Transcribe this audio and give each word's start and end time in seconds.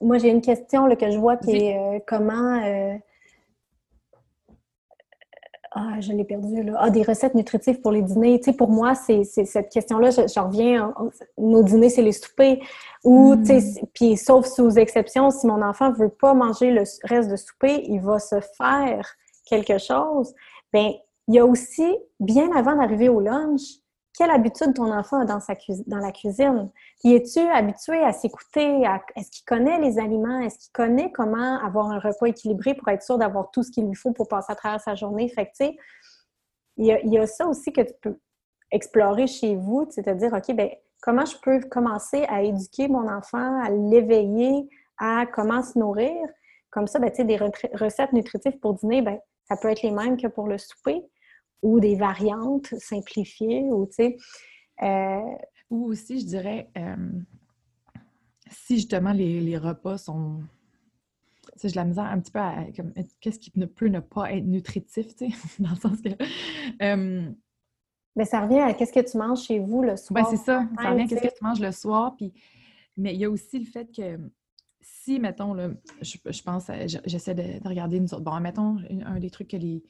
moi, 0.00 0.18
j'ai 0.18 0.28
une 0.28 0.40
question 0.40 0.86
là, 0.86 0.96
que 0.96 1.10
je 1.10 1.18
vois 1.18 1.36
qui 1.36 1.56
est 1.56 1.78
euh, 1.78 1.98
comment. 2.06 2.62
Euh, 2.64 2.94
ah, 5.72 6.00
je 6.00 6.12
l'ai 6.12 6.24
perdu 6.24 6.62
là. 6.62 6.74
Ah, 6.78 6.90
des 6.90 7.02
recettes 7.02 7.34
nutritives 7.34 7.80
pour 7.80 7.92
les 7.92 8.02
dîners. 8.02 8.38
Tu 8.40 8.50
sais, 8.50 8.56
pour 8.56 8.70
moi, 8.70 8.94
c'est 8.94 9.24
cette 9.24 9.68
question-là, 9.68 10.10
je, 10.10 10.40
reviens. 10.40 10.94
nos 11.36 11.62
dîners, 11.62 11.90
c'est 11.90 12.02
les 12.02 12.12
soupers. 12.12 12.58
Ou, 13.04 13.36
tu 13.36 13.60
sais, 13.60 13.80
hmm. 13.82 13.86
puis 13.94 14.16
sauf 14.16 14.46
sous 14.46 14.78
exception, 14.78 15.30
si 15.30 15.46
mon 15.46 15.62
enfant 15.62 15.92
veut 15.92 16.08
pas 16.08 16.34
manger 16.34 16.70
le 16.70 16.84
reste 17.04 17.30
de 17.30 17.36
souper, 17.36 17.84
il 17.86 18.00
va 18.00 18.18
se 18.18 18.40
faire 18.56 19.14
quelque 19.44 19.78
chose. 19.78 20.34
Bien, 20.72 20.92
il 21.28 21.34
y 21.34 21.38
a 21.38 21.46
aussi, 21.46 21.96
bien 22.18 22.50
avant 22.56 22.74
d'arriver 22.76 23.08
au 23.08 23.20
lunch, 23.20 23.62
quelle 24.18 24.30
habitude 24.32 24.74
ton 24.74 24.92
enfant 24.92 25.20
a 25.20 25.24
dans, 25.24 25.38
la 25.98 26.10
cuisine? 26.10 26.70
Y 27.04 27.14
es-tu 27.14 27.38
habitué 27.38 28.02
à 28.02 28.12
s'écouter? 28.12 28.82
Est-ce 29.14 29.30
qu'il 29.30 29.44
connaît 29.46 29.78
les 29.78 30.00
aliments? 30.00 30.40
Est-ce 30.40 30.58
qu'il 30.58 30.72
connaît 30.72 31.12
comment 31.12 31.64
avoir 31.64 31.92
un 31.92 32.00
repas 32.00 32.26
équilibré 32.26 32.74
pour 32.74 32.88
être 32.88 33.04
sûr 33.04 33.16
d'avoir 33.16 33.52
tout 33.52 33.62
ce 33.62 33.70
qu'il 33.70 33.86
lui 33.86 33.94
faut 33.94 34.10
pour 34.10 34.26
passer 34.26 34.50
à 34.50 34.56
travers 34.56 34.80
sa 34.80 34.96
journée? 34.96 35.28
Fait 35.28 35.46
que, 35.46 35.50
tu 35.50 35.66
sais, 35.66 35.76
il 36.78 36.86
y, 36.86 37.18
a, 37.18 37.26
ça 37.28 37.46
aussi 37.46 37.72
que 37.72 37.80
tu 37.80 37.92
peux 38.02 38.18
explorer 38.72 39.28
chez 39.28 39.54
vous, 39.54 39.86
c'est-à-dire, 39.88 40.32
OK, 40.32 40.52
ben 40.52 40.68
comment 41.00 41.24
je 41.24 41.36
peux 41.40 41.60
commencer 41.68 42.24
à 42.28 42.42
éduquer 42.42 42.88
mon 42.88 43.08
enfant, 43.08 43.62
à 43.62 43.70
l'éveiller 43.70 44.68
à 44.98 45.26
comment 45.26 45.62
se 45.62 45.78
nourrir? 45.78 46.16
Comme 46.70 46.88
ça, 46.88 46.98
ben, 46.98 47.12
tu 47.12 47.24
des 47.24 47.38
recettes 47.74 48.12
nutritives 48.12 48.58
pour 48.58 48.74
dîner, 48.74 49.00
ben, 49.00 49.20
ça 49.44 49.56
peut 49.56 49.68
être 49.68 49.82
les 49.82 49.92
mêmes 49.92 50.16
que 50.16 50.26
pour 50.26 50.48
le 50.48 50.58
souper 50.58 51.08
ou 51.62 51.80
des 51.80 51.96
variantes 51.96 52.74
simplifiées 52.78 53.64
ou 53.70 53.86
tu 53.86 53.94
sais. 53.94 54.16
Euh, 54.82 55.20
ou 55.70 55.86
aussi, 55.86 56.20
je 56.20 56.26
dirais, 56.26 56.70
euh, 56.76 56.96
si 58.50 58.76
justement 58.76 59.12
les, 59.12 59.58
repas 59.58 59.98
sont. 59.98 60.40
Tu 61.60 61.68
sais, 61.68 61.74
la 61.74 61.84
misère 61.84 62.04
un 62.04 62.20
petit 62.20 62.32
peu 62.32 62.38
à. 62.38 62.64
Qu'est-ce 63.20 63.38
qui 63.38 63.52
ne 63.56 63.66
peut 63.66 63.88
ne 63.88 64.00
pas 64.00 64.32
être 64.32 64.46
nutritif, 64.46 65.14
tu 65.16 65.30
sais, 65.30 65.36
dans 65.58 65.70
le 65.70 65.76
sens 65.76 66.00
que. 66.00 66.10
Euh, 66.82 67.30
mais 68.16 68.24
ça 68.24 68.40
revient 68.40 68.60
à 68.60 68.74
qu'est-ce 68.74 68.92
que 68.92 69.08
tu 69.08 69.16
manges 69.16 69.42
chez 69.42 69.58
vous 69.58 69.82
le 69.82 69.96
soir. 69.96 70.24
Ben, 70.24 70.30
c'est 70.30 70.42
ça. 70.44 70.66
Ça 70.80 70.90
revient 70.90 71.02
à 71.02 71.06
qu'est-ce 71.06 71.22
que 71.22 71.38
tu 71.38 71.44
manges 71.44 71.60
le 71.60 71.72
soir. 71.72 72.16
Puis... 72.16 72.32
Mais 72.96 73.14
il 73.14 73.20
y 73.20 73.24
a 73.24 73.30
aussi 73.30 73.60
le 73.60 73.64
fait 73.64 73.94
que 73.94 74.18
si, 74.80 75.20
mettons, 75.20 75.54
là, 75.54 75.70
je, 76.02 76.42
pense, 76.42 76.68
j'essaie 77.06 77.34
de, 77.34 77.68
regarder 77.68 77.98
une 77.98 78.04
autres. 78.04 78.20
Bon, 78.20 78.40
mettons, 78.40 78.78
un 79.04 79.20
des 79.20 79.30
trucs 79.30 79.48
que 79.48 79.56
les, 79.56 79.84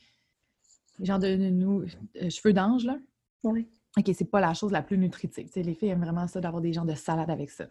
genre 1.00 1.18
de 1.18 1.36
nous, 1.36 1.84
euh, 2.22 2.30
cheveux 2.30 2.52
d'ange, 2.52 2.84
là. 2.84 2.98
Oui. 3.44 3.66
OK, 3.96 4.10
c'est 4.14 4.30
pas 4.30 4.41
la 4.41 4.54
chose 4.54 4.70
la 4.70 4.82
plus 4.82 4.98
nutritive. 4.98 5.48
les 5.56 5.74
filles 5.74 5.88
aiment 5.88 6.02
vraiment 6.02 6.27
ça 6.28 6.40
d'avoir 6.40 6.60
des 6.60 6.72
gens 6.72 6.84
de 6.84 6.94
salade 6.94 7.30
avec 7.30 7.50
ça. 7.50 7.66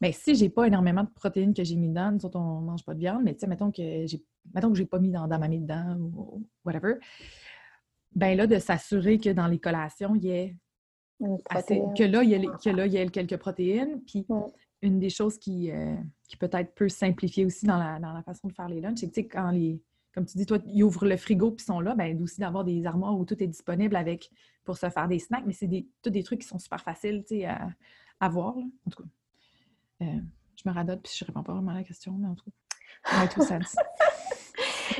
Mais 0.00 0.12
si 0.12 0.34
j'ai 0.34 0.48
pas 0.48 0.66
énormément 0.66 1.02
de 1.02 1.08
protéines 1.08 1.54
que 1.54 1.64
j'ai 1.64 1.76
mis 1.76 1.88
dedans, 1.88 2.12
nous 2.12 2.24
autres, 2.24 2.38
on 2.38 2.60
mange 2.60 2.84
pas 2.84 2.94
de 2.94 3.00
viande, 3.00 3.22
mais 3.24 3.34
tu 3.34 3.40
sais, 3.40 3.46
mettons 3.46 3.70
que 3.70 4.06
j'ai 4.06 4.22
mettons 4.54 4.70
que 4.70 4.76
j'ai 4.76 4.86
pas 4.86 4.98
mis 4.98 5.10
dans, 5.10 5.26
dans 5.26 5.38
ma 5.38 5.48
mie 5.48 5.60
dedans 5.60 5.96
ou 5.98 6.46
whatever, 6.64 6.94
ben 8.14 8.36
là, 8.36 8.46
de 8.46 8.58
s'assurer 8.58 9.18
que 9.18 9.30
dans 9.30 9.46
les 9.46 9.58
collations, 9.58 10.14
il 10.14 10.24
y 10.24 10.30
ait 10.30 10.56
que 11.20 12.04
là, 12.04 12.22
il 12.22 12.30
y 12.30 12.34
a, 12.34 12.40
que 12.40 12.70
là, 12.70 12.86
il 12.86 12.92
y 12.92 12.96
ait 12.96 13.06
quelques 13.08 13.36
protéines. 13.36 14.02
Puis 14.02 14.26
une 14.82 14.98
des 14.98 15.10
choses 15.10 15.38
qui, 15.38 15.70
euh, 15.70 15.94
qui 16.28 16.36
peut-être 16.36 16.74
peut 16.74 16.88
simplifier 16.88 17.46
aussi 17.46 17.64
dans 17.64 17.78
la, 17.78 18.00
dans 18.00 18.12
la 18.12 18.22
façon 18.22 18.48
de 18.48 18.52
faire 18.52 18.68
les 18.68 18.80
lunchs, 18.80 18.98
c'est 18.98 19.24
que 19.24 19.32
quand 19.32 19.50
les 19.50 19.80
comme 20.14 20.26
tu 20.26 20.36
dis, 20.36 20.46
toi, 20.46 20.58
ils 20.66 20.82
ouvrent 20.82 21.06
le 21.06 21.16
frigo 21.16 21.50
puis 21.52 21.64
sont 21.64 21.80
là, 21.80 21.94
bien 21.94 22.16
aussi 22.20 22.40
d'avoir 22.40 22.64
des 22.64 22.84
armoires 22.86 23.18
où 23.18 23.24
tout 23.24 23.42
est 23.42 23.46
disponible 23.46 23.96
avec 23.96 24.30
pour 24.64 24.76
se 24.76 24.88
faire 24.90 25.08
des 25.08 25.18
snacks, 25.18 25.44
mais 25.46 25.52
c'est 25.52 25.66
des, 25.66 25.86
tous 26.02 26.10
des 26.10 26.22
trucs 26.22 26.40
qui 26.40 26.46
sont 26.46 26.58
super 26.58 26.80
faciles 26.80 27.24
à, 27.46 27.68
à 28.20 28.28
voir. 28.28 28.56
En 28.56 28.90
tout 28.90 29.02
cas, 29.02 29.08
euh, 30.02 30.20
je 30.56 30.68
me 30.68 30.74
radote 30.74 31.00
puis 31.02 31.12
je 31.16 31.24
réponds 31.24 31.42
pas 31.42 31.52
vraiment 31.52 31.72
à 31.72 31.74
la 31.74 31.84
question, 31.84 32.12
mais 32.12 32.28
en 32.28 32.34
tout 32.34 32.44
cas, 32.44 33.26
tout 33.28 33.42
sens. 33.42 33.76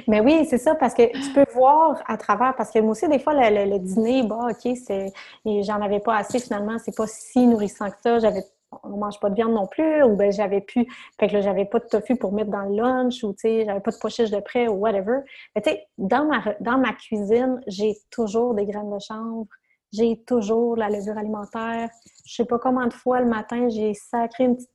Mais 0.08 0.20
oui, 0.20 0.46
c'est 0.48 0.58
ça, 0.58 0.74
parce 0.74 0.94
que 0.94 1.02
tu 1.12 1.32
peux 1.32 1.44
voir 1.52 2.02
à 2.06 2.16
travers, 2.16 2.56
parce 2.56 2.70
que 2.70 2.78
moi 2.78 2.92
aussi, 2.92 3.08
des 3.08 3.18
fois, 3.18 3.34
le, 3.34 3.78
dîner, 3.78 4.22
bah, 4.22 4.48
OK, 4.50 4.76
c'est, 4.82 5.12
j'en 5.44 5.80
avais 5.80 6.00
pas 6.00 6.16
assez 6.16 6.38
finalement, 6.38 6.78
c'est 6.78 6.96
pas 6.96 7.06
si 7.06 7.46
nourrissant 7.46 7.90
que 7.90 8.00
ça, 8.02 8.18
j'avais 8.18 8.42
on 8.82 8.96
mange 8.96 9.18
pas 9.20 9.30
de 9.30 9.34
viande 9.34 9.52
non 9.52 9.66
plus, 9.66 10.02
ou 10.02 10.16
ben 10.16 10.32
j'avais 10.32 10.60
plus, 10.60 10.86
fait 11.18 11.28
que 11.28 11.40
j'avais 11.40 11.64
pas 11.64 11.78
de 11.78 11.86
tofu 11.86 12.16
pour 12.16 12.32
mettre 12.32 12.50
dans 12.50 12.62
le 12.62 12.76
lunch, 12.76 13.22
ou 13.24 13.32
tu 13.32 13.40
sais, 13.40 13.64
j'avais 13.64 13.80
pas 13.80 13.90
de 13.90 13.98
pochette 13.98 14.30
de 14.30 14.40
près, 14.40 14.68
ou 14.68 14.74
whatever. 14.74 15.20
Mais 15.54 15.62
tu 15.62 15.70
sais, 15.70 15.86
dans 15.98 16.24
ma, 16.24 16.42
dans 16.60 16.78
ma 16.78 16.92
cuisine, 16.92 17.60
j'ai 17.66 17.94
toujours 18.10 18.54
des 18.54 18.66
graines 18.66 18.90
de 18.90 18.98
chanvre, 18.98 19.46
j'ai 19.92 20.22
toujours 20.26 20.76
la 20.76 20.88
levure 20.88 21.18
alimentaire. 21.18 21.90
Je 22.26 22.34
sais 22.34 22.44
pas 22.44 22.58
combien 22.58 22.86
de 22.86 22.94
fois 22.94 23.20
le 23.20 23.26
matin, 23.26 23.68
j'ai 23.68 23.94
sacré 23.94 24.44
une 24.44 24.56
petite, 24.56 24.68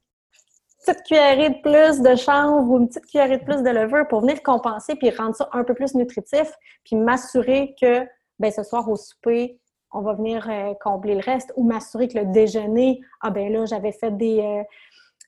cuillerée 1.05 1.49
de 1.49 1.61
plus 1.61 2.01
de 2.01 2.15
chanvre 2.15 2.69
ou 2.71 2.77
une 2.77 2.87
petite 2.87 3.07
cuillerée 3.07 3.39
de 3.39 3.43
plus 3.43 3.61
de 3.61 3.69
levure 3.69 4.07
pour 4.07 4.21
venir 4.21 4.41
compenser 4.41 4.95
puis 4.95 5.09
rendre 5.09 5.35
ça 5.35 5.49
un 5.51 5.63
peu 5.63 5.73
plus 5.73 5.95
nutritif, 5.95 6.53
puis 6.85 6.95
m'assurer 6.95 7.75
que, 7.81 8.07
ben 8.39 8.51
ce 8.51 8.63
soir 8.63 8.87
au 8.89 8.95
souper, 8.95 9.59
on 9.91 10.01
va 10.01 10.13
venir 10.13 10.47
euh, 10.49 10.73
combler 10.81 11.15
le 11.15 11.21
reste 11.21 11.53
ou 11.55 11.63
m'assurer 11.63 12.07
que 12.07 12.17
le 12.17 12.25
déjeuner, 12.25 13.01
ah 13.21 13.29
ben 13.29 13.51
là, 13.51 13.65
j'avais 13.65 13.91
fait 13.91 14.11
des, 14.11 14.39
euh, 14.39 14.63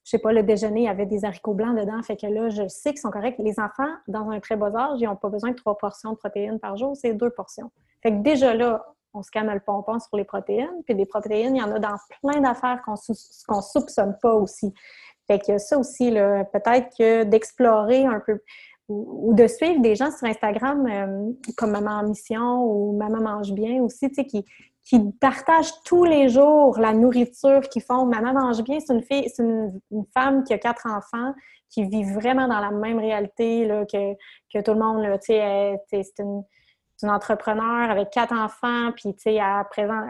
je 0.03 0.12
sais 0.12 0.20
pas, 0.20 0.31
le 0.31 0.44
déjeuner, 0.44 0.90
avait 0.90 1.06
des 1.06 1.25
haricots 1.25 1.53
blancs 1.53 1.78
dedans, 1.78 2.02
fait 2.03 2.18
que 2.18 2.28
là, 2.28 2.50
je 2.50 2.68
sais 2.68 2.92
qu'ils 2.92 3.00
sont 3.00 3.12
corrects. 3.12 3.38
Les 3.40 3.59
enfants, 3.59 3.92
dans 4.08 4.30
un 4.30 4.40
très 4.40 4.56
bas 4.56 4.72
âge, 4.75 5.00
ils 5.00 5.06
n'ont 5.06 5.16
pas 5.16 5.30
besoin 5.30 5.52
de 5.52 5.56
trois 5.56 5.78
portions 5.78 6.12
de 6.12 6.18
protéines 6.18 6.59
par 6.59 6.78
jour, 6.78 6.96
c'est 6.96 7.14
deux 7.14 7.30
portions. 7.30 7.72
Fait 8.02 8.12
que 8.12 8.18
déjà 8.18 8.53
là, 8.53 8.86
on 9.14 9.24
se 9.24 9.30
le 9.34 9.59
pompon 9.59 10.00
sur 10.00 10.18
les 10.18 10.24
protéines, 10.24 10.84
puis 10.86 10.94
des 10.94 11.06
protéines, 11.06 11.56
il 11.56 11.59
y 11.59 11.64
en 11.64 11.72
a 11.72 11.80
dans 11.80 11.96
plein 12.22 12.42
d'affaires 12.42 12.81
qu'on 12.86 12.94
ne 12.94 13.62
soupçonne 13.62 14.18
pas 14.22 14.34
aussi. 14.34 14.74
Fait 15.25 15.40
que 15.40 15.58
ça 15.58 15.78
aussi, 15.78 16.12
peut-être 16.12 16.90
que 16.98 17.24
d'explorer 17.24 18.06
un 18.06 18.19
peu 18.19 18.40
ou, 18.90 19.34
de 19.34 19.48
suivre 19.48 19.82
des 19.82 19.96
gens 19.96 20.12
sur 20.12 20.28
Instagram 20.28 20.86
euh, 20.88 21.32
comme 21.56 21.72
Maman 21.72 22.00
en 22.00 22.08
mission 22.08 22.64
ou 22.64 22.98
Maman 22.98 23.22
mange 23.22 23.54
bien 23.54 23.82
aussi, 23.82 24.10
tu 24.10 24.16
sais, 24.16 24.26
qui, 24.26 24.44
qui 24.84 25.00
partagent 25.22 25.72
tous 25.86 26.04
les 26.04 26.30
jours 26.30 26.80
la 26.80 26.94
nourriture 26.94 27.62
qu'ils 27.70 27.84
font. 27.84 28.06
Maman 28.06 28.34
mange 28.34 28.64
bien, 28.64 28.80
c'est 28.80 28.94
une 28.94 29.04
fille, 29.04 29.30
c'est 29.30 29.44
une, 29.44 29.80
femme 30.14 30.44
qui 30.44 30.54
a 30.54 30.58
quatre 30.58 30.88
enfants, 30.88 31.34
qui 31.70 31.84
vit 31.86 32.04
vraiment 32.04 32.48
dans 32.48 32.60
la 32.60 32.72
même 32.72 32.98
réalité 32.98 33.66
là, 33.66 33.86
que, 33.86 34.14
que 34.52 34.64
tout 34.64 34.74
le 34.74 34.80
monde. 34.80 35.04
Tu 35.22 35.34
sais, 35.34 35.80
c'est 35.92 36.20
une, 36.24 36.44
une, 37.04 37.10
entrepreneur 37.12 37.92
avec 37.92 38.10
quatre 38.10 38.34
enfants, 38.34 38.92
puis 38.96 39.14
tu 39.14 39.22
sais, 39.22 39.40
à 39.40 39.64
présent, 39.70 40.02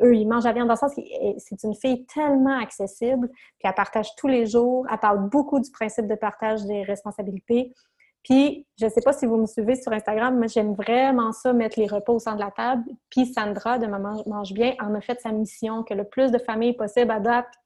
eux, 0.00 0.16
ils 0.16 0.26
mangent 0.26 0.44
la 0.44 0.52
viande 0.52 0.68
dans 0.68 0.74
le 0.74 0.78
sens 0.78 0.92
c'est 0.94 1.62
une 1.62 1.74
fille 1.74 2.06
tellement 2.06 2.58
accessible, 2.58 3.28
puis 3.28 3.64
elle 3.64 3.74
partage 3.74 4.14
tous 4.16 4.28
les 4.28 4.46
jours, 4.46 4.86
elle 4.90 4.98
parle 4.98 5.28
beaucoup 5.28 5.60
du 5.60 5.70
principe 5.70 6.06
de 6.06 6.14
partage 6.14 6.64
des 6.64 6.82
responsabilités. 6.84 7.74
Puis, 8.22 8.66
je 8.78 8.86
ne 8.86 8.90
sais 8.90 9.00
pas 9.00 9.12
si 9.12 9.26
vous 9.26 9.36
me 9.36 9.46
suivez 9.46 9.74
sur 9.74 9.92
Instagram, 9.92 10.38
mais 10.38 10.46
j'aime 10.46 10.74
vraiment 10.74 11.32
ça, 11.32 11.52
mettre 11.52 11.78
les 11.78 11.88
repas 11.88 12.12
au 12.12 12.18
centre 12.20 12.36
de 12.36 12.42
la 12.42 12.52
table. 12.52 12.84
Puis, 13.10 13.26
Sandra 13.26 13.78
de 13.78 13.86
Maman 13.86 14.22
Mange 14.26 14.52
Bien 14.52 14.74
en 14.80 14.94
a 14.94 15.00
fait 15.00 15.20
sa 15.20 15.32
mission 15.32 15.82
que 15.82 15.94
le 15.94 16.04
plus 16.04 16.30
de 16.30 16.38
familles 16.38 16.74
possible 16.74 17.12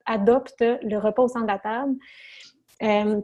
adoptent 0.05 0.61
le 0.61 0.97
repas 0.97 1.23
au 1.23 1.27
centre 1.27 1.45
de 1.45 1.51
la 1.51 1.59
table. 1.59 1.95
Euh, 2.81 3.21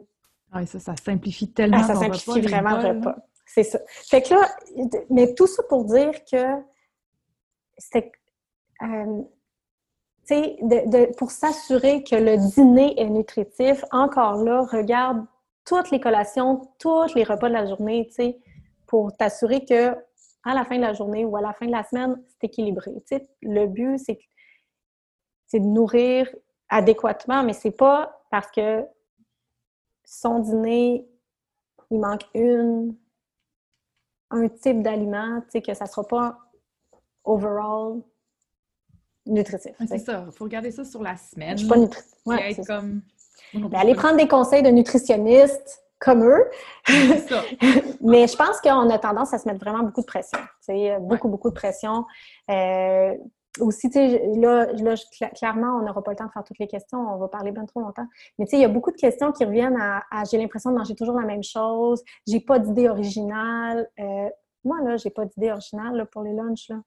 oui, 0.54 0.66
ça, 0.66 0.78
ça 0.78 0.94
simplifie 0.96 1.50
tellement 1.50 1.78
ah, 1.80 1.86
Ça 1.86 1.94
simplifie 1.96 2.40
vraiment 2.40 2.78
le 2.78 2.88
repas. 2.88 3.16
C'est 3.46 3.64
ça. 3.64 3.80
Fait 3.86 4.22
que 4.22 4.34
là, 4.34 4.48
mais 5.10 5.34
tout 5.34 5.46
ça 5.46 5.62
pour 5.68 5.84
dire 5.84 6.12
que 6.30 6.62
c'était... 7.78 8.12
Euh, 8.82 9.22
de, 10.30 11.14
pour 11.16 11.30
s'assurer 11.30 12.02
que 12.02 12.16
le 12.16 12.38
dîner 12.54 12.98
est 12.98 13.10
nutritif, 13.10 13.84
encore 13.90 14.42
là, 14.42 14.62
regarde 14.62 15.26
toutes 15.64 15.90
les 15.90 16.00
collations, 16.00 16.68
tous 16.78 17.14
les 17.14 17.24
repas 17.24 17.48
de 17.48 17.54
la 17.54 17.66
journée, 17.66 18.06
tu 18.08 18.14
sais, 18.14 18.38
pour 18.86 19.16
t'assurer 19.16 19.64
que 19.64 19.94
à 20.44 20.54
la 20.54 20.64
fin 20.64 20.76
de 20.76 20.82
la 20.82 20.92
journée 20.92 21.24
ou 21.24 21.36
à 21.36 21.40
la 21.40 21.52
fin 21.54 21.66
de 21.66 21.70
la 21.72 21.82
semaine, 21.84 22.22
c'est 22.28 22.44
équilibré. 22.44 22.92
Tu 23.06 23.16
sais, 23.16 23.28
le 23.42 23.66
but, 23.66 23.98
c'est 23.98 25.60
de 25.60 25.64
nourrir 25.64 26.28
adéquatement, 26.68 27.42
mais 27.42 27.54
c'est 27.54 27.70
pas 27.70 28.24
parce 28.30 28.50
que 28.50 28.84
son 30.04 30.40
dîner, 30.40 31.06
il 31.90 31.98
manque 31.98 32.24
une, 32.34 32.96
un 34.30 34.48
type 34.48 34.82
d'aliment, 34.82 35.40
tu 35.42 35.50
sais, 35.52 35.62
que 35.62 35.72
ça 35.72 35.86
sera 35.86 36.06
pas 36.06 36.38
overall 37.24 38.02
nutritif. 39.26 39.72
C'est 39.88 39.98
ça, 39.98 40.24
il 40.26 40.32
faut 40.32 40.44
regarder 40.44 40.70
ça 40.70 40.84
sur 40.84 41.02
la 41.02 41.16
semaine. 41.16 41.56
Je 41.56 41.64
suis 41.64 41.68
pas 41.68 41.78
nutritive. 41.78 42.64
comme 42.66 43.02
ben, 43.54 43.74
aller 43.74 43.94
prendre 43.94 44.16
des 44.16 44.28
conseils 44.28 44.62
de 44.62 44.70
nutritionnistes 44.70 45.84
comme 46.00 46.24
eux. 46.24 46.50
Mais 48.00 48.26
je 48.26 48.36
pense 48.36 48.60
qu'on 48.60 48.90
a 48.90 48.98
tendance 48.98 49.32
à 49.32 49.38
se 49.38 49.48
mettre 49.48 49.60
vraiment 49.60 49.82
beaucoup 49.82 50.02
de 50.02 50.06
pression. 50.06 50.38
Beaucoup, 51.00 51.28
beaucoup 51.28 51.48
de 51.48 51.54
pression. 51.54 52.04
Euh, 52.50 53.14
aussi, 53.60 53.88
là, 53.88 54.66
là, 54.72 54.94
clairement, 55.34 55.78
on 55.78 55.82
n'aura 55.82 56.02
pas 56.02 56.10
le 56.10 56.16
temps 56.16 56.26
de 56.26 56.32
faire 56.32 56.42
toutes 56.42 56.58
les 56.58 56.66
questions, 56.66 56.98
on 56.98 57.18
va 57.18 57.28
parler 57.28 57.52
bien 57.52 57.64
trop 57.66 57.80
longtemps. 57.80 58.06
Mais 58.38 58.46
tu 58.46 58.50
sais, 58.50 58.56
il 58.56 58.62
y 58.62 58.64
a 58.64 58.68
beaucoup 58.68 58.90
de 58.90 58.96
questions 58.96 59.30
qui 59.32 59.44
reviennent 59.44 59.80
à, 59.80 60.02
j'ai 60.30 60.38
l'impression 60.38 60.70
de 60.70 60.76
manger 60.76 60.94
toujours 60.94 61.18
la 61.18 61.26
même 61.26 61.44
chose, 61.44 62.02
j'ai 62.26 62.40
pas 62.40 62.58
d'idée 62.58 62.88
originale. 62.88 63.88
Euh, 64.00 64.28
moi, 64.64 64.80
là, 64.82 64.96
j'ai 64.96 65.10
pas 65.10 65.24
d'idée 65.24 65.52
originale 65.52 66.06
pour 66.10 66.22
les 66.22 66.32
lunchs. 66.32 66.68
Là. 66.68 66.80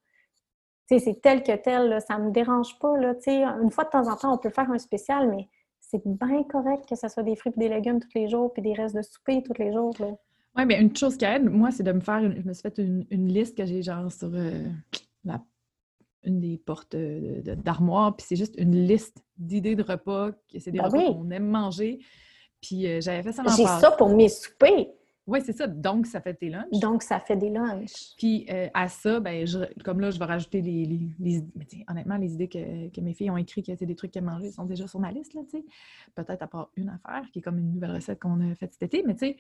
c'est 0.88 1.22
tel 1.22 1.42
que 1.42 1.56
tel, 1.56 1.90
là, 1.90 2.00
ça 2.02 2.18
me 2.18 2.32
dérange 2.32 2.78
pas. 2.80 2.98
Là, 2.98 3.14
une 3.62 3.72
fois 3.72 3.86
de 3.86 3.90
temps 3.90 4.08
en 4.10 4.16
temps, 4.18 4.34
on 4.34 4.38
peut 4.38 4.50
faire 4.50 4.70
un 4.70 4.80
spécial, 4.80 5.30
mais 5.30 5.48
c'est 5.90 6.06
bien 6.06 6.44
correct 6.44 6.86
que 6.88 6.96
ce 6.96 7.08
soit 7.08 7.24
des 7.24 7.36
fruits 7.36 7.54
et 7.56 7.60
des 7.60 7.70
légumes 7.70 8.00
tous 8.00 8.10
les 8.16 8.28
jours, 8.28 8.52
puis 8.52 8.62
des 8.62 8.74
restes 8.74 8.96
de 8.96 9.02
souper 9.02 9.42
tous 9.44 9.54
les 9.58 9.72
jours. 9.72 9.96
Oui, 10.56 10.66
mais 10.66 10.82
une 10.82 10.96
chose 10.96 11.18
qui 11.18 11.26
aide, 11.26 11.50
moi, 11.50 11.72
c'est 11.72 11.84
de 11.84 11.92
me 11.92 12.02
faire, 12.02 12.22
je 12.22 12.48
me 12.48 12.54
suis 12.54 12.62
fait 12.62 12.78
une, 12.78 13.28
liste 13.28 13.56
que 13.56 13.66
j'ai 13.66 13.82
genre 13.82 14.12
sur 14.12 14.32
euh, 14.34 14.68
une 16.24 16.40
des 16.42 16.58
portes 16.58 16.96
d'armoire, 16.96 18.16
puis 18.16 18.26
c'est 18.28 18.36
juste 18.36 18.56
une 18.58 18.76
liste 18.88 19.24
d'idées 19.38 19.76
de 19.76 19.84
repas, 19.84 20.32
c'est 20.58 20.72
des 20.72 20.80
ben 20.80 20.86
repas 20.86 21.14
qu'on 21.14 21.32
aime 21.32 21.48
manger. 21.48 22.00
Puis 22.62 22.88
euh, 22.88 23.00
j'avais 23.02 23.24
fait 23.24 23.32
ça 23.32 23.44
J'ai 23.56 23.66
ça 23.66 23.92
pour 23.92 24.10
mes 24.10 24.30
soupers. 24.30 24.88
Oui, 25.28 25.40
c'est 25.44 25.56
ça. 25.56 25.68
Donc, 25.68 26.08
ça 26.08 26.22
fait 26.22 26.40
des 26.40 26.50
lunchs. 26.50 26.80
Donc, 26.80 27.04
ça 27.04 27.20
fait 27.20 27.36
des 27.36 27.50
lunchs. 27.50 28.16
Puis, 28.18 28.46
euh, 28.50 28.70
à 28.74 28.88
ça, 28.88 29.20
ben, 29.20 29.46
comme 29.84 30.00
là, 30.00 30.10
je 30.10 30.18
vais 30.18 30.26
rajouter 30.26 30.62
les, 30.62 30.86
les, 31.20 31.44
Mais 31.56 31.68
honnêtement, 31.90 32.16
les 32.16 32.34
idées 32.34 32.48
que, 32.48 33.02
mes 33.02 33.14
filles 33.14 33.30
ont 33.30 33.38
écrites, 33.38 33.66
que 33.66 33.76
c'est 33.76 33.86
des 33.86 33.96
trucs 33.96 34.12
qu'elles 34.12 34.24
mangent, 34.24 34.50
sont 34.52 34.64
déjà 34.66 34.88
sur 34.88 35.02
ma 35.02 35.12
liste, 35.12 35.34
là, 35.34 35.42
tu 35.44 35.58
sais. 35.58 35.66
Peut-être 36.16 36.42
à 36.42 36.48
part 36.48 36.72
une 36.78 36.90
affaire, 36.90 37.30
qui 37.32 37.40
est 37.40 37.42
comme 37.42 37.58
une 37.58 37.74
nouvelle 37.74 37.92
recette 37.92 38.20
qu'on 38.20 38.40
a 38.40 38.56
faite 38.56 38.72
cet 38.74 38.84
été, 38.84 39.04
mais 39.06 39.16
tu 39.16 39.28
sais, 39.28 39.38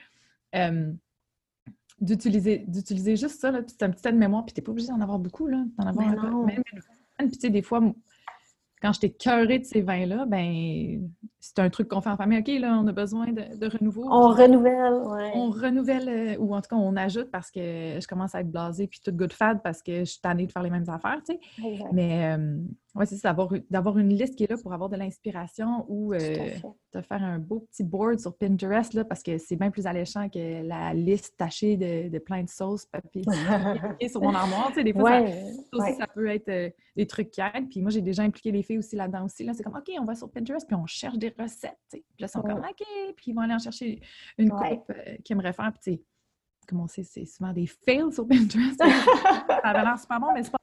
euh, 0.55 0.91
d'utiliser, 2.01 2.65
d'utiliser 2.67 3.15
juste 3.15 3.39
ça, 3.39 3.49
là, 3.49 3.61
puis 3.61 3.73
c'est 3.77 3.85
un 3.85 3.89
petit 3.89 4.07
aide-mémoire, 4.07 4.45
puis 4.45 4.53
t'es 4.53 4.61
pas 4.61 4.71
obligé 4.71 4.89
d'en 4.89 4.99
avoir 4.99 5.19
beaucoup, 5.19 5.47
là. 5.47 5.63
D'en 5.77 5.87
avoir 5.87 6.07
un 6.09 6.15
peu. 6.15 6.45
Même 6.45 6.63
Puis, 7.17 7.29
tu 7.31 7.39
sais, 7.39 7.49
des 7.49 7.61
fois, 7.61 7.81
quand 8.81 8.93
j'étais 8.93 9.09
cœurée 9.09 9.59
de 9.59 9.65
ces 9.65 9.81
vins-là, 9.81 10.25
ben 10.25 11.09
c'est 11.47 11.59
un 11.59 11.69
truc 11.69 11.87
qu'on 11.87 12.01
fait 12.01 12.09
en 12.09 12.17
famille. 12.17 12.39
OK, 12.39 12.47
là, 12.59 12.77
on 12.77 12.87
a 12.87 12.91
besoin 12.91 13.27
de, 13.31 13.67
renouveau. 13.67 14.05
On 14.09 14.29
renouvelle, 14.29 14.93
oui. 15.05 15.23
On 15.33 15.49
renouvelle, 15.49 16.09
euh, 16.09 16.37
ou 16.39 16.53
en 16.53 16.61
tout 16.61 16.69
cas, 16.69 16.75
on 16.75 16.95
ajoute 16.95 17.31
parce 17.31 17.49
que 17.49 17.59
je 17.59 18.07
commence 18.07 18.35
à 18.35 18.41
être 18.41 18.51
blasée 18.51 18.87
puis 18.87 18.99
tout 19.03 19.11
good 19.11 19.31
fad 19.31 19.61
parce 19.63 19.81
que 19.81 19.99
je 19.99 20.11
suis 20.11 20.21
tannée 20.21 20.45
de 20.45 20.51
faire 20.51 20.63
les 20.63 20.69
mêmes 20.69 20.89
affaires, 20.89 21.21
tu 21.25 21.35
sais. 21.35 21.85
Mais 21.93 22.35
euh, 22.35 22.57
oui, 22.97 23.05
c'est 23.05 23.17
ça, 23.17 23.35
d'avoir 23.69 23.97
une 23.99 24.09
liste 24.09 24.35
qui 24.35 24.45
est 24.45 24.49
là 24.49 24.57
pour 24.57 24.73
avoir 24.73 24.89
de 24.89 24.95
l'inspiration 24.95 25.85
ou 25.87 26.13
euh, 26.13 26.17
de 26.19 27.01
faire 27.01 27.23
un 27.23 27.37
beau 27.37 27.59
petit 27.71 27.83
board 27.83 28.19
sur 28.19 28.35
Pinterest, 28.35 28.95
là, 28.95 29.05
parce 29.05 29.21
que 29.21 29.37
c'est 29.37 29.55
bien 29.55 29.69
plus 29.69 29.85
alléchant 29.85 30.29
que 30.29 30.63
la 30.63 30.95
liste 30.95 31.37
tachée 31.37 31.77
de, 31.77 32.17
plein 32.17 32.43
de 32.43 32.49
sauces, 32.49 32.87
papier 32.87 33.21
sur 34.09 34.21
mon 34.21 34.33
armoire. 34.33 34.69
Tu 34.69 34.75
sais, 34.75 34.83
des 34.83 34.93
fois, 34.93 35.19
ça, 35.19 35.33
aussi, 35.73 35.93
ça 35.95 36.07
peut 36.07 36.27
être 36.27 36.49
euh, 36.49 36.69
des 36.95 37.05
trucs 37.05 37.29
qui 37.29 37.39
aident. 37.41 37.69
Puis 37.69 37.81
moi, 37.83 37.91
j'ai 37.91 38.01
déjà 38.01 38.23
impliqué 38.23 38.51
les 38.51 38.63
filles 38.63 38.79
aussi 38.79 38.95
là-dedans 38.95 39.25
aussi. 39.25 39.43
Là, 39.43 39.53
c'est 39.53 39.61
comme, 39.61 39.75
OK, 39.75 39.91
on 39.99 40.05
va 40.05 40.15
sur 40.15 40.31
Pinterest, 40.31 40.65
puis 40.65 40.75
on 40.75 40.87
cherche 40.87 41.19
des 41.19 41.29
recettes. 41.39 41.77
Puis 41.89 42.03
là, 42.19 42.27
ils 42.27 42.29
sont 42.29 42.41
comme, 42.41 42.59
OK, 42.59 42.85
puis 43.15 43.31
ils 43.31 43.33
vont 43.33 43.41
aller 43.41 43.53
en 43.53 43.59
chercher 43.59 44.01
une 44.37 44.49
coupe 44.49 44.89
euh, 44.89 45.17
qu'ils 45.23 45.35
aimeraient 45.35 45.53
faire. 45.53 45.71
Puis 45.81 46.01
comme 46.67 46.81
on 46.81 46.87
sait, 46.87 47.03
c'est 47.03 47.25
souvent 47.25 47.53
des 47.53 47.65
fails 47.65 48.11
sur 48.11 48.27
Pinterest. 48.27 48.77
ça 48.77 49.59
avait 49.63 49.83
l'air 49.83 49.97
super 49.97 50.19
bon, 50.19 50.33
mais 50.33 50.43
c'est 50.43 50.51
pas 50.51 50.57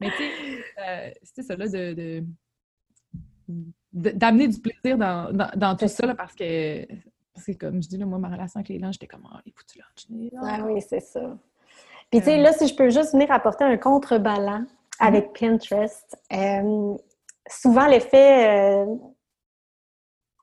mais 0.00 0.10
tu 0.10 0.16
sais, 0.16 0.30
euh, 0.78 1.10
c'est 1.22 1.42
ça, 1.42 1.56
là, 1.56 1.66
de, 1.68 2.24
d'amener 3.92 4.48
du 4.48 4.60
plaisir 4.60 4.98
dans, 4.98 5.32
dans, 5.32 5.76
tout 5.76 5.88
ça, 5.88 6.06
là, 6.06 6.14
parce 6.14 6.34
que, 6.34 6.86
parce 7.34 7.46
que, 7.46 7.52
comme 7.52 7.82
je 7.82 7.88
dis, 7.88 7.96
là, 7.96 8.04
moi, 8.04 8.18
ma 8.18 8.28
relation 8.28 8.58
avec 8.58 8.68
les 8.68 8.78
lunchs, 8.78 8.94
j'étais 8.94 9.06
comme, 9.06 9.26
oh, 9.26 9.38
les 9.46 9.52
foutus 9.52 9.80
lunchs. 9.80 10.30
Ah 10.42 10.60
oui, 10.64 10.80
c'est 10.86 11.00
ça. 11.00 11.36
Puis, 12.10 12.20
tu 12.20 12.26
sais, 12.26 12.36
là, 12.38 12.52
si 12.52 12.68
je 12.68 12.74
peux 12.74 12.90
juste 12.90 13.12
venir 13.12 13.30
apporter 13.32 13.64
un 13.64 13.76
contrebalan 13.78 14.66
avec 14.98 15.30
mm-hmm. 15.30 15.58
Pinterest, 15.58 16.18
euh, 16.32 16.96
souvent, 17.48 17.86
l'effet, 17.86 18.84
euh, 18.84 18.96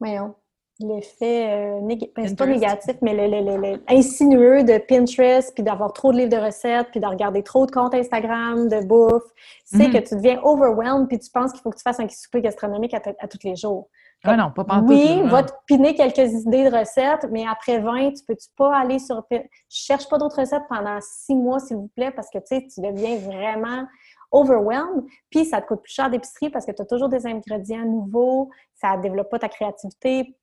voyons, 0.03 0.35
l'effet, 0.79 1.51
euh, 1.51 1.95
ben, 2.15 2.35
pas 2.35 2.45
négatif, 2.45 2.95
mais 3.01 3.13
le, 3.13 3.79
insinueux 3.87 4.63
de 4.63 4.77
Pinterest, 4.79 5.53
puis 5.53 5.63
d'avoir 5.63 5.93
trop 5.93 6.11
de 6.11 6.17
livres 6.17 6.31
de 6.31 6.37
recettes, 6.37 6.87
puis 6.91 6.99
de 6.99 7.05
regarder 7.05 7.43
trop 7.43 7.65
de 7.65 7.71
comptes 7.71 7.93
Instagram, 7.93 8.67
de 8.67 8.83
bouffe, 8.85 9.23
c'est 9.65 9.87
mhm. 9.87 9.93
que 9.93 9.97
tu 9.99 10.15
deviens 10.15 10.41
overwhelmed, 10.43 11.07
puis 11.07 11.19
tu 11.19 11.29
penses 11.29 11.51
qu'il 11.51 11.61
faut 11.61 11.69
que 11.69 11.77
tu 11.77 11.83
fasses 11.83 11.99
un 11.99 12.09
souper 12.09 12.41
gastronomique 12.41 12.93
à, 12.93 13.27
tous 13.27 13.39
les 13.43 13.55
jours. 13.55 13.89
Ah 14.23 14.37
non, 14.37 14.51
pas 14.51 14.63
partout. 14.63 14.87
Oui, 14.87 15.21
va 15.23 15.43
te 15.43 15.51
piner 15.67 15.95
quelques 15.95 16.31
idées 16.45 16.69
de 16.69 16.75
recettes, 16.75 17.27
mais 17.29 17.45
après 17.45 17.79
20, 17.79 18.11
tu 18.13 18.23
peux-tu 18.25 18.47
pas 18.57 18.75
aller 18.75 18.97
sur... 18.97 19.21
Je 19.29 19.37
cherche 19.69 20.07
pas 20.07 20.17
d'autres 20.17 20.39
recettes 20.39 20.63
pendant 20.69 20.97
six 21.01 21.35
mois, 21.35 21.59
s'il 21.59 21.75
vous 21.77 21.91
plaît, 21.95 22.11
parce 22.11 22.29
que, 22.29 22.39
tu 22.39 22.45
sais, 22.55 22.67
tu 22.73 22.81
deviens 22.81 23.17
vraiment 23.17 23.85
overwhelmed, 24.33 25.03
puis 25.29 25.45
ça 25.45 25.61
te 25.61 25.67
coûte 25.67 25.81
plus 25.83 25.93
cher 25.93 26.09
d'épicerie 26.09 26.49
parce 26.49 26.65
que 26.65 26.71
tu 26.71 26.81
as 26.81 26.85
toujours 26.85 27.09
des 27.09 27.25
ingrédients 27.25 27.85
nouveaux, 27.85 28.49
ça 28.75 28.97
développe 28.97 29.29
pas 29.29 29.39
ta 29.39 29.47
créativité, 29.47 30.35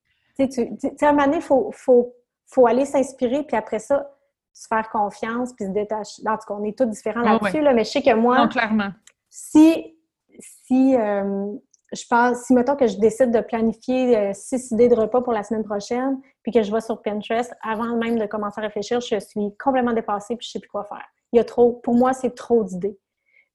tu 0.49 0.53
sais, 0.81 1.05
à 1.05 1.09
un 1.09 1.13
moment 1.13 1.25
donné, 1.27 1.37
il 1.39 1.43
faut, 1.43 1.71
faut, 1.73 2.15
faut, 2.47 2.67
aller 2.67 2.85
s'inspirer, 2.85 3.43
puis 3.43 3.57
après 3.57 3.79
ça, 3.79 4.11
se 4.53 4.67
faire 4.67 4.89
confiance, 4.91 5.53
puis 5.53 5.67
se 5.67 5.71
détacher. 5.71 6.23
En 6.27 6.37
tout 6.37 6.47
cas, 6.47 6.55
on 6.55 6.65
est 6.65 6.77
tous 6.77 6.87
différents 6.87 7.23
là-dessus, 7.23 7.61
là, 7.61 7.73
mais 7.73 7.85
je 7.85 7.91
sais 7.91 8.03
que 8.03 8.15
moi... 8.15 8.39
Non, 8.39 8.49
clairement. 8.49 8.91
Si, 9.29 9.97
si 10.41 10.97
euh, 10.97 11.53
je 11.93 12.05
pense, 12.09 12.39
si 12.45 12.55
mettons 12.55 12.77
que 12.77 12.87
je 12.87 12.99
décide 12.99 13.31
de 13.31 13.41
planifier 13.41 14.17
euh, 14.17 14.31
six 14.35 14.71
idées 14.73 14.89
de 14.89 14.95
repas 14.95 15.21
pour 15.21 15.33
la 15.33 15.43
semaine 15.43 15.65
prochaine, 15.65 16.21
puis 16.43 16.53
que 16.53 16.63
je 16.63 16.73
vais 16.73 16.81
sur 16.81 17.01
Pinterest, 17.03 17.53
avant 17.63 17.97
même 17.97 18.19
de 18.19 18.27
commencer 18.27 18.61
à 18.61 18.63
réfléchir, 18.63 19.01
je 19.01 19.19
suis 19.19 19.57
complètement 19.63 19.93
dépassée, 19.93 20.37
puis 20.37 20.47
je 20.47 20.53
sais 20.53 20.61
plus 20.61 20.71
quoi 20.71 20.85
faire. 20.85 21.07
Il 21.33 21.37
y 21.37 21.41
a 21.41 21.45
trop... 21.45 21.75
Pour 21.75 21.95
moi, 21.95 22.13
c'est 22.13 22.35
trop 22.35 22.65
d'idées. 22.65 22.99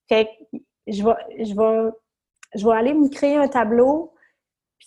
Fait 0.07 0.25
que 0.25 0.57
je 0.87 1.03
vais, 1.03 1.45
je 1.45 1.55
vais, 1.55 1.91
je 2.55 2.65
vais 2.65 2.73
aller 2.75 2.93
me 2.93 3.09
créer 3.09 3.37
un 3.37 3.47
tableau 3.47 4.15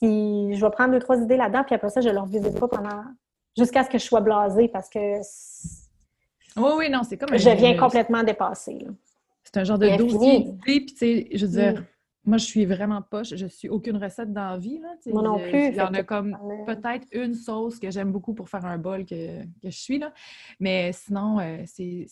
puis 0.01 0.55
je 0.55 0.65
vais 0.65 0.71
prendre 0.71 0.93
deux, 0.93 1.01
trois 1.01 1.21
idées 1.21 1.37
là-dedans, 1.37 1.65
puis 1.65 1.75
après 1.75 1.91
ça, 1.91 2.01
je 2.01 2.09
ne 2.09 2.15
leur 2.15 2.27
visite 2.27 2.59
pas 2.59 2.69
pendant. 2.69 3.03
jusqu'à 3.57 3.83
ce 3.85 3.91
que 3.91 3.99
je 3.99 4.05
sois 4.05 4.21
blasée 4.21 4.69
parce 4.69 4.89
que. 4.89 5.19
Oui, 6.57 6.71
oui, 6.77 6.91
non, 6.91 7.03
c'est 7.03 7.17
comme. 7.17 7.37
Je 7.37 7.51
viens 7.51 7.77
complètement 7.77 8.23
dépassée. 8.23 8.87
C'est 9.45 9.57
un 9.57 9.65
genre 9.65 9.79
de 9.79 9.97
dossier 9.97 10.41
d'idées, 10.41 10.57
puis 10.61 10.87
tu 10.87 10.97
sais, 10.97 11.29
je 11.33 11.47
veux 11.47 11.53
dire. 11.53 11.81
Mm. 11.81 11.85
Moi, 12.25 12.37
je 12.37 12.45
suis 12.45 12.67
vraiment 12.67 13.01
poche. 13.01 13.35
Je 13.35 13.47
suis 13.47 13.71
aucune 13.71 13.97
recette 13.97 14.35
dans 14.35 14.51
la 14.51 14.59
vie. 14.59 14.81
Là, 14.81 14.89
Moi 15.07 15.23
non 15.23 15.39
plus. 15.39 15.69
Il 15.69 15.75
y 15.77 15.81
en 15.81 15.95
a 15.95 16.03
comme 16.03 16.37
peut-être 16.67 17.07
une 17.13 17.33
sauce 17.33 17.79
que 17.79 17.91
j'aime 17.91 18.13
beaucoup 18.13 18.35
pour 18.35 18.51
faire 18.51 18.67
un 18.67 18.77
bol 18.77 19.07
que, 19.07 19.43
que 19.63 19.71
je 19.71 19.79
suis. 19.79 19.99
Là. 19.99 20.13
Mais 20.61 20.93
sinon, 20.93 21.41
euh, 21.41 21.63
c'est 21.65 22.07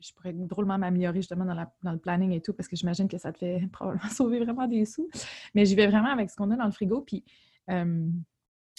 je 0.00 0.12
pourrais 0.12 0.32
drôlement 0.32 0.78
m'améliorer 0.78 1.18
justement 1.18 1.44
dans, 1.44 1.92
le 1.92 1.98
planning 1.98 2.32
et 2.32 2.40
tout, 2.40 2.52
parce 2.52 2.68
que 2.68 2.76
j'imagine 2.76 3.08
que 3.08 3.18
ça 3.18 3.32
te 3.32 3.38
fait 3.38 3.68
probablement 3.72 4.08
sauver 4.10 4.38
vraiment 4.44 4.66
des 4.66 4.84
sous. 4.84 5.08
Mais 5.54 5.64
j'y 5.64 5.74
vais 5.74 5.86
vraiment 5.86 6.10
avec 6.10 6.30
ce 6.30 6.36
qu'on 6.36 6.50
a 6.50 6.56
dans 6.56 6.66
le 6.66 6.72
frigo. 6.72 7.02
Puis, 7.02 7.24
euh, 7.70 8.06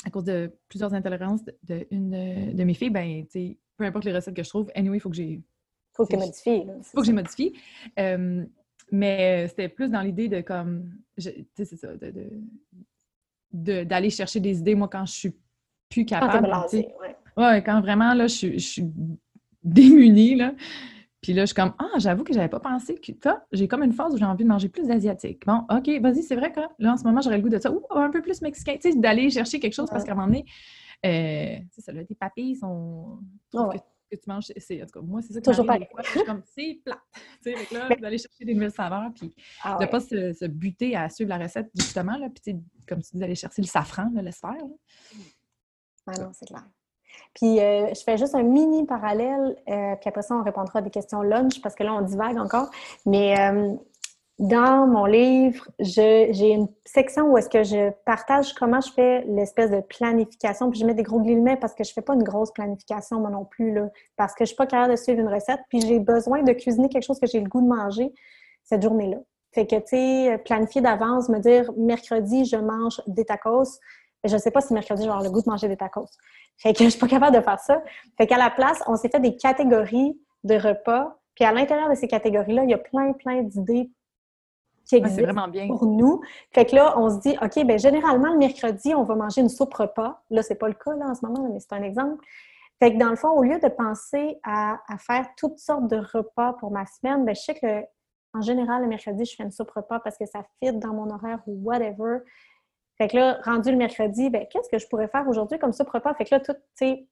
à 0.06 0.10
cause 0.10 0.24
de 0.24 0.52
plusieurs 0.70 0.94
intolérances 0.94 1.44
de, 1.64 1.86
une 1.92 2.54
de, 2.54 2.64
mes 2.64 2.74
filles, 2.74 2.90
ben, 2.90 3.26
tu 3.28 3.58
peu 3.78 3.86
importe 3.86 4.06
les 4.06 4.14
recettes 4.14 4.36
que 4.36 4.44
je 4.44 4.50
trouve, 4.50 4.70
anyway, 4.76 4.98
il 4.98 5.00
faut 5.00 5.10
que 5.10 5.16
j'ai. 5.16 5.42
Faut 5.94 6.06
que 6.06 6.12
tu 6.12 6.18
modifies. 6.18 6.66
Il 6.66 6.84
faut 6.84 7.02
que 7.02 7.06
j'ai 7.06 7.14
modifié. 7.14 7.54
Euh, 7.98 8.46
mais 8.92 9.48
c'était 9.50 9.70
plus 9.70 9.90
dans 9.90 10.02
l'idée 10.02 10.28
de 10.28 10.42
comme. 10.42 10.92
Tu 11.18 11.24
sais, 11.56 11.66
c'est 11.66 11.78
ça, 11.78 11.90
d'aller 13.52 14.10
chercher 14.10 14.40
des 14.40 14.60
idées, 14.60 14.76
moi, 14.76 14.88
quand 14.88 15.06
je 15.06 15.14
suis 15.14 15.36
plus 15.90 16.06
capable. 16.06 16.48
Quand 16.50 16.72
ouais. 16.74 16.88
ouais. 17.38 17.64
quand 17.64 17.82
vraiment, 17.82 18.14
là, 18.14 18.28
je, 18.28 18.54
je 18.54 18.58
suis 18.58 18.86
démunie, 19.64 20.36
là. 20.36 20.54
Puis 21.22 21.34
là, 21.34 21.42
je 21.42 21.48
suis 21.48 21.56
comme, 21.56 21.74
ah, 21.80 21.98
j'avoue 21.98 22.24
que 22.24 22.34
j'avais 22.34 22.48
pas 22.48 22.60
pensé 22.60 22.96
que 22.96 23.12
ça. 23.22 23.46
J'ai 23.52 23.68
comme 23.68 23.84
une 23.84 23.92
phase 23.92 24.14
où 24.14 24.18
j'ai 24.18 24.26
envie 24.26 24.46
de 24.46 24.50
manger 24.50 24.70
plus 24.70 24.88
d'asiatique. 24.88 25.46
Bon, 25.46 25.66
OK, 25.70 25.90
vas-y, 26.02 26.24
c'est 26.24 26.36
vrai 26.36 26.52
que 26.52 26.62
là, 26.80 26.94
en 26.94 26.98
ce 26.98 27.04
moment, 27.04 27.22
j'aurais 27.22 27.38
le 27.38 27.44
goût 27.44 27.50
de 27.50 27.60
ça. 27.60 27.72
Ou 27.72 27.86
un 27.92 28.10
peu 28.10 28.22
plus 28.22 28.42
mexicain. 28.42 28.76
Tu 28.82 28.92
sais, 28.92 28.98
d'aller 28.98 29.30
chercher 29.30 29.60
quelque 29.60 29.74
chose 29.74 29.90
parce 29.90 30.06
qu'à 30.06 30.14
un 30.14 30.16
moment 30.16 30.28
donné, 30.28 30.46
euh, 31.06 31.58
c'est 31.72 31.82
ça, 31.82 31.92
là, 31.92 32.06
tes 32.06 32.16
papilles 32.16 32.56
sont. 32.56 33.20
Oh, 33.54 33.70
que, 34.10 34.16
tu 34.16 34.24
manges, 34.28 34.46
c'est, 34.58 34.82
en 34.82 34.86
tout 34.88 35.00
cas, 35.00 35.06
moi, 35.06 35.22
c'est 35.22 35.34
ça 35.34 35.40
que 35.40 35.46
Toujours 35.46 35.66
pas. 35.66 35.78
Je 36.04 36.10
suis 36.10 36.24
comme, 36.24 36.42
c'est 36.46 36.82
plat. 36.84 37.00
Tu 37.44 37.54
sais, 37.54 37.76
là, 37.76 37.90
d'aller 37.96 38.18
chercher 38.18 38.44
des 38.44 38.54
nouvelles 38.54 38.72
saveurs, 38.72 39.12
puis 39.14 39.36
ah 39.64 39.78
de 39.80 39.86
ne 39.86 39.90
pas 39.90 40.00
se, 40.00 40.48
buter 40.48 40.96
à 40.96 41.10
suivre 41.10 41.30
la 41.30 41.38
recette, 41.38 41.70
justement, 41.76 42.18
là. 42.18 42.28
Puis, 42.30 42.56
comme 42.88 43.04
tu 43.04 43.12
dis, 43.14 43.20
d'aller 43.20 43.36
chercher 43.36 43.62
le 43.62 43.68
safran, 43.68 44.10
là, 44.14 44.22
laisse 44.22 44.40
faire. 44.40 44.56
Ah 46.08 46.20
non, 46.20 46.32
c'est 46.34 46.48
clair. 46.48 46.66
Puis 47.34 47.60
euh, 47.60 47.94
je 47.94 48.02
fais 48.04 48.18
juste 48.18 48.36
un 48.36 48.44
mini 48.44 48.86
parallèle, 48.86 49.56
euh, 49.70 49.96
puis 49.96 50.10
après 50.10 50.22
ça, 50.22 50.36
on 50.36 50.44
répondra 50.44 50.80
à 50.80 50.82
des 50.82 50.90
questions 50.90 51.22
lunch 51.22 51.62
parce 51.62 51.76
que 51.76 51.84
là, 51.84 51.94
on 51.94 52.02
divague 52.02 52.38
encore. 52.38 52.70
Mais 53.06 53.40
euh, 53.40 53.74
dans 54.40 54.88
mon 54.88 55.06
livre, 55.06 55.70
j'ai 55.80 56.52
une 56.52 56.68
section 56.86 57.32
où 57.32 57.38
est-ce 57.38 57.50
que 57.50 57.64
je 57.64 57.92
partage 58.06 58.54
comment 58.54 58.82
je 58.82 58.92
fais 58.92 59.24
l'espèce 59.28 59.70
de 59.70 59.82
planification. 59.82 60.70
Puis 60.70 60.80
je 60.80 60.86
mets 60.86 60.94
des 60.94 61.04
gros 61.04 61.20
guillemets 61.20 61.58
parce 61.58 61.74
que 61.74 61.84
je 61.84 61.92
fais 61.94 62.02
pas 62.02 62.14
une 62.14 62.24
grosse 62.24 62.52
planification, 62.52 63.20
moi 63.20 63.30
non 63.30 63.46
plus, 63.46 63.74
là, 63.74 63.90
parce 64.16 64.34
que 64.34 64.46
je 64.46 64.48
suis 64.48 64.56
pas 64.56 64.66
capable 64.66 64.92
de 64.92 64.98
suivre 64.98 65.20
une 65.20 65.28
recette. 65.28 65.60
Puis 65.70 65.82
j'ai 65.82 66.00
besoin 66.00 66.44
de 66.44 66.54
cuisiner 66.54 66.90
quelque 66.90 67.06
chose 67.06 67.20
que 67.20 67.28
j'ai 67.28 67.42
le 67.42 67.50
goût 67.50 67.62
de 67.62 67.68
manger 67.68 68.14
cette 68.64 68.82
journée-là. 68.82 69.18
Fait 69.52 69.66
que, 69.66 69.76
tu 69.78 69.88
sais, 69.88 70.38
planifier 70.46 70.82
d'avance, 70.82 71.28
me 71.28 71.40
dire 71.40 71.72
mercredi, 71.76 72.46
je 72.46 72.58
mange 72.58 73.02
des 73.08 73.26
tacos. 73.26 73.80
Je 74.24 74.34
ne 74.34 74.40
sais 74.40 74.52
pas 74.52 74.62
si 74.62 74.74
mercredi, 74.74 75.04
je 75.04 75.08
vais 75.08 75.12
avoir 75.12 75.24
le 75.24 75.32
goût 75.32 75.42
de 75.42 75.50
manger 75.50 75.68
des 75.68 75.78
tacos. 75.78 76.08
Fait 76.58 76.74
que 76.74 76.84
je 76.84 76.90
suis 76.90 77.00
pas 77.00 77.08
capable 77.08 77.36
de 77.36 77.42
faire 77.42 77.60
ça. 77.60 77.82
Fait 78.18 78.28
qu'à 78.28 78.38
la 78.38 78.50
place, 78.50 78.82
on 78.88 78.96
s'est 78.96 79.10
fait 79.10 79.20
des 79.20 79.36
catégories 79.36 80.20
de 80.44 80.56
repas. 80.56 81.20
Puis 81.36 81.46
à 81.46 81.52
l'intérieur 81.52 81.90
de 81.90 81.96
ces 81.96 82.08
catégories-là, 82.08 82.64
il 82.64 82.70
y 82.70 82.74
a 82.74 82.78
plein, 82.78 83.14
plein 83.14 83.42
d'idées 83.44 83.90
qui 84.86 84.96
existent 84.96 85.52
pour 85.68 85.86
nous. 85.86 86.22
Fait 86.54 86.66
que 86.66 86.76
là, 86.76 86.98
on 86.98 87.10
se 87.10 87.20
dit, 87.20 87.38
OK, 87.42 87.64
bien 87.66 87.78
généralement, 87.78 88.32
le 88.32 88.38
mercredi, 88.38 88.94
on 88.96 89.04
va 89.04 89.16
manger 89.16 89.42
une 89.42 89.50
soupe 89.50 89.74
repas. 89.74 90.24
Là, 90.32 90.42
c'est 90.42 90.56
pas 90.56 90.68
le 90.68 90.74
cas 90.74 90.96
là, 90.96 91.06
en 91.10 91.16
ce 91.16 91.26
moment, 91.26 91.48
mais 91.54 91.60
c'est 91.60 91.74
un 91.74 91.84
exemple. 91.84 92.24
Fait 92.80 92.94
que 92.94 92.98
dans 92.98 93.10
le 93.10 93.16
fond, 93.16 93.30
au 93.30 93.44
lieu 93.44 93.60
de 93.60 93.68
penser 93.68 94.40
à, 94.44 94.80
faire 95.00 95.28
toutes 95.38 95.60
sortes 95.60 95.88
de 95.88 95.98
repas 95.98 96.54
pour 96.54 96.72
ma 96.72 96.86
semaine, 96.86 97.26
bien, 97.26 97.34
je 97.34 97.42
sais 97.42 97.56
que 97.56 97.86
en 98.34 98.42
général, 98.42 98.84
le 98.84 98.88
mercredi, 98.88 99.26
je 99.26 99.36
fais 99.36 99.44
une 99.44 99.52
soupe 99.52 99.72
repas 99.72 100.00
parce 100.00 100.18
que 100.18 100.26
ça 100.26 100.44
fit 100.62 100.72
dans 100.74 100.94
mon 100.94 101.10
horaire 101.10 101.40
ou 101.48 101.60
whatever. 101.64 102.20
Fait 103.00 103.08
que 103.08 103.16
là, 103.16 103.40
rendu 103.46 103.72
le 103.72 103.78
mercredi, 103.78 104.30
ben, 104.30 104.46
qu'est-ce 104.52 104.68
que 104.68 104.78
je 104.78 104.86
pourrais 104.88 105.08
faire 105.08 105.26
aujourd'hui 105.28 105.58
comme 105.58 105.72
ça 105.72 105.86
pour 105.86 106.00
pas? 106.02 106.14
Fait 106.16 106.26
que 106.26 106.36
là, 106.36 106.42
tout, 106.42 106.54
tu 106.54 106.60
sais, 106.76 107.08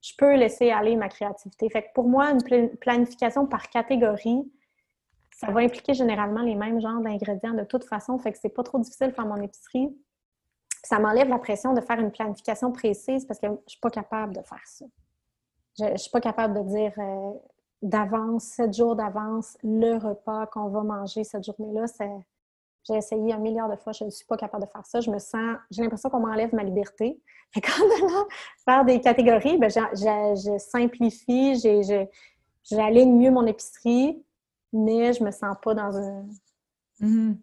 je 0.00 0.12
peux 0.16 0.36
laisser 0.36 0.70
aller 0.70 0.94
ma 0.94 1.08
créativité. 1.08 1.68
Fait 1.70 1.82
que 1.82 1.88
pour 1.92 2.06
moi, 2.06 2.30
une 2.30 2.76
planification 2.76 3.46
par 3.46 3.68
catégorie, 3.68 4.52
ça 5.32 5.50
va 5.50 5.60
impliquer 5.60 5.94
généralement 5.94 6.42
les 6.42 6.54
mêmes 6.54 6.80
genres 6.80 7.00
d'ingrédients 7.00 7.54
de 7.54 7.64
toute 7.64 7.84
façon. 7.84 8.16
Fait 8.18 8.30
que 8.30 8.38
c'est 8.38 8.48
pas 8.48 8.62
trop 8.62 8.78
difficile 8.78 9.08
de 9.08 9.12
faire 9.12 9.26
mon 9.26 9.42
épicerie. 9.42 9.96
ça 10.84 11.00
m'enlève 11.00 11.28
la 11.28 11.38
pression 11.38 11.72
de 11.72 11.80
faire 11.80 11.98
une 11.98 12.12
planification 12.12 12.70
précise 12.70 13.24
parce 13.26 13.40
que 13.40 13.48
je 13.48 13.72
suis 13.72 13.80
pas 13.80 13.90
capable 13.90 14.36
de 14.36 14.42
faire 14.42 14.62
ça. 14.64 14.84
Je, 15.80 15.84
ne 15.86 15.96
suis 15.96 16.10
pas 16.10 16.20
capable 16.20 16.54
de 16.54 16.68
dire 16.68 16.92
euh, 16.98 17.32
d'avance, 17.82 18.44
sept 18.44 18.72
jours 18.72 18.94
d'avance, 18.94 19.58
le 19.64 19.96
repas 19.96 20.46
qu'on 20.46 20.68
va 20.68 20.82
manger 20.82 21.24
cette 21.24 21.44
journée-là. 21.44 21.86
J'ai 22.86 22.96
essayé 22.96 23.32
un 23.32 23.38
milliard 23.38 23.70
de 23.70 23.76
fois, 23.76 23.92
je 23.92 24.04
ne 24.04 24.10
suis 24.10 24.26
pas 24.26 24.36
capable 24.36 24.64
de 24.64 24.70
faire 24.70 24.84
ça. 24.84 25.00
Je 25.00 25.10
me 25.10 25.18
sens, 25.18 25.56
j'ai 25.70 25.82
l'impression 25.82 26.10
qu'on 26.10 26.20
m'enlève 26.20 26.54
ma 26.54 26.62
liberté. 26.62 27.18
Et 27.56 27.60
quand 27.60 27.82
on 28.02 28.26
faire 28.64 28.84
des 28.84 29.00
catégories, 29.00 29.58
ben, 29.58 29.70
je 29.70 30.58
simplifie, 30.58 31.58
j'aligne 32.70 33.16
mieux 33.16 33.30
mon 33.30 33.46
épicerie, 33.46 34.22
mais 34.72 35.12
je 35.12 35.22
me 35.24 35.30
sens 35.30 35.56
pas 35.62 35.74
dans 35.74 35.96
un. 35.96 36.26
Mm-hmm. 37.00 37.36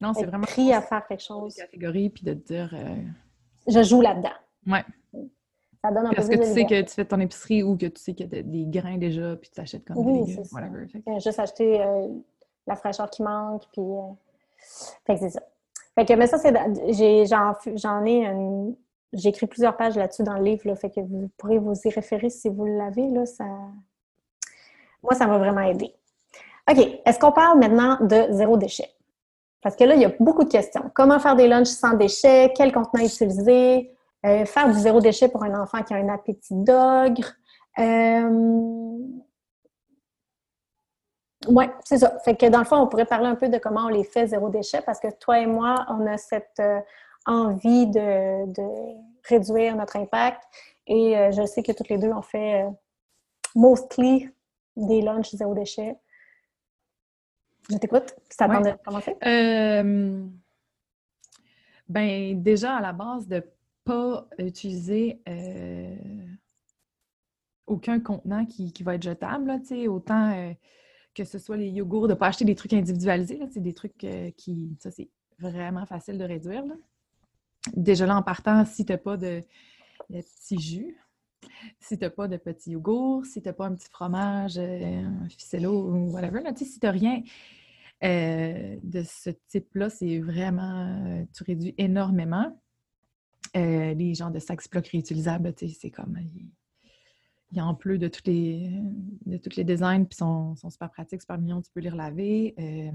Non, 0.00 0.14
c'est 0.14 0.26
vraiment. 0.26 0.44
pris 0.44 0.72
à 0.72 0.80
faire 0.82 1.06
quelque 1.06 1.22
chose. 1.22 1.54
Catégorie, 1.54 2.10
puis 2.10 2.24
de 2.24 2.34
dire. 2.34 2.74
Euh, 2.74 2.96
je 3.68 3.82
joue 3.82 4.00
là-dedans. 4.00 4.30
Ouais. 4.66 4.84
Ça 5.84 5.90
donne 5.92 6.06
un 6.06 6.12
Parce 6.12 6.28
que 6.28 6.36
tu 6.36 6.44
sais 6.44 6.64
que 6.64 6.80
tu 6.82 6.94
fais 6.94 7.04
ton 7.04 7.20
épicerie 7.20 7.62
ou 7.62 7.76
que 7.76 7.86
tu 7.86 8.00
sais 8.00 8.14
qu'il 8.14 8.32
y 8.32 8.38
a 8.38 8.42
des 8.42 8.66
grains 8.66 8.98
déjà, 8.98 9.36
puis 9.36 9.50
tu 9.52 9.60
achètes 9.60 9.84
comme 9.84 9.98
oui, 9.98 10.24
des 10.24 10.32
légumes, 10.32 11.20
Juste 11.20 11.38
acheter 11.38 11.80
euh, 11.80 12.08
la 12.66 12.74
fraîcheur 12.74 13.08
qui 13.10 13.22
manque, 13.22 13.62
puis. 13.72 13.82
Euh, 13.82 14.12
fait 15.06 15.14
que 15.14 15.20
c'est 15.20 15.30
ça. 15.30 15.42
Fait 15.94 16.06
que, 16.06 16.14
mais 16.14 16.26
ça, 16.26 16.38
c'est. 16.38 16.54
J'en 17.76 18.04
ai 18.04 18.26
une. 18.26 18.74
J'ai 19.12 19.28
écrit 19.28 19.46
plusieurs 19.46 19.76
pages 19.76 19.96
là-dessus 19.96 20.22
dans 20.22 20.34
le 20.34 20.42
livre, 20.42 20.74
fait 20.74 20.88
que 20.88 21.00
vous 21.00 21.28
pourrez 21.36 21.58
vous 21.58 21.74
y 21.84 21.90
référer 21.90 22.30
si 22.30 22.48
vous 22.48 22.64
l'avez. 22.64 23.26
Ça... 23.26 23.44
Moi, 25.02 25.14
ça 25.14 25.26
m'a 25.26 25.36
vraiment 25.36 25.60
aidé. 25.60 25.94
OK. 26.70 26.78
Est-ce 27.04 27.18
qu'on 27.18 27.32
parle 27.32 27.58
maintenant 27.58 27.98
de 28.00 28.28
zéro 28.30 28.56
déchet? 28.56 28.88
Parce 29.60 29.76
que 29.76 29.84
là, 29.84 29.94
il 29.94 30.00
y 30.00 30.06
a 30.06 30.12
beaucoup 30.18 30.44
de 30.44 30.48
questions. 30.48 30.90
Comment 30.94 31.18
faire 31.18 31.36
des 31.36 31.46
lunchs 31.46 31.68
sans 31.68 31.92
déchets? 31.92 32.52
Quel 32.56 32.72
contenant 32.72 33.04
utiliser? 33.04 33.92
Euh, 34.24 34.44
faire 34.46 34.68
du 34.68 34.78
zéro 34.78 35.00
déchet 35.00 35.28
pour 35.28 35.42
un 35.44 35.60
enfant 35.60 35.82
qui 35.82 35.92
a 35.92 35.98
un 35.98 36.08
appétit 36.08 36.54
d'ogre? 36.54 37.34
Euh, 37.78 38.98
oui, 41.48 41.64
c'est 41.84 41.98
ça. 41.98 42.18
Fait 42.20 42.36
que 42.36 42.46
dans 42.46 42.60
le 42.60 42.64
fond, 42.64 42.76
on 42.76 42.86
pourrait 42.86 43.06
parler 43.06 43.26
un 43.26 43.34
peu 43.34 43.48
de 43.48 43.58
comment 43.58 43.86
on 43.86 43.88
les 43.88 44.04
fait 44.04 44.28
zéro 44.28 44.48
déchet 44.48 44.80
parce 44.82 45.00
que 45.00 45.08
toi 45.18 45.40
et 45.40 45.46
moi, 45.46 45.74
on 45.88 46.06
a 46.06 46.16
cette 46.16 46.60
euh, 46.60 46.80
envie 47.26 47.86
de, 47.86 48.44
réduire 49.28 49.76
notre 49.76 49.96
impact. 49.96 50.42
Et 50.86 51.16
euh, 51.16 51.30
je 51.32 51.44
sais 51.44 51.62
que 51.62 51.72
toutes 51.72 51.88
les 51.88 51.98
deux, 51.98 52.12
on 52.12 52.22
fait 52.22 52.62
euh, 52.62 52.70
mostly 53.54 54.28
des 54.76 55.00
lunchs 55.00 55.34
zéro 55.34 55.54
déchet. 55.54 55.96
Je 57.70 57.76
t'écoute. 57.76 58.14
Ça 58.30 58.48
ouais. 58.48 58.72
de 58.72 58.76
commencer? 58.84 59.16
ben, 61.88 62.42
déjà, 62.42 62.76
à 62.76 62.80
la 62.80 62.92
base, 62.92 63.28
de 63.28 63.36
ne 63.36 63.42
pas 63.84 64.26
utiliser 64.38 65.20
aucun 67.66 68.00
contenant 68.00 68.46
qui, 68.46 68.72
va 68.82 68.94
être 68.94 69.02
jetable, 69.02 69.46
là, 69.46 69.58
autant 69.88 70.54
que 71.14 71.24
ce 71.24 71.38
soit 71.38 71.56
les 71.56 71.68
yogourts, 71.68 72.08
de 72.08 72.14
ne 72.14 72.18
pas 72.18 72.28
acheter 72.28 72.44
des 72.44 72.54
trucs 72.54 72.72
individualisés, 72.72 73.38
là, 73.38 73.46
des 73.54 73.72
trucs 73.72 74.04
euh, 74.04 74.30
qui. 74.36 74.76
Ça, 74.80 74.90
c'est 74.90 75.08
vraiment 75.38 75.86
facile 75.86 76.18
de 76.18 76.24
réduire. 76.24 76.64
Déjà 77.74 78.06
là, 78.06 78.16
en 78.16 78.22
partant, 78.22 78.64
si 78.64 78.84
tu 78.84 78.92
n'as 78.92 78.98
pas 78.98 79.16
de, 79.16 79.44
petits 80.08 80.60
jus, 80.60 80.96
si 81.80 81.98
tu 81.98 82.04
n'as 82.04 82.10
pas 82.10 82.28
de 82.28 82.36
petits 82.36 82.72
yogourts, 82.72 83.26
si 83.26 83.42
tu 83.42 83.48
n'as 83.48 83.52
pas 83.52 83.66
un 83.66 83.74
petit 83.74 83.88
fromage, 83.90 84.58
euh, 84.58 85.02
un 85.04 85.28
ficello 85.28 85.88
ou 85.90 86.10
whatever, 86.12 86.42
là, 86.42 86.52
si 86.56 86.78
tu 86.78 86.86
n'as 86.86 86.92
rien 86.92 87.22
euh, 88.04 88.76
de 88.82 89.02
ce 89.04 89.30
type-là, 89.48 89.90
c'est 89.90 90.18
vraiment. 90.18 91.24
tu 91.34 91.44
réduis 91.44 91.74
énormément. 91.78 92.58
les 93.54 94.14
genres 94.14 94.30
de 94.30 94.38
sacs 94.38 94.68
blocs 94.70 94.88
réutilisables, 94.88 95.54
c'est 95.56 95.90
comme 95.90 96.18
il 97.52 97.60
en 97.60 97.74
pleut 97.74 97.98
de 97.98 98.08
tous 98.08 98.22
les, 98.24 98.70
de 99.26 99.36
toutes 99.36 99.56
les 99.56 99.64
designs, 99.64 100.04
puis 100.04 100.16
sont, 100.16 100.56
sont 100.56 100.70
super 100.70 100.90
pratiques, 100.90 101.20
super 101.20 101.38
mignons, 101.38 101.60
tu 101.60 101.70
peux 101.72 101.80
les 101.80 101.90
relaver. 101.90 102.54
Euh, 102.58 102.90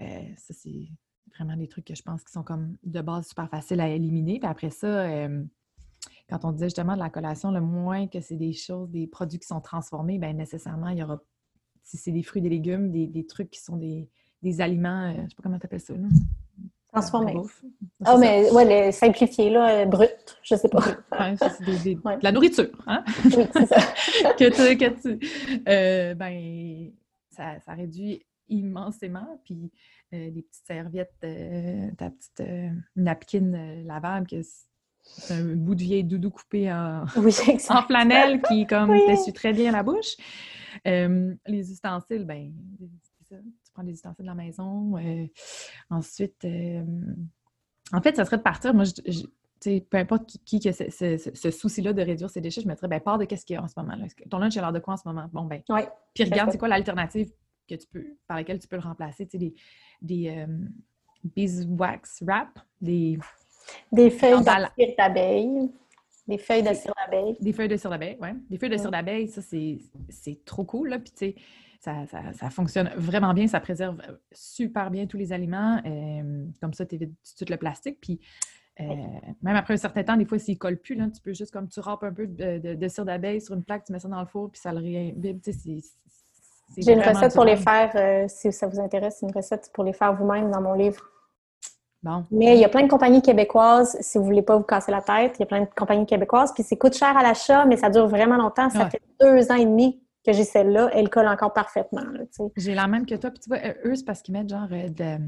euh, 0.00 0.34
ça, 0.36 0.54
c'est 0.54 0.88
vraiment 1.34 1.56
des 1.56 1.68
trucs 1.68 1.84
que 1.84 1.94
je 1.94 2.02
pense 2.02 2.24
qui 2.24 2.32
sont 2.32 2.42
comme 2.42 2.76
de 2.82 3.00
base 3.02 3.28
super 3.28 3.48
faciles 3.50 3.80
à 3.80 3.88
éliminer. 3.88 4.40
Puis 4.40 4.48
après 4.48 4.70
ça, 4.70 4.86
euh, 4.86 5.44
quand 6.30 6.44
on 6.46 6.52
disait 6.52 6.66
justement 6.66 6.94
de 6.94 6.98
la 6.98 7.10
collation, 7.10 7.50
le 7.50 7.60
moins 7.60 8.06
que 8.06 8.20
c'est 8.20 8.36
des 8.36 8.54
choses, 8.54 8.88
des 8.90 9.06
produits 9.06 9.38
qui 9.38 9.46
sont 9.46 9.60
transformés, 9.60 10.18
bien 10.18 10.32
nécessairement, 10.32 10.88
il 10.88 10.98
y 10.98 11.02
aura, 11.02 11.20
si 11.82 11.98
c'est 11.98 12.12
des 12.12 12.22
fruits, 12.22 12.40
des 12.40 12.48
légumes, 12.48 12.90
des, 12.90 13.06
des 13.06 13.26
trucs 13.26 13.50
qui 13.50 13.60
sont 13.60 13.76
des, 13.76 14.08
des 14.42 14.60
aliments, 14.62 15.12
je 15.14 15.20
ne 15.20 15.28
sais 15.28 15.34
pas 15.36 15.42
comment 15.42 15.58
tu 15.58 15.66
appelles 15.66 15.80
ça, 15.80 15.94
là. 15.94 16.08
Transformé. 16.92 17.34
Ah, 18.04 18.16
mais 18.18 18.50
ouais, 18.50 18.86
le 18.86 18.92
simplifié, 18.92 19.50
là, 19.50 19.82
euh, 19.82 19.84
brut, 19.86 20.38
je 20.42 20.56
sais 20.56 20.68
pas. 20.68 20.82
la 22.22 22.32
nourriture, 22.32 22.70
hein? 22.86 23.04
Oui, 23.24 23.46
c'est 23.52 23.66
ça. 23.66 23.80
que 24.38 24.48
tu, 24.48 24.76
que 24.76 25.00
tu 25.00 25.60
euh, 25.68 26.14
ben, 26.14 26.90
ça, 27.30 27.60
ça, 27.60 27.74
réduit 27.74 28.24
immensément. 28.48 29.40
Puis 29.44 29.70
euh, 30.12 30.30
des 30.30 30.42
petites 30.42 30.66
serviettes, 30.66 31.14
ta 31.96 32.10
petite 32.10 32.42
napkin 32.96 33.82
lavable, 33.84 34.26
que 34.26 34.42
c'est 35.02 35.34
un 35.34 35.54
bout 35.54 35.76
de 35.76 35.82
vieille 35.82 36.04
doudou 36.04 36.30
coupé 36.30 36.72
en, 36.72 37.04
en 37.04 37.82
flanelle 37.82 38.42
qui, 38.42 38.66
comme, 38.66 38.90
t'essuie 39.06 39.32
très 39.32 39.52
bien 39.52 39.70
la 39.70 39.84
bouche. 39.84 40.16
les 40.84 41.70
ustensiles, 41.70 42.24
ben, 42.24 42.52
tu 43.70 43.74
prends 43.74 43.84
des 43.84 43.92
ustensiles 43.92 44.24
de 44.24 44.30
la 44.30 44.34
maison. 44.34 44.96
Euh, 44.96 45.26
ensuite, 45.90 46.44
euh, 46.44 46.84
en 47.92 48.02
fait, 48.02 48.16
ça 48.16 48.24
serait 48.24 48.38
de 48.38 48.42
partir. 48.42 48.74
Moi, 48.74 48.84
je, 48.84 49.80
peu 49.80 49.96
importe 49.98 50.38
qui, 50.44 50.58
qui 50.58 50.68
a 50.68 50.72
ce, 50.72 51.50
souci-là 51.50 51.92
de 51.92 52.02
réduire 52.02 52.30
ses 52.30 52.40
déchets, 52.40 52.62
je 52.62 52.66
mettrais, 52.66 52.88
ben, 52.88 53.00
part 53.00 53.18
de 53.18 53.24
qu'est-ce 53.26 53.44
qu'il 53.44 53.54
y 53.54 53.56
a 53.56 53.62
en 53.62 53.68
ce 53.68 53.78
moment. 53.78 53.94
Là. 53.94 54.06
Ton 54.28 54.38
lunch 54.38 54.56
a 54.56 54.60
l'air 54.60 54.72
de 54.72 54.78
quoi 54.80 54.94
en 54.94 54.96
ce 54.96 55.06
moment? 55.06 55.28
Bon, 55.32 55.44
ben, 55.44 55.62
puis 56.14 56.24
regarde, 56.24 56.50
c'est 56.50 56.58
quoi 56.58 56.68
l'alternative 56.68 57.30
que 57.68 57.76
tu 57.76 57.86
peux, 57.86 58.16
par 58.26 58.36
laquelle 58.36 58.58
tu 58.58 58.66
peux 58.66 58.76
le 58.76 58.82
remplacer. 58.82 59.26
Tu 59.26 59.32
sais, 59.32 59.38
des, 59.38 59.54
des 60.02 60.28
euh, 60.28 60.46
beeswax 61.24 62.22
wrap, 62.22 62.58
des... 62.80 63.18
Des 63.92 64.10
feuilles 64.10 64.40
de 64.40 64.96
d'abeille. 64.96 65.70
Des 66.26 66.38
feuilles 66.38 66.62
de 66.62 66.72
cire 66.74 66.94
d'abeille. 66.96 67.36
Des 67.40 67.52
feuilles 67.52 67.68
de 67.68 67.76
cire 67.76 67.90
d'abeille, 67.90 68.16
oui. 68.20 68.28
Des 68.48 68.58
feuilles 68.58 68.70
de 68.70 68.76
cire 68.76 68.90
d'abeille, 68.90 69.28
ça, 69.28 69.42
c'est 69.42 70.44
trop 70.44 70.64
cool, 70.64 70.88
là. 70.88 70.98
Puis, 70.98 71.10
tu 71.10 71.18
sais, 71.18 71.34
ça, 71.80 72.50
fonctionne 72.50 72.90
vraiment 72.96 73.32
bien, 73.32 73.46
ça 73.46 73.58
préserve 73.58 74.00
euh, 74.08 74.12
super 74.32 74.90
bien 74.90 75.06
tous 75.06 75.16
les 75.16 75.32
aliments. 75.32 75.80
Euh, 75.86 76.44
comme 76.60 76.74
ça, 76.74 76.84
tu 76.84 76.96
évites 76.96 77.14
tout 77.38 77.46
le 77.48 77.56
plastique. 77.56 77.98
Puis 78.00 78.20
euh, 78.80 78.84
même 79.42 79.56
après 79.56 79.74
un 79.74 79.78
certain 79.78 80.04
temps, 80.04 80.16
des 80.16 80.26
fois, 80.26 80.38
s'il 80.38 80.54
ne 80.54 80.58
colle 80.58 80.76
plus, 80.76 80.94
là, 80.94 81.06
tu 81.14 81.20
peux 81.22 81.32
juste 81.32 81.52
comme 81.52 81.68
tu 81.68 81.80
râpes 81.80 82.02
un 82.02 82.12
peu 82.12 82.26
de, 82.26 82.88
cire 82.88 83.04
d'abeille 83.04 83.40
sur 83.40 83.54
une 83.54 83.64
plaque, 83.64 83.84
tu 83.84 83.92
mets 83.92 83.98
ça 83.98 84.08
dans 84.08 84.20
le 84.20 84.26
four, 84.26 84.50
puis 84.50 84.60
ça 84.60 84.72
le 84.72 84.78
réimbibe. 84.78 85.40
J'ai 86.76 86.92
une 86.92 87.02
recette 87.02 87.34
pour 87.34 87.44
les 87.44 87.56
faire, 87.56 88.28
si 88.30 88.52
ça 88.52 88.66
vous 88.66 88.78
intéresse, 88.78 89.18
une 89.22 89.32
recette 89.32 89.70
pour 89.72 89.84
les 89.84 89.92
faire 89.92 90.14
vous-même 90.14 90.50
dans 90.50 90.60
mon 90.60 90.74
livre. 90.74 91.02
Bon. 92.02 92.24
Mais 92.30 92.56
il 92.56 92.60
y 92.60 92.64
a 92.64 92.68
plein 92.70 92.82
de 92.82 92.88
compagnies 92.88 93.20
québécoises, 93.20 93.98
si 94.00 94.16
vous 94.16 94.24
ne 94.24 94.30
voulez 94.30 94.42
pas 94.42 94.56
vous 94.56 94.64
casser 94.64 94.90
la 94.90 95.02
tête, 95.02 95.36
il 95.38 95.40
y 95.40 95.42
a 95.42 95.46
plein 95.46 95.60
de 95.60 95.68
compagnies 95.76 96.06
québécoises, 96.06 96.52
puis 96.54 96.62
ça 96.62 96.76
coûte 96.76 96.94
cher 96.94 97.14
à 97.14 97.22
l'achat, 97.22 97.66
mais 97.66 97.76
ça 97.76 97.90
dure 97.90 98.06
vraiment 98.06 98.36
longtemps. 98.36 98.70
Ça 98.70 98.88
fait 98.88 99.02
deux 99.20 99.50
ans 99.50 99.56
et 99.56 99.66
demi 99.66 100.00
que 100.24 100.32
j'ai 100.32 100.44
celle-là, 100.44 100.90
elle 100.92 101.08
colle 101.08 101.28
encore 101.28 101.52
parfaitement. 101.52 102.02
J'ai 102.56 102.74
la 102.74 102.86
même 102.86 103.06
que 103.06 103.14
toi. 103.14 103.30
Puis 103.30 103.40
tu 103.40 103.48
vois, 103.48 103.58
eux, 103.84 103.94
c'est 103.94 104.04
parce 104.04 104.22
qu'ils 104.22 104.32
mettent 104.32 104.48
genre 104.48 104.68
euh, 104.70 104.88
de... 104.88 105.18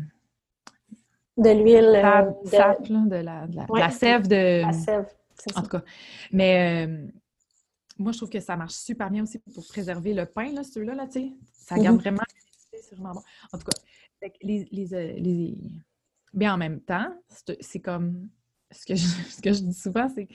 De 1.38 1.50
l'huile. 1.50 1.96
Euh, 1.96 2.22
de... 2.44 3.08
de, 3.08 3.16
la, 3.16 3.46
de, 3.46 3.78
la, 3.78 3.90
sève 3.90 4.28
de... 4.28 4.62
La 4.62 4.72
sève, 4.72 5.06
En 5.56 5.62
tout 5.62 5.68
cas. 5.68 5.82
Mais 6.30 6.86
euh, 6.86 7.06
moi, 7.98 8.12
je 8.12 8.18
trouve 8.18 8.30
que 8.30 8.40
ça 8.40 8.56
marche 8.56 8.74
super 8.74 9.10
bien 9.10 9.22
aussi 9.22 9.38
pour 9.38 9.66
préserver 9.66 10.12
le 10.12 10.26
pain, 10.26 10.52
là, 10.52 10.62
ceux-là, 10.62 10.94
là, 10.94 11.06
tu 11.06 11.12
sais. 11.12 11.32
Ça 11.54 11.78
garde 11.78 11.96
mm-hmm. 11.96 12.00
vraiment... 12.00 12.22
C'est 12.74 12.94
vraiment 12.96 13.14
bon. 13.14 13.22
En 13.52 13.58
tout 13.58 13.64
cas, 13.64 14.28
les, 14.42 14.68
les, 14.70 14.86
les... 15.20 15.58
Bien, 16.34 16.54
en 16.54 16.58
même 16.58 16.80
temps, 16.80 17.08
c'est 17.60 17.80
comme... 17.80 18.28
Ce 18.70 18.86
que, 18.86 18.94
je, 18.94 19.06
ce 19.06 19.40
que 19.40 19.52
je 19.52 19.62
dis 19.62 19.74
souvent, 19.74 20.08
c'est 20.08 20.28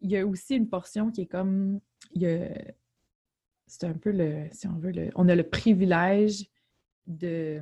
il 0.00 0.10
y 0.10 0.16
a 0.16 0.26
aussi 0.26 0.54
une 0.56 0.68
portion 0.68 1.10
qui 1.10 1.22
est 1.22 1.26
comme... 1.26 1.80
Il 2.14 2.22
y 2.22 2.26
a 2.26 2.48
c'est 3.68 3.84
un 3.84 3.94
peu 3.94 4.10
le, 4.10 4.48
si 4.50 4.66
on 4.66 4.78
veut, 4.78 4.90
le, 4.90 5.10
on 5.14 5.28
a 5.28 5.34
le 5.34 5.48
privilège 5.48 6.46
de, 7.06 7.60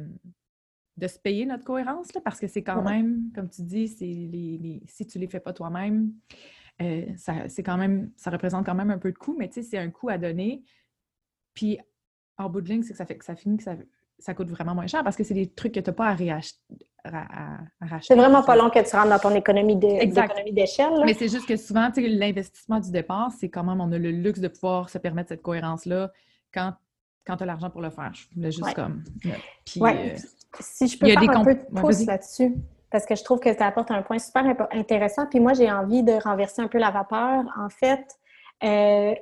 de 0.97 1.07
se 1.07 1.19
payer 1.19 1.45
notre 1.47 1.65
cohérence, 1.65 2.15
là, 2.15 2.21
parce 2.23 2.41
que 2.41 2.47
c'est 2.47 2.63
quand 2.63 2.83
même, 2.83 3.31
comme 3.35 3.51
tu 3.51 3.63
dis, 3.63 3.89
c'est 3.89 4.05
les, 4.05 4.83
si 4.87 5.07
tu 5.07 5.19
ne 5.19 5.23
les 5.23 5.29
fais 5.29 5.41
pas 5.41 5.53
toi-même, 5.53 6.13
euh, 6.81 7.07
ça, 7.17 7.49
c'est 7.49 7.63
quand 7.63 7.77
même, 7.77 8.11
ça 8.17 8.31
représente 8.31 8.65
quand 8.65 8.75
même 8.75 8.91
un 8.91 8.99
peu 8.99 9.13
de 9.13 9.19
coût, 9.19 9.37
mais 9.39 9.49
tu 9.49 9.55
sais, 9.55 9.63
c'est 9.63 9.79
un 9.79 9.91
coût 9.91 10.09
à 10.09 10.19
donner. 10.19 10.63
Puis, 11.55 11.79
en 12.39 12.51
bout 12.51 12.61
de 12.61 12.69
ligne, 12.69 12.83
c'est 12.83 12.93
que 12.93 12.99
ça 12.99 13.07
fait 13.07 13.17
que 13.17 13.25
ça 13.25 13.35
finit 13.35 13.57
que 13.57 13.63
ça, 13.63 13.77
ça 14.19 14.35
coûte 14.35 14.49
vraiment 14.49 14.75
moins 14.75 14.87
cher 14.87 15.05
parce 15.05 15.17
que 15.17 15.25
c'est 15.25 15.35
des 15.35 15.49
trucs 15.49 15.73
que 15.73 15.81
tu 15.81 15.91
n'as 15.91 15.95
pas 15.95 16.09
à, 16.09 16.15
réacheter, 16.15 16.59
C'est 18.01 18.15
vraiment 18.15 18.43
pas 18.43 18.57
long 18.57 18.71
que 18.71 18.89
tu 18.89 18.97
rentres 18.97 19.11
dans 19.11 19.19
ton 19.19 19.35
économie 19.35 19.77
d'échelle. 19.77 20.93
Mais 21.05 21.15
c'est 21.15 21.29
juste 21.29 21.47
que 21.47 21.57
souvent, 21.57 21.91
l'investissement 21.97 22.81
du 22.81 22.91
départ, 22.91 23.31
c'est 23.39 23.49
quand 23.49 23.65
même, 23.65 23.81
on 23.81 23.93
a 23.93 23.99
le 23.99 24.11
luxe 24.11 24.41
de 24.41 24.49
pouvoir 24.49 24.91
se 24.91 24.99
permettre 24.99 25.29
cette 25.29 25.43
cohérence-là 25.43 26.11
quand, 26.53 26.75
quand 27.27 27.37
tu 27.37 27.43
as 27.43 27.47
l'argent 27.47 27.71
pour 27.71 27.83
le 27.83 27.91
faire. 27.91 28.13
Je 28.15 28.35
voulais 28.35 28.51
juste 28.51 28.75
comme. 28.75 29.05
Puis, 29.65 29.81
euh, 29.83 30.17
si 30.61 30.89
je 30.89 30.99
peux 30.99 31.07
faire 31.07 31.31
un 31.31 31.45
peu 31.45 31.55
de 31.55 31.81
pouce 31.81 32.07
là-dessus, 32.07 32.55
parce 32.91 33.05
que 33.05 33.15
je 33.15 33.25
trouve 33.25 33.41
que 33.41 33.55
ça 33.55 33.67
apporte 33.67 33.91
un 33.91 34.03
point 34.03 34.19
super 34.19 34.45
intéressant. 34.73 35.27
Puis 35.27 35.41
moi, 35.41 35.53
j'ai 35.53 35.71
envie 35.71 36.03
de 36.03 36.13
renverser 36.13 36.63
un 36.63 36.69
peu 36.69 36.79
la 36.79 36.91
vapeur. 36.91 37.45
En 37.59 37.69
fait, 37.69 38.07
euh, 38.65 39.15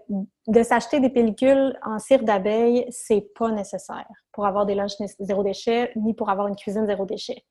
de 0.46 0.62
s'acheter 0.62 1.00
des 1.00 1.10
pellicules 1.10 1.76
en 1.84 1.98
cire 1.98 2.22
d'abeille, 2.22 2.86
c'est 2.90 3.32
pas 3.36 3.50
nécessaire 3.50 4.06
pour 4.32 4.46
avoir 4.46 4.64
des 4.64 4.74
lunchs 4.74 4.94
zéro 5.18 5.42
déchet, 5.42 5.92
ni 5.96 6.14
pour 6.14 6.30
avoir 6.30 6.46
une 6.46 6.56
cuisine 6.56 6.86
zéro 6.86 7.04
déchet. 7.04 7.44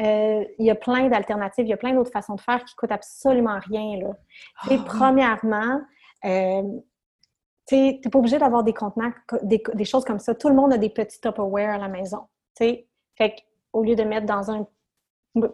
Euh, 0.00 0.44
il 0.58 0.66
y 0.66 0.70
a 0.70 0.74
plein 0.74 1.08
d'alternatives, 1.08 1.66
il 1.66 1.70
y 1.70 1.72
a 1.72 1.76
plein 1.76 1.94
d'autres 1.94 2.12
façons 2.12 2.34
de 2.34 2.40
faire 2.40 2.64
qui 2.64 2.74
coûtent 2.74 2.92
absolument 2.92 3.58
rien. 3.68 3.98
Là. 3.98 4.10
Oh, 4.70 4.74
Premièrement, 4.86 5.80
euh, 6.24 6.62
tu 7.66 7.76
n'es 7.76 8.00
pas 8.10 8.18
obligé 8.18 8.38
d'avoir 8.38 8.64
des 8.64 8.72
contenants, 8.72 9.12
des, 9.42 9.84
choses 9.84 10.04
comme 10.04 10.18
ça. 10.20 10.34
Tout 10.34 10.48
le 10.48 10.54
monde 10.54 10.72
a 10.72 10.78
des 10.78 10.90
petits 10.90 11.20
Tupperware 11.20 11.74
à 11.74 11.78
la 11.78 11.88
maison. 11.88 12.26
T'sais? 12.54 12.86
Fait 13.16 13.34
au 13.72 13.82
lieu 13.82 13.94
de 13.94 14.04
mettre 14.04 14.26
dans 14.26 14.50
un... 14.50 14.66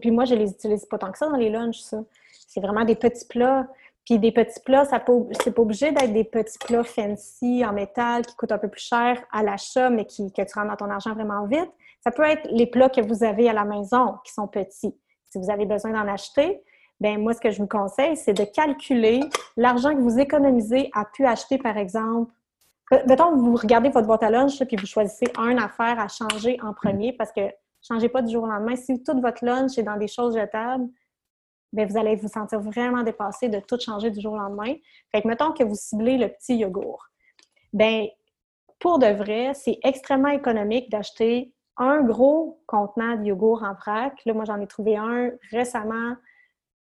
Puis 0.00 0.11
moi, 0.11 0.25
je 0.25 0.35
les 0.35 0.50
utilise 0.50 0.87
pas 0.87 0.99
tant 0.99 1.11
que 1.11 1.19
ça 1.19 1.29
dans 1.29 1.37
les 1.37 1.50
lunchs, 1.50 1.81
ça. 1.81 2.03
C'est 2.47 2.61
vraiment 2.61 2.85
des 2.85 2.95
petits 2.95 3.26
plats. 3.26 3.67
Puis 4.04 4.18
des 4.18 4.32
petits 4.32 4.61
plats, 4.61 4.84
c'est 4.84 5.54
pas 5.54 5.62
obligé 5.62 5.92
d'être 5.92 6.12
des 6.12 6.25
petits 6.25 6.58
plats 6.58 6.84
fancy 6.84 7.64
en 7.64 7.73
métal 7.73 8.26
qui 8.26 8.37
coûtent 8.37 8.52
un 8.52 8.58
peu 8.58 8.68
plus 8.68 8.82
cher 8.82 9.23
à 9.32 9.42
l'achat, 9.42 9.88
mais 9.88 10.04
qui, 10.04 10.30
que 10.30 10.42
tu 10.42 10.58
rentres 10.58 10.68
dans 10.68 10.76
ton 10.76 10.90
argent 10.90 11.14
vraiment 11.14 11.46
vite. 11.46 11.70
Ça 12.02 12.11
peut 12.11 12.25
être 12.25 12.46
les 12.50 12.66
plats 12.66 12.90
que 12.90 13.00
vous 13.00 13.25
avez 13.25 13.49
à 13.49 13.54
la 13.54 13.64
maison 13.64 14.16
qui 14.25 14.32
sont 14.32 14.46
petits. 14.46 14.94
Si 15.30 15.38
vous 15.38 15.50
avez 15.50 15.64
besoin 15.64 15.92
d'en 15.92 16.06
acheter, 16.06 16.62
ben 17.00 17.18
moi, 17.20 17.32
ce 17.32 17.40
que 17.40 17.50
je 17.50 17.58
vous 17.58 17.66
conseille, 17.66 18.16
c'est 18.16 18.34
de 18.34 18.44
calculer 18.44 19.20
l'argent 19.56 19.94
que 19.94 20.00
vous 20.00 20.18
économisez 20.18 20.90
à 20.94 21.06
pu 21.06 21.25
acheter, 21.25 21.58
par 21.58 21.78
exemple. 21.78 22.30
Mettons, 23.06 23.34
vous 23.34 23.56
regardez 23.56 23.88
votre 23.88 24.06
boîte 24.06 24.23
à 24.23 24.30
lunch, 24.30 24.62
puis 24.64 24.76
vous 24.76 24.87
choisissez 24.87 25.26
un 25.38 25.56
affaire 25.56 25.99
à 25.99 26.08
changer 26.08 26.58
en 26.62 26.75
premier 26.75 27.14
parce 27.14 27.32
que 27.32 27.40
changez 27.82 28.11
pas 28.11 28.23
du 28.23 28.32
jour 28.32 28.44
au 28.44 28.46
lendemain. 28.46 28.76
Si 28.76 29.02
toute 29.02 29.20
votre 29.20 29.44
lunch 29.44 29.78
est 29.78 29.82
dans 29.82 29.96
des 29.96 30.08
choses 30.08 30.37
jetables, 30.37 30.88
bien, 31.75 31.87
vous 31.87 31.97
allez 31.97 32.16
vous 32.16 32.28
sentir 32.28 32.61
vraiment 32.61 33.02
dépassé 33.02 33.49
de 33.49 33.61
tout 33.61 33.78
changer 33.78 34.11
du 34.11 34.21
jour 34.21 34.35
au 34.35 34.38
lendemain. 34.38 34.75
Fait 35.12 35.23
que, 35.23 35.28
mettons 35.28 35.52
que 35.52 35.64
vous 35.64 35.75
ciblez 35.75 36.16
le 36.16 36.28
petit 36.28 36.57
yogourt. 36.57 37.04
Bien, 37.73 38.07
pour 38.78 38.99
de 38.99 39.07
vrai, 39.07 39.52
c'est 39.54 39.78
extrêmement 39.83 40.28
économique 40.28 40.90
d'acheter 40.90 41.52
un 41.76 42.02
gros 42.02 42.62
contenant 42.66 43.16
de 43.16 43.25
yogourt 43.25 43.62
en 43.64 43.75
vrac. 43.75 44.14
Là, 44.25 44.35
moi, 44.35 44.45
j'en 44.45 44.61
ai 44.61 44.66
trouvé 44.66 44.97
un 44.97 45.31
récemment 45.50 46.14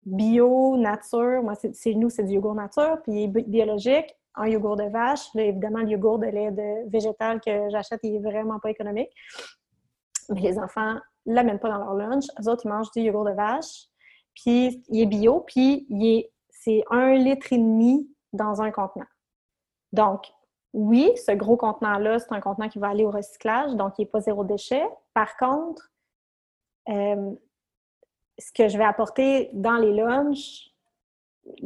bio, 0.06 0.76
nature. 0.76 1.42
Nous, 1.42 2.10
c'est 2.10 2.22
du 2.22 2.34
yogourt 2.34 2.54
nature, 2.54 2.98
puis 3.02 3.26
biologique. 3.28 4.14
Un 4.36 4.48
yogourt 4.48 4.76
de 4.76 4.84
vache. 4.84 5.34
évidemment, 5.36 5.78
le 5.78 5.90
yogourt 5.90 6.18
de 6.18 6.26
lait 6.26 6.50
de 6.50 6.88
végétal 6.90 7.40
que 7.40 7.68
j'achète, 7.70 8.00
il 8.02 8.16
est 8.16 8.18
vraiment 8.18 8.58
pas 8.58 8.70
économique. 8.70 9.10
Mais 10.28 10.40
les 10.40 10.58
enfants 10.58 10.94
ne 11.26 11.34
l'amènent 11.34 11.58
pas 11.58 11.70
dans 11.70 11.78
leur 11.78 11.94
lunch. 11.94 12.24
Les 12.38 12.48
autres, 12.48 12.62
ils 12.64 12.68
mangent 12.68 12.90
du 12.90 13.00
yogourt 13.00 13.24
de 13.24 13.32
vache 13.32 13.88
puis 14.34 14.82
il 14.88 15.02
est 15.02 15.06
bio, 15.06 15.40
puis 15.40 15.86
c'est 16.50 16.82
un 16.90 17.14
litre 17.14 17.52
et 17.52 17.58
demi 17.58 18.08
dans 18.32 18.62
un 18.62 18.70
contenant. 18.70 19.06
Donc, 19.92 20.26
oui, 20.72 21.12
ce 21.16 21.32
gros 21.32 21.56
contenant-là, 21.56 22.18
c'est 22.18 22.32
un 22.32 22.40
contenant 22.40 22.68
qui 22.68 22.80
va 22.80 22.88
aller 22.88 23.04
au 23.04 23.10
recyclage, 23.10 23.74
donc 23.76 23.94
il 23.98 24.02
n'est 24.02 24.10
pas 24.10 24.20
zéro 24.20 24.42
déchet. 24.44 24.84
Par 25.12 25.36
contre, 25.36 25.92
euh, 26.88 27.32
ce 28.38 28.52
que 28.52 28.68
je 28.68 28.76
vais 28.76 28.84
apporter 28.84 29.50
dans 29.52 29.76
les 29.76 29.92
lunchs, 29.92 30.72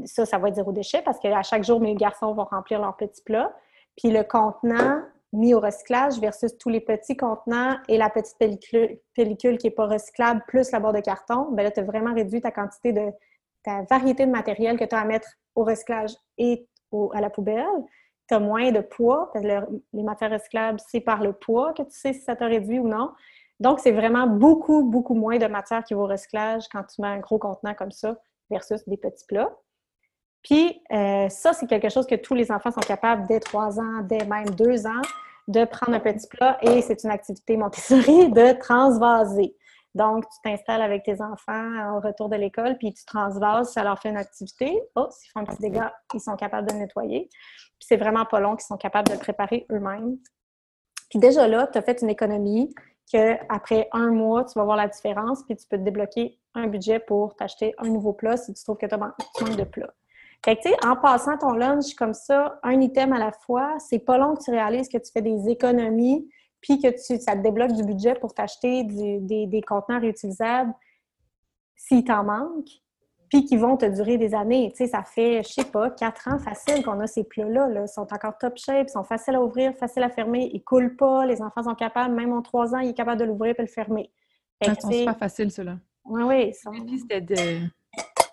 ça, 0.04 0.26
ça 0.26 0.38
va 0.38 0.48
être 0.48 0.56
zéro 0.56 0.72
déchet 0.72 1.02
parce 1.02 1.18
qu'à 1.18 1.42
chaque 1.42 1.64
jour, 1.64 1.80
mes 1.80 1.94
garçons 1.94 2.34
vont 2.34 2.44
remplir 2.44 2.80
leur 2.80 2.96
petit 2.96 3.22
plat. 3.22 3.54
Puis 3.96 4.10
le 4.10 4.22
contenant, 4.24 5.02
mis 5.32 5.54
au 5.54 5.60
recyclage 5.60 6.18
versus 6.20 6.56
tous 6.56 6.68
les 6.68 6.80
petits 6.80 7.16
contenants 7.16 7.76
et 7.88 7.98
la 7.98 8.08
petite 8.10 8.36
pellicule, 8.38 9.58
qui 9.58 9.66
n'est 9.66 9.70
pas 9.70 9.86
recyclable, 9.86 10.42
plus 10.48 10.70
la 10.72 10.80
barre 10.80 10.92
de 10.92 11.00
carton, 11.00 11.50
bien 11.52 11.64
là, 11.64 11.70
tu 11.70 11.80
as 11.80 11.84
vraiment 11.84 12.14
réduit 12.14 12.40
ta 12.40 12.50
quantité 12.50 12.92
de 12.92 13.10
ta 13.62 13.82
variété 13.82 14.24
de 14.24 14.30
matériel 14.30 14.78
que 14.78 14.84
tu 14.84 14.94
as 14.94 15.00
à 15.00 15.04
mettre 15.04 15.28
au 15.54 15.64
recyclage 15.64 16.14
et 16.38 16.66
à 17.12 17.20
la 17.20 17.28
poubelle. 17.28 17.66
Tu 18.28 18.34
as 18.34 18.40
moins 18.40 18.70
de 18.72 18.80
poids, 18.80 19.30
parce 19.32 19.44
que 19.44 19.82
les 19.92 20.02
matières 20.02 20.30
recyclables, 20.30 20.80
c'est 20.88 21.00
par 21.00 21.22
le 21.22 21.32
poids 21.32 21.72
que 21.72 21.82
tu 21.82 21.90
sais 21.90 22.12
si 22.12 22.20
ça 22.20 22.36
t'a 22.36 22.46
réduit 22.46 22.78
ou 22.78 22.88
non. 22.88 23.12
Donc, 23.60 23.80
c'est 23.80 23.92
vraiment 23.92 24.26
beaucoup, 24.26 24.84
beaucoup 24.84 25.14
moins 25.14 25.38
de 25.38 25.46
matière 25.46 25.82
qui 25.82 25.94
va 25.94 26.00
au 26.00 26.06
recyclage 26.06 26.68
quand 26.70 26.84
tu 26.84 27.02
mets 27.02 27.08
un 27.08 27.18
gros 27.18 27.38
contenant 27.38 27.74
comme 27.74 27.90
ça 27.90 28.16
versus 28.50 28.88
des 28.88 28.96
petits 28.96 29.26
plats. 29.26 29.54
Puis 30.42 30.80
euh, 30.92 31.28
ça, 31.28 31.52
c'est 31.52 31.66
quelque 31.66 31.88
chose 31.88 32.06
que 32.06 32.14
tous 32.14 32.34
les 32.34 32.50
enfants 32.52 32.70
sont 32.70 32.80
capables 32.80 33.26
dès 33.26 33.40
trois 33.40 33.78
ans, 33.80 34.02
dès 34.02 34.24
même 34.24 34.50
deux 34.50 34.86
ans, 34.86 35.02
de 35.48 35.64
prendre 35.64 35.96
un 35.96 36.00
petit 36.00 36.26
plat 36.28 36.58
et 36.62 36.82
c'est 36.82 37.02
une 37.04 37.10
activité 37.10 37.56
Montessori 37.56 38.28
de 38.32 38.58
transvaser. 38.58 39.54
Donc, 39.94 40.24
tu 40.28 40.36
t'installes 40.44 40.82
avec 40.82 41.02
tes 41.02 41.20
enfants 41.20 41.96
au 41.96 42.00
retour 42.00 42.28
de 42.28 42.36
l'école, 42.36 42.76
puis 42.78 42.92
tu 42.92 43.04
transvases, 43.04 43.72
ça 43.72 43.82
leur 43.82 43.98
fait 43.98 44.10
une 44.10 44.18
activité. 44.18 44.80
Oh, 44.94 45.08
s'ils 45.10 45.30
font 45.32 45.40
un 45.40 45.44
petit 45.44 45.60
dégât, 45.60 45.92
ils 46.14 46.20
sont 46.20 46.36
capables 46.36 46.68
de 46.68 46.74
nettoyer. 46.74 47.28
Puis 47.30 47.86
c'est 47.88 47.96
vraiment 47.96 48.24
pas 48.24 48.38
long 48.38 48.54
qu'ils 48.54 48.66
sont 48.66 48.76
capables 48.76 49.08
de 49.08 49.14
le 49.14 49.18
préparer 49.18 49.66
eux-mêmes. 49.72 50.18
Puis 51.10 51.18
déjà 51.18 51.48
là, 51.48 51.66
tu 51.66 51.78
as 51.78 51.82
fait 51.82 52.02
une 52.02 52.10
économie 52.10 52.72
qu'après 53.10 53.88
un 53.92 54.10
mois, 54.10 54.44
tu 54.44 54.58
vas 54.58 54.64
voir 54.64 54.76
la 54.76 54.88
différence, 54.88 55.42
puis 55.44 55.56
tu 55.56 55.66
peux 55.66 55.78
te 55.78 55.82
débloquer 55.82 56.38
un 56.54 56.66
budget 56.66 57.00
pour 57.00 57.34
t'acheter 57.34 57.74
un 57.78 57.88
nouveau 57.88 58.12
plat 58.12 58.36
si 58.36 58.52
tu 58.52 58.62
trouves 58.62 58.76
que 58.76 58.86
tu 58.86 58.96
besoin 58.96 59.56
de 59.56 59.64
plats. 59.64 59.94
Fait 60.44 60.56
que, 60.56 60.62
tu 60.62 60.68
sais, 60.68 60.76
en 60.86 60.96
passant 60.96 61.36
ton 61.36 61.52
lunch 61.52 61.94
comme 61.94 62.14
ça, 62.14 62.58
un 62.62 62.80
item 62.80 63.12
à 63.12 63.18
la 63.18 63.32
fois, 63.32 63.76
c'est 63.78 63.98
pas 63.98 64.18
long 64.18 64.34
que 64.34 64.44
tu 64.44 64.50
réalises 64.50 64.88
que 64.88 64.98
tu 64.98 65.10
fais 65.12 65.22
des 65.22 65.48
économies, 65.48 66.28
puis 66.60 66.80
que 66.80 66.88
tu, 66.88 67.20
ça 67.20 67.36
te 67.36 67.42
débloque 67.42 67.72
du 67.72 67.84
budget 67.84 68.14
pour 68.14 68.34
t'acheter 68.34 68.84
des, 68.84 69.46
des 69.46 69.62
contenants 69.62 70.00
réutilisables 70.00 70.72
s'il 71.76 72.04
t'en 72.04 72.24
manque, 72.24 72.68
puis 73.28 73.44
qui 73.44 73.56
vont 73.56 73.76
te 73.76 73.86
durer 73.86 74.18
des 74.18 74.34
années. 74.34 74.70
Tu 74.70 74.84
sais, 74.84 74.86
ça 74.90 75.02
fait, 75.02 75.42
je 75.42 75.48
sais 75.48 75.64
pas, 75.64 75.90
quatre 75.90 76.28
ans 76.28 76.38
facile 76.38 76.84
qu'on 76.84 77.00
a 77.00 77.06
ces 77.06 77.24
plats-là. 77.24 77.68
Là. 77.68 77.82
Ils 77.82 77.88
sont 77.88 78.12
encore 78.12 78.38
top 78.38 78.56
shape, 78.56 78.86
ils 78.88 78.92
sont 78.92 79.04
faciles 79.04 79.34
à 79.34 79.42
ouvrir, 79.42 79.74
faciles 79.74 80.02
à 80.02 80.08
fermer, 80.08 80.50
ils 80.52 80.62
coulent 80.62 80.96
pas, 80.96 81.26
les 81.26 81.42
enfants 81.42 81.62
sont 81.62 81.74
capables, 81.74 82.14
même 82.14 82.32
en 82.32 82.42
trois 82.42 82.74
ans, 82.74 82.78
ils 82.78 82.88
sont 82.88 82.94
capables 82.94 83.20
de 83.20 83.26
l'ouvrir 83.26 83.54
et 83.58 83.62
le 83.62 83.68
fermer. 83.68 84.10
Ils 84.60 84.80
sont 84.80 84.90
super 84.90 85.16
faciles, 85.16 85.50
ceux-là. 85.50 85.78
Oui, 86.04 86.22
oui. 86.22 86.54
Sont... 86.54 86.72
c'était 86.98 87.20
de, 87.20 87.68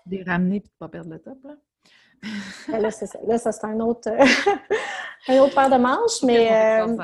les 0.06 0.22
ramener 0.22 0.56
et 0.56 0.60
de 0.60 0.66
ne 0.66 0.78
pas 0.78 0.88
perdre 0.88 1.10
le 1.10 1.18
top, 1.18 1.38
là. 1.44 1.54
Ben 2.68 2.80
là, 2.80 2.90
c'est 2.90 3.06
ça. 3.06 3.18
Là, 3.26 3.38
ça, 3.38 3.52
c'est 3.52 3.64
un 3.64 3.80
autre, 3.80 4.10
un 5.28 5.38
autre 5.38 5.54
paire 5.54 5.70
de 5.70 5.76
manches, 5.76 6.22
mais 6.22 6.50
euh, 6.52 6.96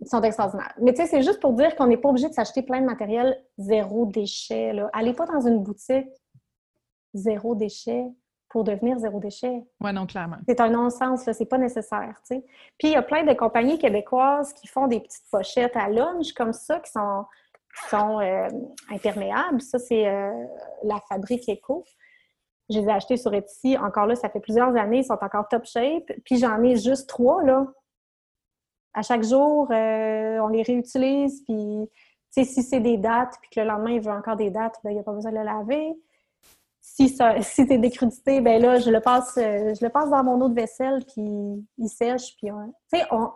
ils 0.00 0.08
sont 0.08 0.22
extraordinaires. 0.22 0.74
Mais 0.80 0.92
tu 0.92 1.02
sais, 1.02 1.08
c'est 1.08 1.22
juste 1.22 1.40
pour 1.40 1.52
dire 1.52 1.74
qu'on 1.76 1.86
n'est 1.86 1.96
pas 1.96 2.08
obligé 2.08 2.28
de 2.28 2.34
s'acheter 2.34 2.62
plein 2.62 2.80
de 2.80 2.86
matériel 2.86 3.42
zéro 3.58 4.06
déchet. 4.06 4.72
Là. 4.72 4.90
Allez 4.92 5.12
pas 5.12 5.26
dans 5.26 5.40
une 5.40 5.62
boutique 5.62 6.08
zéro 7.14 7.54
déchet 7.54 8.04
pour 8.54 8.64
devenir 8.64 8.98
zéro 8.98 9.18
déchet. 9.18 9.64
Oui, 9.80 9.92
non, 9.92 10.06
clairement. 10.06 10.36
C'est 10.46 10.60
un 10.60 10.70
non-sens, 10.70 11.28
c'est 11.32 11.44
pas 11.44 11.58
nécessaire. 11.58 12.20
Puis 12.28 12.42
il 12.82 12.90
y 12.90 12.96
a 12.96 13.02
plein 13.02 13.24
de 13.24 13.32
compagnies 13.32 13.78
québécoises 13.78 14.52
qui 14.52 14.68
font 14.68 14.86
des 14.86 15.00
petites 15.00 15.28
pochettes 15.30 15.76
à 15.76 15.88
lunch 15.88 16.32
comme 16.34 16.52
ça, 16.52 16.78
qui 16.78 16.92
sont, 16.92 17.24
sont 17.90 18.20
euh, 18.20 18.48
imperméables. 18.90 19.60
Ça, 19.60 19.78
c'est 19.78 20.06
euh, 20.06 20.30
la 20.84 21.00
fabrique 21.08 21.48
Eco. 21.48 21.84
Je 22.70 22.78
les 22.78 22.86
ai 22.86 22.92
achetés 22.92 23.16
sur 23.16 23.34
Etsy. 23.34 23.76
Encore 23.76 24.06
là, 24.06 24.14
ça 24.14 24.28
fait 24.28 24.40
plusieurs 24.40 24.74
années. 24.76 24.98
Ils 24.98 25.04
sont 25.04 25.18
encore 25.20 25.48
top 25.48 25.64
shape. 25.64 26.10
Puis 26.24 26.38
j'en 26.38 26.62
ai 26.62 26.76
juste 26.76 27.08
trois, 27.08 27.42
là. 27.42 27.66
À 28.94 29.02
chaque 29.02 29.24
jour, 29.24 29.70
euh, 29.70 30.38
on 30.38 30.48
les 30.48 30.62
réutilise. 30.62 31.42
Puis, 31.44 31.88
tu 31.88 31.90
sais, 32.30 32.44
si 32.44 32.62
c'est 32.62 32.80
des 32.80 32.96
dates, 32.96 33.34
puis 33.40 33.50
que 33.50 33.60
le 33.60 33.66
lendemain, 33.66 33.90
il 33.90 34.00
veut 34.00 34.12
encore 34.12 34.36
des 34.36 34.50
dates, 34.50 34.76
ben, 34.84 34.90
il 34.90 34.94
n'y 34.94 35.00
a 35.00 35.02
pas 35.02 35.12
besoin 35.12 35.32
de 35.32 35.38
le 35.38 35.44
laver. 35.44 35.94
Si, 36.80 37.08
ça, 37.08 37.40
si 37.42 37.66
c'est 37.66 37.78
décrudité, 37.78 38.40
ben 38.40 38.62
là, 38.62 38.78
je 38.78 38.90
le 38.90 39.00
passe 39.00 39.36
euh, 39.36 39.74
je 39.74 39.84
le 39.84 39.90
passe 39.90 40.10
dans 40.10 40.22
mon 40.22 40.40
eau 40.40 40.48
de 40.48 40.54
vaisselle, 40.54 41.04
puis 41.04 41.66
il 41.78 41.88
sèche. 41.88 42.36
Puis, 42.36 42.48
tu 42.48 42.98
sais, 42.98 43.04
on... 43.10 43.30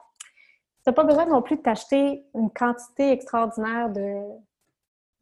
n'as 0.86 0.92
pas 0.92 1.04
besoin 1.04 1.26
non 1.26 1.42
plus 1.42 1.56
de 1.56 1.62
t'acheter 1.62 2.24
une 2.34 2.50
quantité 2.50 3.10
extraordinaire 3.10 3.90
de, 3.90 4.22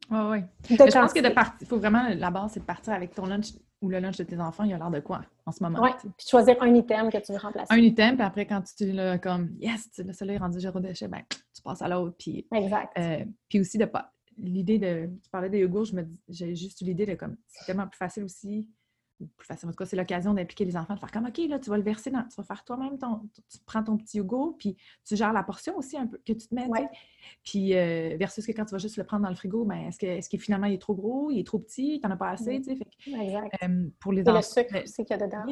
oui, 0.09 0.19
oui. 0.29 0.43
Je 0.69 0.75
pense 0.75 1.13
que 1.13 1.19
de 1.19 1.33
partir, 1.33 1.67
faut 1.67 1.77
vraiment, 1.77 2.07
la 2.15 2.31
base, 2.31 2.51
c'est 2.53 2.59
de 2.61 2.65
partir 2.65 2.93
avec 2.93 3.13
ton 3.13 3.25
lunch 3.25 3.51
ou 3.81 3.89
le 3.89 3.99
lunch 3.99 4.17
de 4.17 4.23
tes 4.23 4.39
enfants, 4.39 4.63
il 4.63 4.73
a 4.73 4.77
l'air 4.77 4.89
de 4.89 4.99
quoi 4.99 5.21
en 5.45 5.51
ce 5.51 5.63
moment? 5.63 5.79
Oui, 5.81 5.89
puis 6.01 6.27
choisir 6.27 6.55
un 6.61 6.73
item 6.73 7.09
que 7.09 7.17
tu 7.17 7.31
veux 7.31 7.37
remplacer. 7.37 7.73
Un 7.73 7.77
item, 7.77 8.15
puis 8.15 8.25
après, 8.25 8.45
quand 8.45 8.63
tu 8.75 8.91
l'as 8.91 9.19
comme, 9.19 9.55
yes, 9.59 9.89
le 9.97 10.13
soleil 10.13 10.35
est 10.35 10.39
rendu 10.39 10.59
zéro 10.59 10.79
déchet, 10.79 11.07
ben, 11.07 11.21
tu 11.29 11.61
passes 11.61 11.81
à 11.81 11.87
l'autre. 11.87 12.15
Puis, 12.17 12.47
exact. 12.53 12.97
Euh, 12.97 13.25
puis 13.49 13.59
aussi, 13.59 13.77
de 13.77 13.85
pas. 13.85 14.11
L'idée 14.37 14.77
de. 14.77 15.09
Tu 15.23 15.29
parlais 15.31 15.49
des 15.49 15.59
yogourts, 15.59 15.87
j'ai 16.29 16.55
juste 16.55 16.81
eu 16.81 16.85
l'idée 16.85 17.05
de 17.05 17.15
comme. 17.15 17.37
C'est 17.47 17.65
tellement 17.65 17.87
plus 17.87 17.97
facile 17.97 18.23
aussi 18.23 18.69
plus 19.35 19.45
facile. 19.45 19.69
En 19.69 19.71
tout 19.71 19.77
cas, 19.77 19.85
c'est 19.85 19.95
l'occasion 19.95 20.33
d'impliquer 20.33 20.65
les 20.65 20.77
enfants, 20.77 20.93
de 20.93 20.99
faire 20.99 21.11
comme 21.11 21.25
OK, 21.25 21.37
là, 21.49 21.59
tu 21.59 21.69
vas 21.69 21.77
le 21.77 21.83
verser 21.83 22.11
dans. 22.11 22.23
Tu 22.23 22.35
vas 22.35 22.43
faire 22.43 22.63
toi-même 22.63 22.97
ton. 22.97 23.21
Tu 23.33 23.57
prends 23.65 23.83
ton 23.83 23.97
petit 23.97 24.17
yogourt, 24.17 24.57
puis 24.57 24.77
tu 25.05 25.15
gères 25.15 25.33
la 25.33 25.43
portion 25.43 25.77
aussi 25.77 25.97
un 25.97 26.07
peu 26.07 26.17
que 26.17 26.33
tu 26.33 26.47
te 26.47 26.55
mets. 26.55 26.67
Puis 27.43 27.75
euh, 27.75 28.15
versus 28.17 28.45
que 28.45 28.51
quand 28.51 28.65
tu 28.65 28.71
vas 28.71 28.77
juste 28.77 28.97
le 28.97 29.03
prendre 29.03 29.23
dans 29.23 29.29
le 29.29 29.35
frigo, 29.35 29.65
ben, 29.65 29.87
est-ce 29.87 29.99
que 29.99 30.05
est-ce 30.05 30.29
qu'il 30.29 30.39
finalement 30.39 30.67
il 30.67 30.73
est 30.73 30.81
trop 30.81 30.95
gros, 30.95 31.31
il 31.31 31.39
est 31.39 31.45
trop 31.45 31.59
petit, 31.59 31.99
tu 32.01 32.07
n'en 32.07 32.13
as 32.13 32.17
pas 32.17 32.29
assez, 32.29 32.61
tu 32.61 32.75
sais. 32.75 32.79
exact. 33.05 33.55
Euh, 33.63 33.89
pour 33.99 34.13
les 34.13 34.21
Et 34.21 34.31
le 34.31 34.41
sucre 34.41 34.83
aussi 34.83 35.05
qu'il 35.05 35.17
y 35.17 35.21
a 35.21 35.25
dedans. 35.25 35.45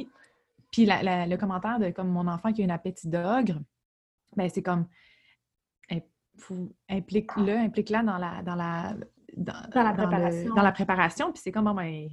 Puis 0.71 0.85
le 0.85 1.35
commentaire 1.37 1.79
de 1.79 1.89
comme 1.89 2.09
mon 2.09 2.27
enfant 2.27 2.51
qui 2.51 2.61
a 2.61 2.65
un 2.65 2.69
appétit 2.69 3.07
d'ogre, 3.07 3.59
ben 4.35 4.49
c'est 4.49 4.63
comme 4.63 4.87
implique-le, 6.89 7.57
implique-la 7.57 8.03
dans 8.03 8.17
la 8.17 8.41
dans 8.43 8.55
la 8.55 8.93
dans, 9.37 9.83
la 9.83 9.93
préparation. 9.93 10.53
dans 10.53 10.61
la 10.61 10.71
préparation. 10.71 11.31
Puis 11.31 11.41
c'est 11.43 11.51
comme 11.51 11.73
ben, 11.75 12.09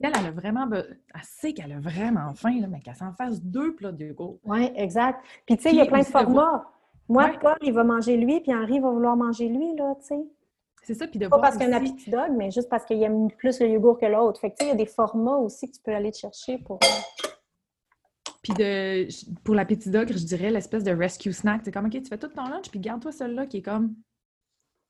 elle, 0.00 0.12
elle 0.18 0.26
a 0.26 0.30
vraiment. 0.30 0.68
Elle 0.72 1.22
sait 1.22 1.52
qu'elle 1.52 1.72
a 1.72 1.80
vraiment 1.80 2.32
faim, 2.34 2.60
là, 2.60 2.66
mais 2.68 2.80
qu'elle 2.80 2.94
s'en 2.94 3.12
fasse 3.12 3.42
deux 3.42 3.74
plats 3.74 3.92
de 3.92 4.04
yogourt. 4.04 4.38
Oui, 4.44 4.70
exact. 4.74 5.20
Puis, 5.46 5.56
tu 5.56 5.64
sais, 5.64 5.70
il 5.70 5.76
y 5.76 5.80
a 5.80 5.86
plein 5.86 6.00
de 6.00 6.06
formats. 6.06 6.64
Moi, 7.08 7.30
Paul, 7.40 7.56
il 7.62 7.72
va 7.72 7.84
manger 7.84 8.16
lui, 8.16 8.40
puis 8.40 8.54
Henri 8.54 8.80
va 8.80 8.90
vouloir 8.90 9.16
manger 9.16 9.48
lui, 9.48 9.74
là, 9.76 9.94
tu 10.00 10.06
sais. 10.06 10.26
C'est 10.82 10.94
ça, 10.94 11.06
puis 11.06 11.18
de 11.18 11.28
Pas 11.28 11.38
parce 11.38 11.56
qu'il 11.56 11.68
y 11.68 11.72
a 11.72 11.76
un 11.76 11.78
appétit 11.78 12.10
dog, 12.10 12.30
mais 12.36 12.50
juste 12.50 12.68
parce 12.68 12.84
qu'il 12.84 13.02
aime 13.02 13.30
plus 13.30 13.60
le 13.60 13.68
yogourt 13.68 13.98
que 13.98 14.06
l'autre. 14.06 14.40
Fait 14.40 14.50
que, 14.50 14.56
tu 14.56 14.64
sais, 14.64 14.70
il 14.70 14.72
y 14.72 14.74
a 14.74 14.76
des 14.76 14.86
formats 14.86 15.36
aussi 15.36 15.70
que 15.70 15.76
tu 15.76 15.82
peux 15.82 15.94
aller 15.94 16.10
te 16.10 16.18
chercher 16.18 16.58
pour... 16.58 16.78
Euh, 16.82 16.86
puis 18.42 18.52
de, 18.54 19.08
pour 19.42 19.54
l'appétit 19.54 19.90
dog, 19.90 20.10
je 20.10 20.24
dirais 20.24 20.50
l'espèce 20.50 20.84
de 20.84 20.92
rescue 20.92 21.32
snack. 21.32 21.62
C'est 21.64 21.72
comme, 21.72 21.86
OK, 21.86 21.92
tu 21.92 22.06
fais 22.06 22.16
tout 22.16 22.28
ton 22.28 22.44
lunch, 22.44 22.70
puis 22.70 22.80
garde-toi 22.80 23.12
celui-là 23.12 23.46
qui 23.46 23.58
est 23.58 23.62
comme 23.62 23.94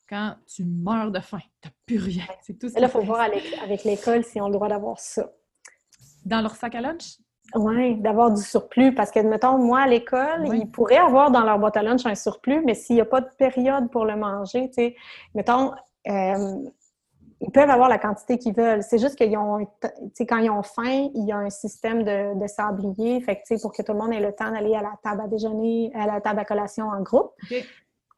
quand 0.08 0.34
tu 0.46 0.64
meurs 0.64 1.10
de 1.10 1.20
faim. 1.20 1.40
Tu 1.60 1.68
n'as 1.68 1.74
plus 1.86 1.98
rien. 1.98 2.24
C'est 2.42 2.58
tout 2.58 2.68
ça. 2.68 2.80
Là, 2.80 2.86
il 2.86 2.90
faut 2.90 3.02
voir 3.02 3.20
avec 3.20 3.84
l'école 3.84 4.24
s'ils 4.24 4.42
ont 4.42 4.46
le 4.48 4.54
droit 4.54 4.68
d'avoir 4.68 4.98
ça. 4.98 5.30
Dans 6.24 6.40
leur 6.40 6.56
sac 6.56 6.74
à 6.74 6.80
lunch? 6.80 7.18
Oui, 7.54 7.96
d'avoir 7.96 8.32
du 8.32 8.42
surplus. 8.42 8.94
Parce 8.94 9.10
que, 9.10 9.20
mettons, 9.20 9.58
moi, 9.58 9.80
à 9.80 9.86
l'école, 9.86 10.48
ils 10.54 10.70
pourraient 10.70 10.96
avoir 10.96 11.30
dans 11.30 11.44
leur 11.44 11.58
boîte 11.58 11.76
à 11.76 11.82
lunch 11.82 12.04
un 12.06 12.14
surplus, 12.14 12.62
mais 12.64 12.74
s'il 12.74 12.96
n'y 12.96 13.02
a 13.02 13.06
pas 13.06 13.20
de 13.20 13.28
période 13.38 13.90
pour 13.90 14.04
le 14.04 14.16
manger, 14.16 14.68
tu 14.68 14.74
sais, 14.74 14.96
mettons, 15.34 15.72
euh, 16.08 16.56
ils 17.40 17.50
peuvent 17.52 17.70
avoir 17.70 17.88
la 17.88 17.98
quantité 17.98 18.38
qu'ils 18.38 18.54
veulent. 18.54 18.82
C'est 18.82 18.98
juste 18.98 19.16
qu'ils 19.16 19.36
ont, 19.36 19.64
tu 19.64 19.88
sais, 20.14 20.26
quand 20.26 20.38
ils 20.38 20.50
ont 20.50 20.62
faim, 20.62 21.08
il 21.14 21.24
y 21.24 21.32
a 21.32 21.36
un 21.36 21.50
système 21.50 22.02
de, 22.02 22.46
sablier, 22.46 23.20
fait 23.20 23.36
que, 23.36 23.60
pour 23.62 23.72
que 23.72 23.82
tout 23.82 23.92
le 23.92 23.98
monde 23.98 24.12
ait 24.12 24.20
le 24.20 24.32
temps 24.32 24.50
d'aller 24.50 24.74
à 24.74 24.82
la 24.82 24.94
table 25.02 25.22
à 25.22 25.28
déjeuner, 25.28 25.92
à 25.94 26.06
la 26.06 26.20
table 26.20 26.40
à 26.40 26.44
collation 26.44 26.88
en 26.88 27.00
groupe. 27.00 27.32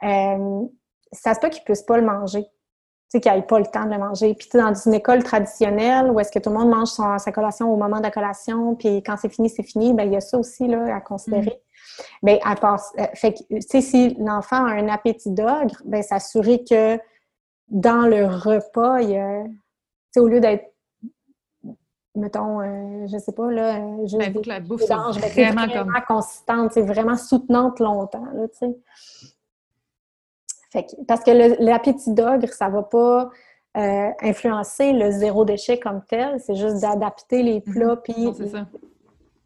Euh, 0.02 0.66
ça 1.12 1.34
se 1.34 1.40
peut 1.40 1.48
qu'ils 1.48 1.62
ne 1.62 1.64
puissent 1.64 1.82
pas 1.82 1.98
le 1.98 2.06
manger. 2.06 2.44
Tu 2.44 3.18
sais, 3.18 3.20
qu'ils 3.20 3.32
n'aient 3.32 3.42
pas 3.42 3.58
le 3.58 3.66
temps 3.66 3.84
de 3.84 3.90
le 3.90 3.98
manger. 3.98 4.34
Puis, 4.34 4.48
dans 4.54 4.72
une 4.72 4.94
école 4.94 5.24
traditionnelle 5.24 6.10
où 6.10 6.20
est-ce 6.20 6.30
que 6.30 6.38
tout 6.38 6.50
le 6.50 6.56
monde 6.56 6.70
mange 6.70 6.88
son, 6.88 7.18
sa 7.18 7.32
collation 7.32 7.72
au 7.72 7.76
moment 7.76 7.98
de 7.98 8.04
la 8.04 8.10
collation, 8.10 8.76
puis 8.76 9.02
quand 9.02 9.16
c'est 9.16 9.28
fini, 9.28 9.50
c'est 9.50 9.64
fini, 9.64 9.92
bien, 9.92 10.04
il 10.04 10.12
y 10.12 10.16
a 10.16 10.20
ça 10.20 10.38
aussi 10.38 10.68
là, 10.68 10.94
à 10.94 11.00
considérer. 11.00 11.60
Bien, 12.22 12.38
à 12.44 12.54
part, 12.54 12.80
euh, 12.98 13.06
fait 13.14 13.34
que, 13.34 13.38
tu 13.54 13.60
sais, 13.62 13.80
si 13.80 14.14
l'enfant 14.14 14.64
a 14.64 14.70
un 14.70 14.88
appétit 14.88 15.32
d'ogre, 15.32 15.82
bien, 15.84 16.02
s'assurer 16.02 16.62
que 16.62 16.98
dans 17.68 18.06
le 18.06 18.26
repas, 18.26 19.00
il 19.00 19.10
y 19.10 19.16
a, 19.16 19.42
tu 19.44 19.50
sais, 20.12 20.20
au 20.20 20.28
lieu 20.28 20.40
d'être 20.40 20.66
mettons, 22.16 22.60
euh, 22.60 23.06
je 23.06 23.18
sais 23.18 23.32
pas, 23.32 23.50
là, 23.50 23.76
euh, 23.76 24.00
juste 24.02 24.18
ben, 24.18 24.34
la 24.46 24.60
bouffe 24.60 24.86
ben, 24.88 25.10
vraiment, 25.10 25.66
vraiment 25.66 25.92
comme... 25.92 26.16
consistante, 26.16 26.72
c'est 26.72 26.82
vraiment 26.82 27.16
soutenante 27.16 27.78
longtemps, 27.78 28.26
là, 28.34 28.48
tu 28.48 28.58
sais 28.58 28.76
parce 31.06 31.24
que 31.24 31.62
l'appétit 31.62 32.12
d'ogre, 32.12 32.48
ça 32.48 32.68
ne 32.68 32.74
va 32.74 32.82
pas 32.82 33.30
euh, 33.76 34.10
influencer 34.20 34.92
le 34.92 35.10
zéro 35.10 35.44
déchet 35.44 35.78
comme 35.78 36.02
tel, 36.08 36.40
c'est 36.40 36.56
juste 36.56 36.80
d'adapter 36.80 37.42
les 37.42 37.62
mhm. 37.66 37.72
plats 37.72 37.96
puis 37.96 38.28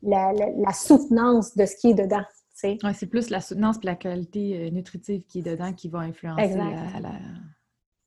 la, 0.02 0.72
soutenance 0.72 1.56
de 1.56 1.66
ce 1.66 1.76
qui 1.76 1.90
est 1.90 1.94
dedans. 1.94 2.24
Ouais, 2.62 2.94
c'est 2.94 3.06
plus 3.06 3.30
la 3.30 3.40
soutenance 3.40 3.76
et 3.82 3.86
la 3.86 3.96
qualité 3.96 4.66
euh, 4.66 4.70
nutritive 4.70 5.24
qui 5.26 5.40
est 5.40 5.42
dedans 5.42 5.72
qui 5.72 5.88
va 5.88 6.00
influencer 6.00 6.56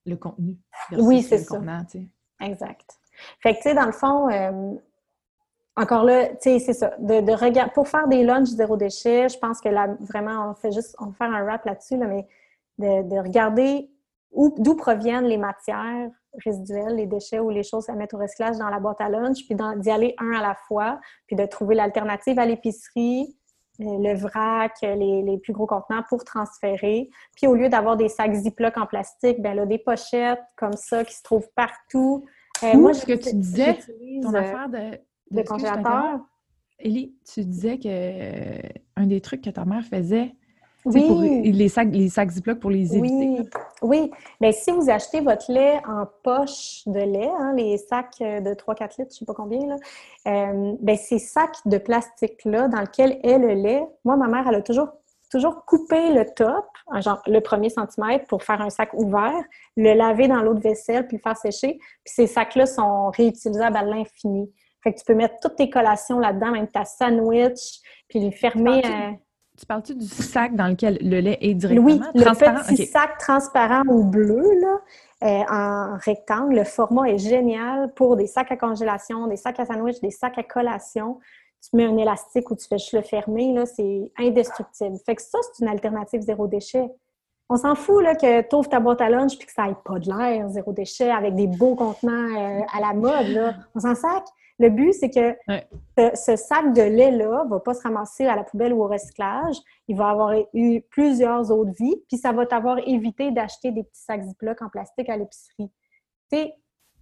le 0.05 0.15
contenu. 0.15 0.57
Oui, 0.93 1.21
c'est 1.21 1.39
ça. 1.39 1.61
Exact. 2.41 2.97
Fait 3.41 3.53
que, 3.53 3.57
tu 3.57 3.63
sais, 3.63 3.73
dans 3.75 3.85
le 3.85 3.91
fond, 3.91 4.29
euh, 4.29 4.75
encore 5.75 6.03
là, 6.03 6.29
tu 6.29 6.35
sais, 6.41 6.59
c'est 6.59 6.73
ça. 6.73 6.95
De, 6.99 7.21
de 7.21 7.73
Pour 7.73 7.87
faire 7.87 8.07
des 8.07 8.23
lunchs 8.23 8.47
zéro 8.49 8.77
déchet, 8.77 9.29
je 9.29 9.37
pense 9.37 9.59
que 9.59 9.69
là, 9.69 9.95
vraiment, 9.99 10.49
on 10.49 10.55
fait 10.55 10.71
juste, 10.71 10.95
on 10.99 11.07
va 11.07 11.13
faire 11.13 11.31
un 11.31 11.43
wrap 11.43 11.65
là-dessus, 11.65 11.97
là, 11.97 12.07
mais 12.07 12.27
de, 12.77 13.19
regarder 13.19 13.89
d'où 14.31 14.75
proviennent 14.75 15.25
les 15.25 15.37
matières 15.37 16.09
résiduelles, 16.45 16.95
les 16.95 17.07
déchets 17.07 17.39
ou 17.39 17.49
les 17.49 17.63
choses 17.63 17.89
à 17.89 17.93
mettre 17.93 18.15
au 18.15 18.19
recyclage 18.19 18.57
dans 18.57 18.69
la 18.69 18.79
boîte 18.79 19.01
à 19.01 19.09
lunch, 19.09 19.45
puis 19.45 19.55
d'y 19.77 19.89
aller 19.89 20.15
un 20.19 20.33
à 20.33 20.41
la 20.41 20.55
fois, 20.67 20.99
puis 21.25 21.35
de 21.35 21.45
trouver 21.45 21.75
l'alternative 21.75 22.37
à 22.37 22.45
l'épicerie, 22.45 23.37
euh, 23.79 23.85
le 23.99 24.15
vrac, 24.15 24.73
les, 24.81 25.37
plus 25.43 25.53
gros 25.53 25.67
contenants 25.67 26.03
pour 26.09 26.23
transférer. 26.23 27.09
Puis 27.35 27.45
au 27.45 27.53
lieu 27.53 27.69
d'avoir 27.69 27.95
des 27.95 28.09
sacs 28.09 28.33
Ziploc 28.33 28.75
en 28.75 28.87
plastique, 28.87 29.39
ben 29.39 29.55
là, 29.55 29.67
des 29.67 29.77
pochettes 29.77 30.41
comme 30.55 30.73
ça 30.73 31.05
qui 31.05 31.13
se 31.13 31.21
trouvent 31.21 31.49
partout. 31.55 32.25
Euh, 32.63 32.73
moi, 32.75 32.93
ce 32.95 33.05
que 33.05 33.13
tu 33.13 33.35
disais, 33.35 33.77
ton 34.23 34.33
euh, 34.33 34.39
affaire 34.39 34.69
de, 34.69 34.99
de, 35.29 35.41
congélateur. 35.43 36.19
Élie, 36.79 37.15
tu 37.31 37.45
disais 37.45 37.77
que 37.77 38.67
un 38.95 39.05
des 39.05 39.21
trucs 39.21 39.43
que 39.43 39.49
ta 39.51 39.63
mère 39.63 39.83
faisait, 39.83 40.33
oui. 40.93 41.51
les 41.51 41.69
sacs, 41.69 41.89
les 41.91 42.09
sacs 42.09 42.29
Ziploc 42.29 42.59
pour 42.59 42.69
les 42.69 42.95
éviter. 42.95 43.39
Oui, 43.39 43.49
oui. 43.81 44.11
Bien, 44.41 44.51
si 44.51 44.71
vous 44.71 44.89
achetez 44.89 45.21
votre 45.21 45.51
lait 45.51 45.79
en 45.87 46.05
poche 46.23 46.83
de 46.85 46.99
lait, 46.99 47.29
hein, 47.39 47.53
les 47.55 47.77
sacs 47.77 48.19
de 48.19 48.53
3-4 48.53 48.81
litres, 48.81 48.95
je 48.97 49.03
ne 49.03 49.09
sais 49.09 49.25
pas 49.25 49.33
combien, 49.33 49.65
là, 49.67 49.75
euh, 50.27 50.75
bien, 50.79 50.95
ces 50.95 51.19
sacs 51.19 51.57
de 51.65 51.77
plastique-là 51.77 52.67
dans 52.67 52.81
lesquels 52.81 53.19
est 53.23 53.37
le 53.37 53.53
lait, 53.53 53.83
moi, 54.03 54.15
ma 54.15 54.27
mère, 54.27 54.45
elle 54.47 54.55
a 54.55 54.61
toujours 54.61 54.89
toujours 55.29 55.65
coupé 55.65 56.13
le 56.13 56.25
top, 56.25 56.65
genre 57.01 57.21
le 57.27 57.39
premier 57.41 57.69
centimètre 57.69 58.25
pour 58.27 58.43
faire 58.43 58.61
un 58.61 58.69
sac 58.69 58.93
ouvert, 58.93 59.43
le 59.75 59.93
laver 59.93 60.27
dans 60.27 60.41
l'eau 60.41 60.53
de 60.53 60.61
vaisselle 60.61 61.07
puis 61.07 61.17
le 61.17 61.21
faire 61.21 61.37
sécher. 61.37 61.77
Puis 62.03 62.13
ces 62.13 62.27
sacs-là 62.27 62.65
sont 62.65 63.09
réutilisables 63.09 63.75
à 63.75 63.83
l'infini. 63.83 64.51
Fait 64.83 64.93
que 64.93 64.99
tu 64.99 65.05
peux 65.05 65.15
mettre 65.15 65.35
toutes 65.41 65.55
tes 65.55 65.69
collations 65.69 66.19
là-dedans, 66.19 66.51
même 66.51 66.67
ta 66.67 66.85
sandwich, 66.85 67.81
puis 68.07 68.19
les 68.19 68.31
fermer. 68.31 68.81
Tu 69.57 69.65
parles-tu 69.65 69.95
du 69.95 70.05
sac 70.05 70.55
dans 70.55 70.67
lequel 70.67 70.99
le 71.01 71.19
lait 71.19 71.39
est 71.41 71.55
directement? 71.55 71.87
Oui, 71.87 71.99
le 72.13 72.65
petit 72.75 72.85
sac 72.85 73.17
transparent 73.17 73.81
ou 73.87 74.03
bleu, 74.03 74.43
là, 74.61 74.79
euh, 75.23 75.43
en 75.49 75.97
rectangle. 75.97 76.57
Le 76.57 76.63
format 76.63 77.09
est 77.09 77.17
génial 77.17 77.91
pour 77.95 78.15
des 78.17 78.27
sacs 78.27 78.51
à 78.51 78.55
congélation, 78.55 79.25
des 79.25 79.35
sacs 79.35 79.59
à 79.59 79.65
sandwich, 79.65 79.99
des 79.99 80.11
sacs 80.11 80.37
à 80.37 80.43
collation. 80.43 81.17
Tu 81.63 81.75
mets 81.75 81.85
un 81.85 81.97
élastique 81.97 82.51
ou 82.51 82.55
tu 82.55 82.67
fais 82.67 82.77
juste 82.77 82.93
le 82.93 83.01
fermer, 83.01 83.51
là, 83.51 83.65
c'est 83.65 84.11
indestructible. 84.19 84.95
Fait 85.03 85.15
que 85.15 85.23
ça, 85.23 85.39
c'est 85.41 85.63
une 85.65 85.71
alternative 85.71 86.21
zéro 86.21 86.45
déchet. 86.45 86.87
On 87.49 87.57
s'en 87.57 87.73
fout 87.73 88.03
là, 88.03 88.13
que 88.13 88.41
tu 88.41 88.55
ouvres 88.55 88.69
ta 88.69 88.79
boîte 88.79 89.01
à 89.01 89.09
lunch 89.09 89.33
et 89.35 89.45
que 89.45 89.51
ça 89.51 89.63
n'aille 89.63 89.75
pas 89.83 89.97
de 89.97 90.07
l'air, 90.07 90.49
zéro 90.49 90.71
déchet, 90.71 91.09
avec 91.09 91.33
des 91.33 91.47
beaux 91.47 91.75
contenants 91.75 92.11
euh, 92.11 92.61
à 92.77 92.79
la 92.79 92.93
mode. 92.93 93.27
Là. 93.29 93.55
On 93.73 93.79
s'en 93.79 93.95
sac. 93.95 94.23
Le 94.59 94.69
but, 94.69 94.93
c'est 94.93 95.09
que 95.09 95.35
ce, 96.15 96.35
sac 96.35 96.73
de 96.73 96.81
lait-là 96.81 97.43
ne 97.45 97.49
va 97.49 97.59
pas 97.59 97.75
se 97.75 97.81
ramasser 97.83 98.25
à 98.25 98.35
la 98.35 98.43
poubelle 98.43 98.73
ou 98.73 98.83
au 98.83 98.87
recyclage. 98.87 99.57
Il 99.87 99.95
va 99.95 100.09
avoir 100.09 100.33
eu 100.53 100.81
plusieurs 100.89 101.51
autres 101.51 101.73
vies, 101.77 101.95
puis 102.07 102.17
ça 102.17 102.31
va 102.31 102.45
t'avoir 102.45 102.79
évité 102.87 103.31
d'acheter 103.31 103.71
des 103.71 103.83
petits 103.83 104.01
sacs 104.01 104.23
Ziploc 104.23 104.61
en 104.61 104.69
plastique 104.69 105.09
à 105.09 105.17
l'épicerie. 105.17 105.71
Tu 106.31 106.37
sais, 106.37 106.55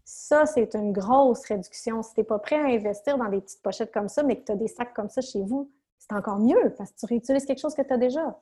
ça, 0.03 0.45
c'est 0.45 0.75
une 0.75 0.91
grosse 0.91 1.45
réduction. 1.45 2.03
Si 2.03 2.13
tu 2.13 2.19
n'es 2.19 2.25
pas 2.25 2.39
prêt 2.39 2.57
à 2.57 2.65
investir 2.65 3.17
dans 3.17 3.29
des 3.29 3.39
petites 3.39 3.61
pochettes 3.61 3.91
comme 3.91 4.09
ça, 4.09 4.21
mais 4.23 4.39
que 4.39 4.45
tu 4.45 4.51
as 4.51 4.55
des 4.55 4.67
sacs 4.67 4.93
comme 4.93 5.09
ça 5.09 5.21
chez 5.21 5.41
vous, 5.41 5.71
c'est 5.97 6.13
encore 6.13 6.39
mieux 6.39 6.73
parce 6.77 6.91
que 6.91 6.99
tu 6.99 7.05
réutilises 7.05 7.45
quelque 7.45 7.61
chose 7.61 7.73
que 7.73 7.81
tu 7.81 7.93
as 7.93 7.97
déjà. 7.97 8.37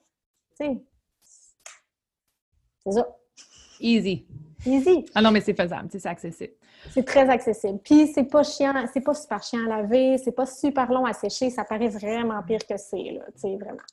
Tu 0.59 0.65
sais, 0.65 0.83
c'est 2.83 2.91
ça. 2.91 3.07
Easy. 3.79 4.25
Easy. 4.65 5.05
Ah 5.13 5.21
non, 5.21 5.31
mais 5.31 5.41
c'est 5.41 5.53
faisable, 5.53 5.87
c'est 5.91 6.05
accessible. 6.05 6.53
C'est 6.91 7.05
très 7.05 7.29
accessible. 7.29 7.79
Puis 7.83 8.07
c'est 8.07 8.25
pas 8.25 8.43
chiant, 8.43 8.73
c'est 8.93 9.01
pas 9.01 9.13
super 9.13 9.41
chiant 9.41 9.65
à 9.65 9.77
laver, 9.81 10.17
c'est 10.17 10.31
pas 10.31 10.45
super 10.45 10.91
long 10.91 11.05
à 11.05 11.13
sécher, 11.13 11.49
ça 11.49 11.63
paraît 11.63 11.89
vraiment 11.89 12.41
pire 12.43 12.65
que 12.67 12.77
c'est, 12.77 13.11
là, 13.11 13.25
tu 13.33 13.41
sais, 13.41 13.55
vraiment. 13.55 13.83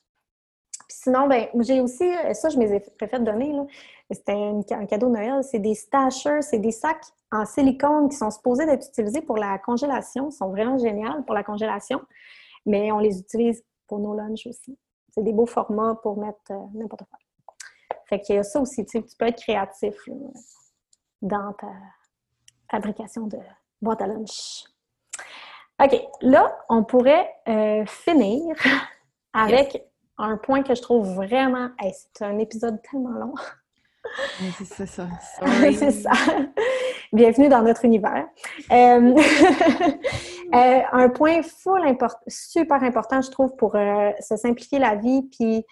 Puis 0.88 0.98
sinon, 1.02 1.28
ben, 1.28 1.46
j'ai 1.60 1.80
aussi, 1.80 2.10
ça, 2.32 2.48
je 2.48 2.58
me 2.58 2.64
les 2.64 2.74
ai 2.74 2.82
fait 2.98 3.22
donner, 3.22 3.52
là. 3.52 3.64
C'était 4.10 4.32
un 4.32 4.86
cadeau 4.86 5.06
de 5.06 5.12
Noël, 5.12 5.44
c'est 5.44 5.60
des 5.60 5.74
stashers, 5.74 6.42
c'est 6.42 6.58
des 6.58 6.72
sacs 6.72 7.04
en 7.30 7.46
silicone 7.46 8.08
qui 8.08 8.16
sont 8.16 8.30
supposés 8.30 8.66
d'être 8.66 8.88
utilisés 8.88 9.22
pour 9.22 9.36
la 9.36 9.58
congélation, 9.58 10.30
ils 10.30 10.36
sont 10.36 10.48
vraiment 10.48 10.78
géniaux 10.78 11.22
pour 11.22 11.34
la 11.34 11.44
congélation, 11.44 12.00
mais 12.66 12.90
on 12.90 12.98
les 12.98 13.20
utilise 13.20 13.64
pour 13.86 14.00
nos 14.00 14.14
lunchs 14.14 14.46
aussi. 14.46 14.76
C'est 15.14 15.22
des 15.22 15.32
beaux 15.32 15.46
formats 15.46 15.96
pour 16.02 16.18
mettre 16.18 16.38
euh, 16.50 16.66
n'importe 16.74 17.04
quoi. 17.08 17.18
Fait 18.06 18.20
qu'il 18.20 18.34
y 18.34 18.38
a 18.38 18.42
ça 18.42 18.60
aussi, 18.60 18.84
tu 18.84 18.98
sais, 18.98 19.04
tu 19.04 19.16
peux 19.16 19.26
être 19.26 19.40
créatif 19.40 19.94
dans 21.22 21.52
ta 21.52 21.68
fabrication 22.70 23.26
de 23.26 23.38
boîte 23.82 24.00
à 24.00 24.06
lunch. 24.06 24.64
OK, 25.82 26.00
là, 26.20 26.56
on 26.68 26.84
pourrait 26.84 27.28
euh, 27.48 27.84
finir 27.86 28.54
avec 29.32 29.82
un 30.18 30.36
point 30.36 30.62
que 30.62 30.74
je 30.74 30.82
trouve 30.82 31.14
vraiment... 31.14 31.70
c'est 31.80 32.24
un 32.24 32.38
épisode 32.38 32.80
tellement 32.82 33.18
long. 33.18 33.34
c'est 34.58 34.86
ça. 34.86 35.06
c'est 35.72 35.90
ça. 35.90 36.10
bienvenue 37.12 37.48
dans 37.48 37.62
notre 37.62 37.86
univers. 37.86 38.26
Euh, 38.70 39.16
euh, 40.54 40.80
un 40.92 41.08
point 41.08 41.42
full 41.42 41.96
super 42.26 42.82
important, 42.82 43.22
je 43.22 43.30
trouve, 43.30 43.56
pour 43.56 43.72
se 43.72 44.36
simplifier 44.36 44.78
la 44.78 44.96
vie, 44.96 45.22
puis 45.32 45.64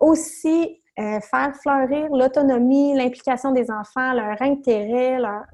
aussi 0.00 0.82
faire 0.96 1.52
fleurir 1.62 2.08
l'autonomie, 2.10 2.92
l'implication 2.94 3.52
des 3.52 3.70
enfants, 3.70 4.12
leur 4.14 4.40
intérêt, 4.42 5.18
leur... 5.18 5.44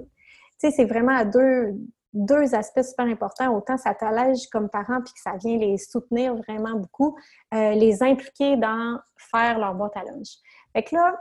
sais, 0.58 0.70
c'est 0.70 0.84
vraiment 0.84 1.16
à 1.16 1.24
deux, 1.24 1.74
deux 2.12 2.54
aspects 2.54 2.82
super 2.82 3.06
importants. 3.06 3.54
Autant 3.54 3.76
ça 3.76 3.94
t'allège 3.94 4.48
comme 4.48 4.68
parent 4.68 5.00
puis 5.02 5.12
que 5.12 5.20
ça 5.20 5.36
vient 5.36 5.58
les 5.58 5.76
soutenir 5.78 6.34
vraiment 6.36 6.78
beaucoup, 6.78 7.16
euh, 7.52 7.72
les 7.72 8.02
impliquer 8.02 8.56
dans 8.56 8.98
faire 9.30 9.58
leur 9.58 9.74
boîte 9.74 9.96
à 9.96 10.04
lunch. 10.04 10.36
Fait 10.72 10.84
que 10.84 10.94
là, 10.94 11.16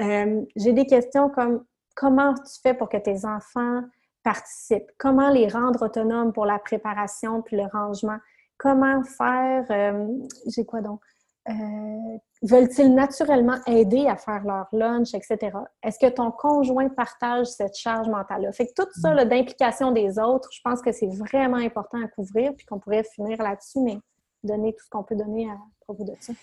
euh, 0.00 0.42
j'ai 0.56 0.72
des 0.72 0.86
questions 0.86 1.28
comme 1.30 1.64
comment 1.94 2.34
tu 2.34 2.60
fais 2.62 2.74
pour 2.74 2.88
que 2.88 2.96
tes 2.96 3.24
enfants 3.24 3.82
participent? 4.22 4.90
Comment 4.98 5.30
les 5.30 5.48
rendre 5.48 5.82
autonomes 5.84 6.32
pour 6.32 6.46
la 6.46 6.58
préparation 6.58 7.42
puis 7.42 7.56
le 7.56 7.64
rangement? 7.72 8.18
Comment 8.58 9.02
faire, 9.02 9.66
euh, 9.70 10.06
j'ai 10.46 10.64
quoi 10.64 10.80
donc? 10.80 11.00
Veulent-ils 11.46 12.94
naturellement 12.94 13.58
aider 13.66 14.06
à 14.06 14.16
faire 14.16 14.44
leur 14.44 14.66
lunch, 14.72 15.14
etc. 15.14 15.56
Est-ce 15.82 15.98
que 15.98 16.10
ton 16.10 16.30
conjoint 16.30 16.88
partage 16.88 17.46
cette 17.46 17.76
charge 17.76 18.08
mentale-là? 18.08 18.52
Fait 18.52 18.66
que 18.66 18.72
tout 18.74 18.88
ça 19.00 19.12
mm. 19.12 19.28
d'implication 19.28 19.92
des 19.92 20.18
autres, 20.18 20.48
je 20.52 20.60
pense 20.62 20.80
que 20.82 20.92
c'est 20.92 21.08
vraiment 21.08 21.56
important 21.56 22.02
à 22.02 22.08
couvrir, 22.08 22.54
puis 22.56 22.66
qu'on 22.66 22.78
pourrait 22.78 23.04
finir 23.04 23.38
là-dessus, 23.42 23.80
mais 23.80 23.98
donner 24.42 24.72
tout 24.72 24.84
ce 24.84 24.90
qu'on 24.90 25.04
peut 25.04 25.16
donner 25.16 25.48
à 25.50 25.56
propos 25.80 26.04
de 26.04 26.12
ça. 26.20 26.32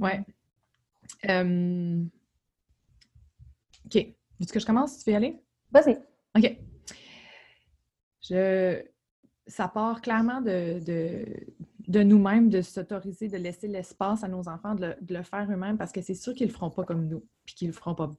Ouais. 0.00 0.20
Euh, 1.28 2.02
OK. 3.86 3.96
Est-ce 3.96 4.52
que 4.52 4.58
je 4.58 4.66
commence? 4.66 4.98
Tu 4.98 5.04
veux 5.04 5.12
y 5.12 5.16
aller? 5.16 5.40
Vas-y. 5.70 5.96
OK. 6.36 6.56
Je... 8.22 8.82
Ça 9.46 9.68
part 9.68 10.00
clairement 10.00 10.40
de, 10.40 10.80
de 10.84 11.24
nous-mêmes, 12.00 12.48
de 12.48 12.62
s'autoriser, 12.62 13.28
de 13.28 13.36
laisser 13.36 13.68
l'espace 13.68 14.24
à 14.24 14.28
nos 14.28 14.48
enfants 14.48 14.74
de 14.74 14.96
le, 15.08 15.22
faire 15.22 15.46
eux-mêmes 15.50 15.76
parce 15.76 15.92
que 15.92 16.00
c'est 16.00 16.14
sûr 16.14 16.34
qu'ils 16.34 16.46
ne 16.46 16.52
le 16.52 16.56
feront 16.56 16.70
pas 16.70 16.84
comme 16.84 17.08
nous, 17.08 17.24
puis 17.44 17.54
qu'ils 17.54 17.68
ne 17.68 17.72
le 17.72 17.76
feront 17.76 17.94
pas 17.94 18.10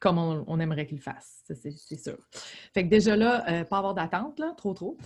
comme 0.00 0.18
on, 0.18 0.60
aimerait 0.60 0.86
qu'ils 0.86 0.98
le 0.98 1.02
fassent. 1.02 1.42
C'est 1.46 1.96
sûr. 1.96 2.16
Fait 2.72 2.84
que 2.84 2.88
déjà 2.88 3.16
là, 3.16 3.44
euh, 3.50 3.64
pas 3.64 3.78
avoir 3.78 3.94
d'attente, 3.94 4.40
trop, 4.56 4.72
trop. 4.72 4.96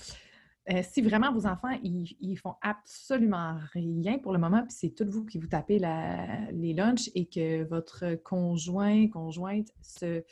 Euh, 0.71 0.83
si 0.83 1.03
vraiment 1.03 1.33
vos 1.33 1.47
enfants, 1.47 1.77
ils, 1.83 2.37
font 2.37 2.55
absolument 2.61 3.59
rien 3.73 4.19
pour 4.19 4.33
le 4.33 4.39
moment, 4.39 4.63
puis 4.63 4.77
c'est 4.79 4.91
tout 4.91 5.07
vous 5.09 5.25
qui 5.25 5.39
vous 5.39 5.49
tapez 5.49 5.81
les 6.53 6.75
lunchs 6.75 7.11
et 7.15 7.27
que 7.27 7.65
votre 7.65 8.15
conjoint, 8.23 9.09
conjointe 9.09 9.69
se. 9.83 10.23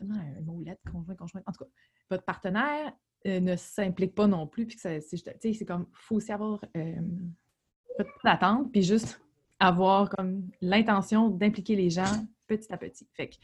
Un 0.00 0.40
mot 0.42 0.62
conjoint, 0.92 1.16
conjointe. 1.16 1.44
En 1.46 1.52
tout 1.52 1.64
cas, 1.64 1.70
votre 2.10 2.24
partenaire 2.24 2.92
euh, 3.26 3.40
ne 3.40 3.56
s'implique 3.56 4.14
pas 4.14 4.26
non 4.26 4.46
plus. 4.46 4.66
Puis 4.66 4.78
c'est 4.78 5.64
comme, 5.66 5.86
il 5.90 5.96
faut 5.96 6.16
aussi 6.16 6.32
avoir 6.32 6.64
euh, 6.76 6.94
pas 7.96 8.04
d'attente, 8.24 8.70
puis 8.70 8.82
juste 8.82 9.20
avoir 9.58 10.08
comme 10.10 10.48
l'intention 10.60 11.28
d'impliquer 11.28 11.74
les 11.74 11.90
gens 11.90 12.26
petit 12.46 12.72
à 12.72 12.76
petit. 12.76 13.08
Fait 13.14 13.28
que, 13.28 13.36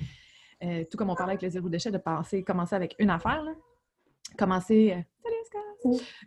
euh, 0.62 0.84
tout 0.90 0.96
comme 0.96 1.10
on 1.10 1.16
parlait 1.16 1.32
avec 1.32 1.42
le 1.42 1.50
zéro 1.50 1.68
déchet, 1.68 1.90
de 1.90 1.98
penser, 1.98 2.44
commencer 2.44 2.76
avec 2.76 2.94
une 2.98 3.10
affaire, 3.10 3.42
là. 3.42 3.52
commencer, 4.38 5.04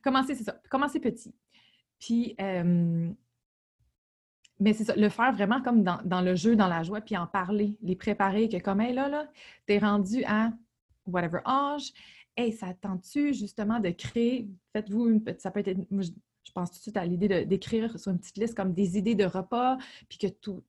commencer, 0.03 0.35
c'est 0.35 0.43
ça, 0.43 0.61
commencer 0.69 0.99
petit. 0.99 1.33
Puis, 1.99 2.35
mais 4.59 4.73
c'est 4.73 4.83
ça, 4.83 4.95
le 4.95 5.09
faire 5.09 5.31
vraiment 5.31 5.61
comme 5.61 5.83
dans, 5.83 5.99
dans, 6.03 6.21
le 6.21 6.35
jeu, 6.35 6.55
dans 6.55 6.67
la 6.67 6.83
joie, 6.83 7.01
puis 7.01 7.15
en 7.15 7.27
parler, 7.27 7.77
les 7.81 7.95
préparer, 7.95 8.49
que 8.49 8.57
comme, 8.57 8.81
hey, 8.81 8.93
là, 8.93 9.07
là, 9.07 9.27
t'es 9.65 9.77
rendu 9.77 10.23
à 10.25 10.51
whatever 11.05 11.39
âge, 11.45 11.93
Hey, 12.37 12.53
ça 12.53 12.71
tente-tu 12.73 13.33
justement 13.33 13.79
de 13.79 13.89
créer, 13.89 14.47
faites-vous 14.71 15.09
une 15.09 15.23
petite, 15.23 15.41
ça 15.41 15.49
peut 15.49 15.63
être, 15.65 15.75
je, 15.89 16.51
pense 16.53 16.69
tout 16.69 16.77
de 16.77 16.81
suite 16.81 16.97
à 16.97 17.03
l'idée 17.03 17.45
d'écrire 17.45 17.99
sur 17.99 18.11
une 18.11 18.19
petite 18.19 18.37
liste 18.37 18.55
comme 18.55 18.73
des 18.73 18.97
idées 18.97 19.15
de 19.15 19.25
repas, 19.25 19.77
puis 20.07 20.19
que 20.19 20.27
tout, 20.27 20.63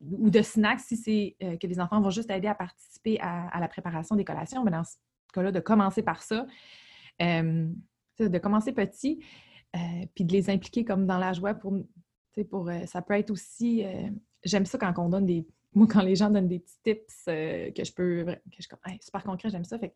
ou 0.00 0.30
de 0.30 0.42
snacks 0.42 0.80
si 0.80 0.96
c'est 0.96 1.36
euh, 1.42 1.56
que 1.56 1.66
les 1.66 1.80
enfants 1.80 2.00
vont 2.00 2.10
juste 2.10 2.30
aider 2.30 2.46
à 2.46 2.54
participer 2.54 3.18
à, 3.20 3.58
la 3.58 3.68
préparation 3.68 4.16
des 4.16 4.24
collations. 4.24 4.62
Mais 4.64 4.70
dans 4.70 4.84
ce 4.84 4.96
cas-là, 5.32 5.50
de 5.50 5.60
commencer 5.60 6.02
par 6.02 6.22
ça, 6.22 6.46
euh, 7.22 7.68
de 8.20 8.38
commencer 8.38 8.72
petit, 8.72 9.24
euh, 9.76 10.06
puis 10.14 10.24
de 10.24 10.32
les 10.32 10.50
impliquer 10.50 10.84
comme 10.84 11.06
dans 11.06 11.18
la 11.18 11.32
joie 11.32 11.54
pour, 11.54 11.74
pour 12.50 12.70
ça 12.86 13.02
peut 13.02 13.14
être 13.14 13.30
aussi, 13.30 13.82
j'aime 14.44 14.66
ça 14.66 14.78
quand 14.78 14.92
on 14.98 15.08
donne 15.08 15.26
des, 15.26 15.46
moi 15.74 15.86
quand 15.90 16.02
les 16.02 16.16
gens 16.16 16.30
donnent 16.30 16.48
des 16.48 16.60
petits 16.60 16.78
tips 16.84 17.24
que 17.24 17.84
je 17.84 17.92
peux, 17.92 18.24
que 18.24 18.62
je, 18.62 18.68
super 19.00 19.24
concret, 19.24 19.50
j'aime 19.50 19.64
ça. 19.64 19.78
Fait 19.78 19.94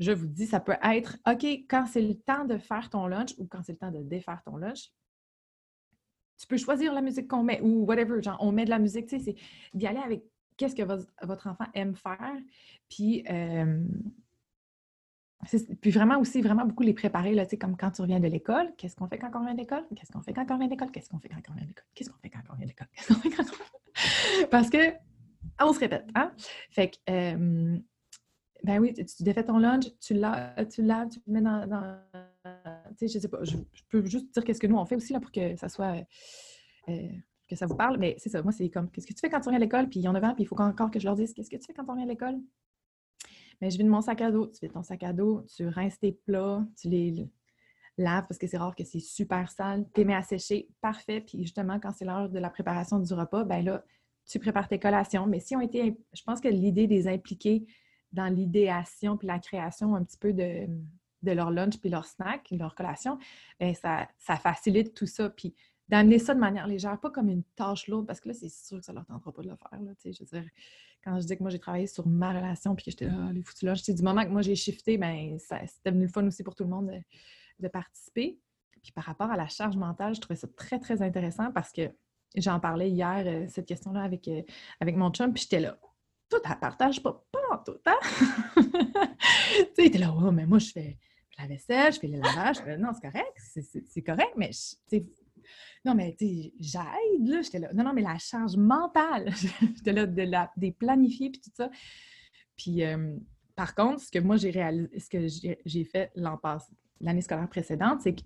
je 0.00 0.12
vous 0.12 0.26
dis, 0.26 0.46
ça 0.46 0.60
peut 0.60 0.76
être 0.82 1.18
OK, 1.28 1.44
quand 1.68 1.86
c'est 1.86 2.02
le 2.02 2.14
temps 2.14 2.44
de 2.44 2.58
faire 2.58 2.90
ton 2.90 3.06
lunch 3.06 3.34
ou 3.38 3.46
quand 3.46 3.62
c'est 3.62 3.72
le 3.72 3.78
temps 3.78 3.90
de 3.90 4.02
défaire 4.02 4.42
ton 4.44 4.56
lunch, 4.56 4.90
tu 6.38 6.46
peux 6.46 6.56
choisir 6.56 6.94
la 6.94 7.02
musique 7.02 7.28
qu'on 7.28 7.42
met 7.42 7.60
ou 7.60 7.84
whatever, 7.84 8.22
genre 8.22 8.38
on 8.40 8.50
met 8.50 8.64
de 8.64 8.70
la 8.70 8.78
musique, 8.78 9.06
tu 9.06 9.18
sais, 9.18 9.24
c'est 9.24 9.36
d'y 9.76 9.86
aller 9.86 10.00
avec 10.00 10.24
qu'est-ce 10.56 10.74
que 10.74 10.82
votre 10.82 11.46
enfant 11.46 11.66
aime 11.74 11.94
faire. 11.94 12.36
Puis, 12.88 13.24
puis 15.80 15.90
vraiment 15.90 16.18
aussi, 16.18 16.40
vraiment 16.40 16.64
beaucoup 16.64 16.82
les 16.82 16.94
préparer, 16.94 17.34
là, 17.34 17.44
tu 17.44 17.50
sais, 17.50 17.58
comme 17.58 17.76
quand 17.76 17.90
tu 17.90 18.00
reviens 18.02 18.20
de 18.20 18.26
l'école, 18.26 18.72
qu'est-ce 18.76 18.96
qu'on 18.96 19.06
fait 19.06 19.18
quand 19.18 19.30
on 19.34 19.40
revient 19.40 19.52
de 19.52 19.58
l'école? 19.58 19.84
Qu'est-ce 19.94 20.12
qu'on 20.12 20.22
fait 20.22 20.32
quand 20.32 20.50
on 20.50 20.54
revient 20.54 20.66
de 20.66 20.70
l'école? 20.70 20.90
Qu'est-ce 20.92 21.08
qu'on 21.10 21.18
fait 21.18 21.28
quand 21.28 21.42
on 21.48 21.52
revient 21.52 21.64
de 21.64 21.68
l'école? 21.68 21.86
Qu'est-ce 21.94 22.10
qu'on 22.10 22.18
fait 22.18 22.30
quand 22.30 22.40
on 22.48 22.52
revient 22.52 22.64
de 22.64 22.68
l'école? 22.68 22.88
Qu'est-ce 22.94 23.08
qu'on 23.08 23.20
fait 23.20 23.30
quand 23.30 23.42
on 23.42 23.50
revient 23.52 24.46
Parce 24.50 24.70
que, 24.70 24.92
on 25.60 25.72
se 25.72 25.78
répète, 25.78 26.06
hein? 26.14 26.32
Fait 26.70 26.90
que, 26.90 27.80
ben 28.64 28.78
oui, 28.80 28.94
tu, 28.94 29.22
défais 29.22 29.44
ton 29.44 29.58
lunch, 29.58 29.86
tu 30.00 30.14
laves, 30.14 30.68
tu 30.68 30.82
laves, 30.82 31.08
tu 31.08 31.20
le 31.26 31.32
mets 31.32 31.40
dans. 31.40 31.98
tu 32.98 33.08
sais, 33.08 33.08
je 33.08 33.18
sais 33.18 33.28
pas, 33.28 33.42
je, 33.44 33.56
peux 33.88 34.04
juste 34.04 34.32
dire 34.32 34.44
qu'est-ce 34.44 34.60
que 34.60 34.66
nous 34.66 34.76
on 34.76 34.84
fait 34.84 34.96
aussi 34.96 35.12
là 35.12 35.20
pour 35.20 35.32
que 35.32 35.56
ça 35.56 35.68
soit. 35.68 35.96
Euh, 36.88 37.08
que 37.48 37.56
ça 37.56 37.66
vous 37.66 37.74
parle, 37.74 37.98
mais 37.98 38.14
c'est 38.18 38.28
ça. 38.28 38.42
Moi, 38.42 38.52
c'est 38.52 38.70
comme 38.70 38.88
qu'est-ce 38.90 39.08
que 39.08 39.12
tu 39.12 39.18
fais 39.18 39.28
quand 39.28 39.40
tu 39.40 39.48
viens 39.50 39.56
à 39.56 39.60
l'école, 39.60 39.88
puis 39.88 39.98
il 39.98 40.04
y 40.04 40.08
en 40.08 40.14
a 40.14 40.20
20, 40.20 40.34
puis 40.34 40.44
il 40.44 40.46
faut 40.46 40.58
encore 40.60 40.90
que 40.90 41.00
je 41.00 41.04
leur 41.04 41.16
dise 41.16 41.34
qu'est-ce 41.34 41.50
que 41.50 41.56
tu 41.56 41.66
fais 41.66 41.74
quand 41.74 41.84
on 41.88 41.96
vient 41.96 42.04
à 42.04 42.08
l'école? 42.08 42.38
Mais 43.60 43.70
je 43.70 43.78
de 43.78 43.88
mon 43.88 44.00
sac 44.00 44.20
à 44.20 44.30
dos, 44.30 44.46
tu 44.46 44.58
fais 44.58 44.68
ton 44.68 44.82
sac 44.82 45.02
à 45.02 45.12
dos, 45.12 45.44
tu 45.54 45.66
rinces 45.66 45.98
tes 45.98 46.12
plats, 46.12 46.64
tu 46.80 46.88
les 46.88 47.28
laves 47.98 48.26
parce 48.26 48.38
que 48.38 48.46
c'est 48.46 48.56
rare 48.56 48.74
que 48.74 48.84
c'est 48.84 49.00
super 49.00 49.50
sale, 49.50 49.84
tu 49.92 50.00
les 50.00 50.04
mets 50.06 50.14
à 50.14 50.22
sécher, 50.22 50.68
parfait. 50.80 51.20
Puis 51.20 51.42
justement, 51.42 51.78
quand 51.78 51.92
c'est 51.92 52.04
l'heure 52.04 52.30
de 52.30 52.38
la 52.38 52.50
préparation 52.50 52.98
du 52.98 53.12
repas, 53.12 53.44
ben 53.44 53.64
là, 53.64 53.84
tu 54.26 54.38
prépares 54.38 54.68
tes 54.68 54.78
collations. 54.78 55.26
Mais 55.26 55.40
si 55.40 55.56
on 55.56 55.60
était, 55.60 55.96
je 56.12 56.22
pense 56.22 56.40
que 56.40 56.48
l'idée 56.48 56.86
des 56.86 57.08
impliquer 57.08 57.66
dans 58.12 58.26
l'idéation 58.26 59.16
puis 59.16 59.26
la 59.26 59.38
création 59.38 59.94
un 59.94 60.04
petit 60.04 60.18
peu 60.18 60.32
de, 60.32 60.66
leur 61.22 61.50
lunch 61.50 61.78
puis 61.78 61.90
leur 61.90 62.06
snack, 62.06 62.50
leur 62.50 62.74
collation, 62.74 63.18
bien, 63.58 63.74
ça, 63.74 64.08
ça 64.18 64.36
facilite 64.36 64.94
tout 64.94 65.06
ça. 65.06 65.30
Puis 65.30 65.54
d'amener 65.90 66.20
ça 66.20 66.34
de 66.34 66.40
manière 66.40 66.68
légère, 66.68 66.98
pas 67.00 67.10
comme 67.10 67.28
une 67.28 67.42
tâche 67.56 67.88
lourde, 67.88 68.06
parce 68.06 68.20
que 68.20 68.28
là, 68.28 68.34
c'est 68.34 68.48
sûr 68.48 68.78
que 68.78 68.84
ça 68.84 68.92
leur 68.92 69.04
tentera 69.06 69.32
pas 69.32 69.42
de 69.42 69.48
le 69.48 69.56
faire. 69.56 69.80
Là, 69.80 69.92
je 70.04 70.08
veux 70.08 70.40
dire, 70.40 70.50
quand 71.02 71.20
je 71.20 71.26
dis 71.26 71.36
que 71.36 71.42
moi, 71.42 71.50
j'ai 71.50 71.58
travaillé 71.58 71.88
sur 71.88 72.06
ma 72.06 72.30
relation 72.30 72.76
puis 72.76 72.84
que 72.84 72.90
j'étais 72.92 73.06
là, 73.06 73.30
les 73.32 73.42
foutus 73.42 73.64
lunch, 73.64 73.84
du 73.84 74.02
moment 74.02 74.24
que 74.24 74.30
moi, 74.30 74.42
j'ai 74.42 74.54
shifté, 74.54 74.96
bien, 74.98 75.36
c'était 75.38 75.90
devenu 75.90 76.04
le 76.04 76.10
fun 76.10 76.24
aussi 76.26 76.44
pour 76.44 76.54
tout 76.54 76.62
le 76.62 76.70
monde 76.70 76.92
de, 77.58 77.68
participer. 77.68 78.38
Puis 78.82 78.92
par 78.92 79.04
rapport 79.04 79.30
à 79.30 79.36
la 79.36 79.48
charge 79.48 79.76
mentale, 79.76 80.14
je 80.14 80.20
trouvais 80.20 80.36
ça 80.36 80.46
très, 80.56 80.78
très 80.78 81.02
intéressant 81.02 81.50
parce 81.52 81.72
que 81.72 81.90
j'en 82.36 82.60
parlais 82.60 82.88
hier, 82.88 83.24
euh, 83.26 83.46
cette 83.48 83.66
question-là, 83.66 84.02
avec, 84.02 84.28
euh, 84.28 84.42
avec 84.78 84.96
mon 84.96 85.10
chum, 85.10 85.34
puis 85.34 85.42
j'étais 85.42 85.60
là 85.60 85.76
tout 86.30 86.40
à 86.44 86.56
partage 86.56 87.02
pas, 87.02 87.26
pas 87.32 87.40
en 87.52 87.58
tout, 87.58 87.78
hein? 87.84 87.98
tu 88.56 88.62
sais, 89.74 89.86
était 89.86 89.98
là, 89.98 90.14
oh, 90.16 90.30
mais 90.30 90.46
moi, 90.46 90.58
je 90.58 90.70
fais 90.70 90.96
la 91.38 91.46
vaisselle, 91.46 91.92
je 91.92 91.98
fais 91.98 92.06
le 92.06 92.20
lavage. 92.20 92.58
Non, 92.78 92.90
c'est 92.94 93.10
correct, 93.10 93.36
c'est 93.88 94.02
correct, 94.02 94.32
mais 94.36 94.50
non, 95.84 95.94
mais 95.94 96.14
tu 96.18 96.26
sais, 96.26 96.52
j'aide, 96.58 97.26
là. 97.26 97.42
J'étais 97.42 97.58
là, 97.58 97.72
non, 97.72 97.84
non, 97.84 97.92
mais 97.92 98.02
la 98.02 98.18
charge 98.18 98.56
mentale, 98.56 99.32
j'étais 99.76 99.92
là 99.92 100.06
de 100.06 100.22
la, 100.22 100.50
des 100.56 100.72
planifier, 100.72 101.30
puis 101.30 101.40
tout 101.40 101.50
ça. 101.54 101.70
Puis, 102.56 102.84
euh, 102.84 103.16
par 103.56 103.74
contre, 103.74 104.00
ce 104.00 104.10
que 104.10 104.18
moi, 104.18 104.36
j'ai 104.36 104.50
réalisé, 104.50 104.98
ce 104.98 105.08
que 105.08 105.26
j'ai 105.64 105.84
fait 105.84 106.12
l'année 107.00 107.22
scolaire 107.22 107.48
précédente, 107.48 108.02
c'est 108.02 108.14
que 108.14 108.22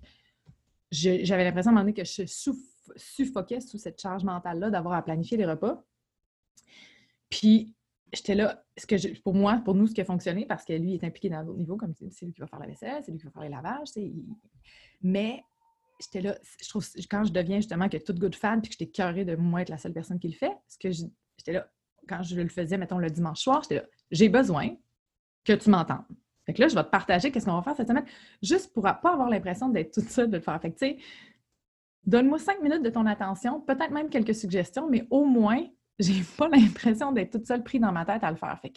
j'avais 0.91 1.43
l'impression 1.43 1.69
à 1.69 1.71
un 1.71 1.75
moment 1.75 1.81
donné 1.81 1.93
que 1.93 2.03
je 2.03 2.25
suffoquais 2.97 3.61
sous 3.61 3.77
cette 3.77 3.99
charge 3.99 4.23
mentale-là 4.23 4.69
d'avoir 4.69 4.95
à 4.95 5.01
planifier 5.01 5.37
les 5.37 5.45
repas. 5.45 5.83
Puis, 7.29 7.74
j'étais 8.15 8.35
là, 8.35 8.63
ce 8.77 8.85
que 8.85 9.21
pour 9.21 9.33
moi, 9.33 9.61
pour 9.63 9.75
nous, 9.75 9.87
ce 9.87 9.93
qui 9.93 10.01
a 10.01 10.05
fonctionné, 10.05 10.45
parce 10.45 10.65
que 10.65 10.73
lui 10.73 10.95
est 10.95 11.03
impliqué 11.03 11.29
dans 11.29 11.43
d'autres 11.43 11.59
niveaux, 11.59 11.77
comme 11.77 11.93
c'est 11.93 12.25
lui 12.25 12.33
qui 12.33 12.41
va 12.41 12.47
faire 12.47 12.59
la 12.59 12.67
vaisselle, 12.67 13.03
c'est 13.03 13.11
lui 13.11 13.19
qui 13.19 13.25
va 13.25 13.31
faire 13.31 13.43
les 13.43 13.49
lavages, 13.49 13.89
mais 15.01 15.43
j'étais 15.99 16.21
là, 16.21 16.37
je 16.61 16.69
trouve, 16.69 16.85
quand 17.09 17.23
je 17.23 17.31
deviens 17.31 17.57
justement 17.57 17.89
que 17.89 17.97
toute 17.97 18.19
good 18.19 18.35
fan, 18.35 18.61
puis 18.61 18.69
que 18.69 18.75
j'étais 18.79 18.91
curée 18.91 19.25
de 19.25 19.35
moi 19.35 19.61
être 19.61 19.69
la 19.69 19.77
seule 19.77 19.93
personne 19.93 20.19
qui 20.19 20.27
le 20.27 20.33
fait, 20.33 20.51
ce 20.67 20.77
que 20.77 20.91
j'étais 20.91 21.53
là, 21.53 21.67
quand 22.07 22.21
je 22.23 22.35
le 22.35 22.49
faisais, 22.49 22.77
mettons, 22.77 22.97
le 22.97 23.09
dimanche 23.09 23.41
soir, 23.41 23.61
j'étais 23.63 23.75
là, 23.75 23.83
j'ai 24.11 24.29
besoin 24.29 24.75
que 25.43 25.53
tu 25.53 25.69
m'entendes. 25.69 26.05
Fait 26.45 26.53
que 26.53 26.61
là, 26.61 26.67
je 26.67 26.75
vais 26.75 26.83
te 26.83 26.89
partager 26.89 27.31
qu'est-ce 27.31 27.45
qu'on 27.45 27.55
va 27.55 27.63
faire 27.63 27.75
cette 27.75 27.87
semaine, 27.87 28.05
juste 28.41 28.73
pour 28.73 28.83
pas 28.83 28.99
avoir 29.03 29.29
l'impression 29.29 29.69
d'être 29.69 29.93
toute 29.93 30.09
seule 30.09 30.29
de 30.29 30.37
le 30.37 30.43
faire. 30.43 30.61
Fait 30.61 30.71
que, 30.71 30.77
tu 30.77 30.85
sais, 30.85 30.97
donne-moi 32.05 32.37
cinq 32.37 32.61
minutes 32.61 32.83
de 32.83 32.89
ton 32.89 33.05
attention, 33.05 33.61
peut-être 33.61 33.91
même 33.91 34.09
quelques 34.09 34.35
suggestions, 34.35 34.87
mais 34.89 35.07
au 35.09 35.25
moins, 35.25 35.65
j'ai 35.99 36.23
pas 36.37 36.47
l'impression 36.49 37.11
d'être 37.11 37.31
toute 37.31 37.47
seule 37.47 37.63
prise 37.63 37.81
dans 37.81 37.91
ma 37.91 38.05
tête 38.05 38.23
à 38.23 38.31
le 38.31 38.37
faire. 38.37 38.59
Fait 38.61 38.73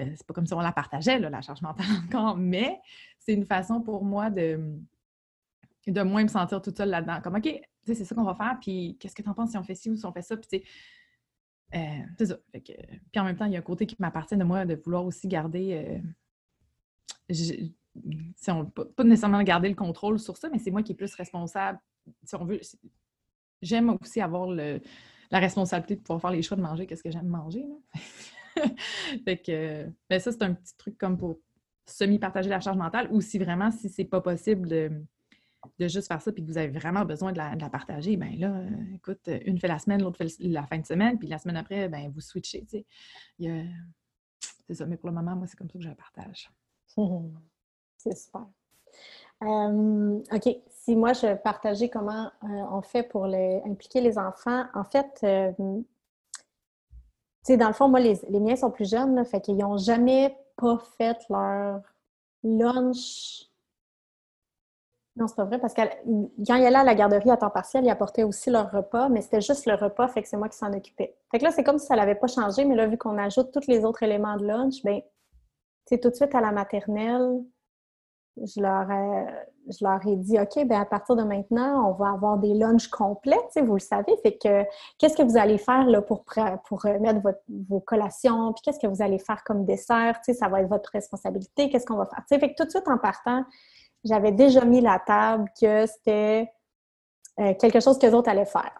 euh, 0.00 0.12
c'est 0.14 0.26
pas 0.26 0.34
comme 0.34 0.46
si 0.46 0.54
on 0.54 0.60
la 0.60 0.72
partageait, 0.72 1.18
la 1.18 1.40
charge 1.40 1.62
mentale 1.62 1.86
encore, 2.06 2.36
mais 2.36 2.80
c'est 3.18 3.32
une 3.32 3.46
façon 3.46 3.80
pour 3.80 4.04
moi 4.04 4.30
de, 4.30 4.78
de 5.86 6.02
moins 6.02 6.22
me 6.22 6.28
sentir 6.28 6.60
toute 6.60 6.76
seule 6.76 6.90
là-dedans. 6.90 7.20
Comme, 7.22 7.36
OK, 7.36 7.48
c'est 7.84 7.94
ça 7.94 8.14
qu'on 8.14 8.24
va 8.24 8.34
faire, 8.34 8.58
puis 8.60 8.96
qu'est-ce 9.00 9.14
que 9.14 9.22
tu 9.22 9.28
en 9.28 9.34
penses 9.34 9.50
si 9.50 9.56
on 9.56 9.62
fait 9.62 9.74
ci 9.74 9.90
ou 9.90 9.96
si 9.96 10.04
on 10.04 10.12
fait 10.12 10.22
ça? 10.22 10.36
Puis, 10.36 10.62
euh, 11.74 11.78
c'est 12.18 12.26
ça. 12.26 12.38
puis 12.52 13.20
en 13.20 13.24
même 13.24 13.36
temps, 13.36 13.46
il 13.46 13.52
y 13.52 13.56
a 13.56 13.58
un 13.58 13.62
côté 13.62 13.86
qui 13.86 13.96
m'appartient 13.98 14.36
de 14.36 14.44
moi 14.44 14.64
de 14.64 14.74
vouloir 14.74 15.04
aussi 15.04 15.28
garder. 15.28 16.00
Euh, 17.30 17.32
on, 18.48 18.66
pas 18.66 19.04
nécessairement 19.04 19.42
garder 19.42 19.68
le 19.68 19.74
contrôle 19.74 20.18
sur 20.18 20.36
ça, 20.36 20.48
mais 20.50 20.58
c'est 20.58 20.70
moi 20.70 20.82
qui 20.82 20.92
est 20.92 20.96
plus 20.96 21.14
responsable. 21.14 21.78
Si 22.22 22.34
on 22.36 22.44
veut, 22.44 22.60
j'aime 23.62 23.96
aussi 24.00 24.20
avoir 24.20 24.48
le, 24.48 24.80
la 25.30 25.38
responsabilité 25.38 25.96
de 25.96 26.00
pouvoir 26.00 26.20
faire 26.20 26.30
les 26.30 26.42
choix 26.42 26.56
de 26.56 26.62
manger 26.62 26.86
qu'est-ce 26.86 27.02
que 27.02 27.10
j'aime 27.10 27.26
manger. 27.26 27.64
fait 29.24 29.38
que, 29.38 29.86
ben 30.08 30.20
ça, 30.20 30.32
c'est 30.32 30.42
un 30.42 30.54
petit 30.54 30.76
truc 30.76 30.96
comme 30.98 31.18
pour 31.18 31.38
semi-partager 31.86 32.48
la 32.48 32.60
charge 32.60 32.76
mentale 32.76 33.08
ou 33.10 33.20
si 33.20 33.38
vraiment, 33.38 33.70
si 33.70 33.88
c'est 33.88 34.04
pas 34.04 34.20
possible 34.20 34.68
de, 34.68 34.90
de, 35.78 35.88
juste 35.88 36.08
faire 36.08 36.20
ça 36.20 36.32
puis 36.32 36.42
que 36.42 36.48
vous 36.48 36.58
avez 36.58 36.68
vraiment 36.68 37.04
besoin 37.04 37.32
de 37.32 37.38
la, 37.38 37.70
partager, 37.70 38.16
ben 38.16 38.36
là, 38.38 38.62
écoute, 38.94 39.28
une 39.44 39.58
fait 39.58 39.68
la 39.68 39.78
semaine, 39.78 40.02
l'autre 40.02 40.18
fait 40.18 40.36
la 40.40 40.66
fin 40.66 40.78
de 40.78 40.86
semaine, 40.86 41.18
puis 41.18 41.28
la 41.28 41.38
semaine 41.38 41.56
après, 41.56 41.88
ben 41.88 42.10
vous 42.10 42.20
switchez, 42.20 42.64
tu 42.64 42.84
sais. 43.38 43.66
C'est 44.66 44.74
ça, 44.74 44.86
mais 44.86 44.96
pour 44.96 45.08
le 45.08 45.14
moment, 45.14 45.36
moi, 45.36 45.46
c'est 45.46 45.56
comme 45.56 45.70
ça 45.70 45.78
que 45.78 45.84
je 45.84 45.88
la 45.88 45.94
partage. 45.94 46.50
c'est 47.98 48.16
super. 48.16 48.46
Euh, 49.42 50.18
OK. 50.32 50.56
Si 50.70 50.94
moi, 50.94 51.12
je 51.12 51.34
partageais 51.34 51.88
comment 51.88 52.30
euh, 52.44 52.46
on 52.70 52.80
fait 52.80 53.02
pour 53.02 53.26
les, 53.26 53.60
impliquer 53.66 54.00
les 54.00 54.18
enfants, 54.18 54.64
en 54.74 54.84
fait, 54.84 55.24
sais, 57.46 57.56
dans 57.56 57.68
le 57.68 57.74
fond, 57.74 57.88
moi, 57.88 58.00
les, 58.00 58.18
miens 58.40 58.56
sont 58.56 58.70
plus 58.70 58.90
jeunes, 58.90 59.14
là, 59.14 59.24
fait 59.24 59.40
qu'ils 59.40 59.56
n'ont 59.56 59.78
jamais 59.78 60.36
pas 60.56 60.78
fait 60.98 61.16
leur 61.30 61.80
lunch. 62.42 63.44
Non, 65.14 65.28
c'est 65.28 65.36
pas 65.36 65.44
vrai, 65.44 65.58
parce 65.58 65.72
que 65.72 65.80
quand 65.80 66.56
ils 66.56 66.66
allaient 66.66 66.76
à 66.76 66.84
la 66.84 66.94
garderie 66.94 67.30
à 67.30 67.36
temps 67.36 67.48
partiel, 67.48 67.84
ils 67.84 67.90
apportaient 67.90 68.24
aussi 68.24 68.50
leur 68.50 68.70
repas, 68.70 69.08
mais 69.08 69.22
c'était 69.22 69.40
juste 69.40 69.64
le 69.66 69.74
repas, 69.74 70.08
fait 70.08 70.22
que 70.22 70.28
c'est 70.28 70.36
moi 70.36 70.48
qui 70.48 70.58
s'en 70.58 70.72
occupais. 70.72 71.16
Fait 71.30 71.38
que 71.38 71.44
là, 71.44 71.50
c'est 71.52 71.64
comme 71.64 71.78
si 71.78 71.86
ça 71.86 71.96
n'avait 71.96 72.16
pas 72.16 72.26
changé, 72.26 72.64
mais 72.64 72.74
là, 72.74 72.86
vu 72.86 72.98
qu'on 72.98 73.16
ajoute 73.16 73.50
tous 73.52 73.66
les 73.68 73.84
autres 73.84 74.02
éléments 74.02 74.36
de 74.36 74.44
lunch, 74.44 74.82
bien, 74.84 75.00
c'est 75.86 76.00
tout 76.00 76.10
de 76.10 76.14
suite 76.14 76.34
à 76.34 76.40
la 76.40 76.52
maternelle, 76.52 77.42
je 78.44 78.60
leur, 78.60 80.06
ai, 80.06 80.16
dit, 80.16 80.38
OK, 80.38 80.64
bien, 80.66 80.82
à 80.82 80.84
partir 80.84 81.16
de 81.16 81.22
maintenant, 81.22 81.90
on 81.90 81.92
va 81.94 82.10
avoir 82.10 82.38
des 82.38 82.54
lunchs 82.54 82.88
complets, 82.88 83.38
vous 83.56 83.74
le 83.74 83.80
savez. 83.80 84.14
Fait 84.22 84.36
que, 84.36 84.64
qu'est-ce 84.98 85.16
que 85.16 85.22
vous 85.22 85.36
allez 85.36 85.58
faire 85.58 85.86
là, 85.86 86.02
pour, 86.02 86.24
pour 86.68 86.84
mettre 87.00 87.20
vos 87.68 87.80
collations, 87.80 88.52
puis 88.52 88.62
qu'est-ce 88.62 88.78
que 88.78 88.86
vous 88.86 89.02
allez 89.02 89.18
faire 89.18 89.42
comme 89.44 89.64
dessert, 89.64 90.20
ça 90.22 90.48
va 90.48 90.60
être 90.60 90.68
votre 90.68 90.90
responsabilité, 90.92 91.70
qu'est-ce 91.70 91.86
qu'on 91.86 91.96
va 91.96 92.06
faire? 92.06 92.24
fait 92.28 92.50
que 92.50 92.56
tout 92.56 92.64
de 92.64 92.70
suite, 92.70 92.88
en 92.88 92.98
partant, 92.98 93.44
j'avais 94.04 94.32
déjà 94.32 94.64
mis 94.64 94.80
la 94.80 94.98
table 94.98 95.50
que 95.60 95.86
c'était 95.86 96.52
euh, 97.40 97.54
quelque 97.54 97.80
chose 97.80 97.98
que 97.98 98.06
les 98.06 98.14
autres 98.14 98.28
allaient 98.28 98.44
faire. 98.44 98.78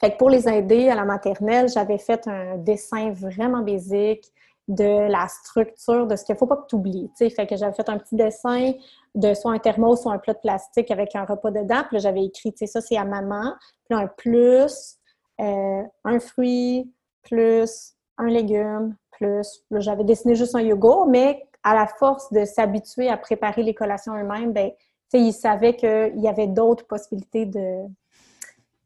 Fait 0.00 0.12
que 0.12 0.16
pour 0.16 0.30
les 0.30 0.48
aider 0.48 0.88
à 0.88 0.94
la 0.94 1.04
maternelle, 1.04 1.68
j'avais 1.68 1.98
fait 1.98 2.26
un 2.26 2.56
dessin 2.56 3.12
vraiment 3.12 3.62
basique 3.62 4.32
de 4.68 5.10
la 5.10 5.28
structure, 5.28 6.06
de 6.06 6.16
ce 6.16 6.24
qu'il 6.24 6.34
ne 6.34 6.38
faut 6.38 6.46
pas 6.46 6.56
que 6.56 6.66
tu 6.68 6.76
oublies. 6.76 7.10
Fait 7.18 7.46
que 7.46 7.56
j'avais 7.56 7.74
fait 7.74 7.88
un 7.88 7.98
petit 7.98 8.16
dessin 8.16 8.72
de 9.14 9.34
soit 9.34 9.52
un 9.52 9.58
thermos, 9.58 10.02
soit 10.02 10.12
un 10.12 10.18
plat 10.18 10.32
de 10.32 10.38
plastique 10.38 10.90
avec 10.90 11.14
un 11.14 11.24
repas 11.24 11.50
dedans. 11.50 11.82
Puis 11.88 12.00
j'avais 12.00 12.24
écrit, 12.24 12.54
ça, 12.66 12.80
c'est 12.80 12.96
à 12.96 13.04
maman. 13.04 13.54
Puis 13.88 13.98
un 13.98 14.06
plus, 14.06 14.96
euh, 15.40 15.82
un 16.04 16.20
fruit, 16.20 16.90
plus 17.22 17.92
un 18.16 18.26
légume, 18.26 18.96
plus. 19.12 19.64
J'avais 19.70 20.04
dessiné 20.04 20.34
juste 20.34 20.54
un 20.54 20.62
yogourt, 20.62 21.06
mais 21.06 21.46
à 21.62 21.74
la 21.74 21.86
force 21.86 22.32
de 22.32 22.44
s'habituer 22.44 23.08
à 23.08 23.16
préparer 23.16 23.62
les 23.62 23.74
collations 23.74 24.14
eux-mêmes, 24.14 24.52
ben, 24.52 24.70
ils 25.12 25.32
savaient 25.32 25.76
qu'il 25.76 26.20
y 26.20 26.28
avait 26.28 26.48
d'autres 26.48 26.86
possibilités 26.86 27.46
de 27.46 27.84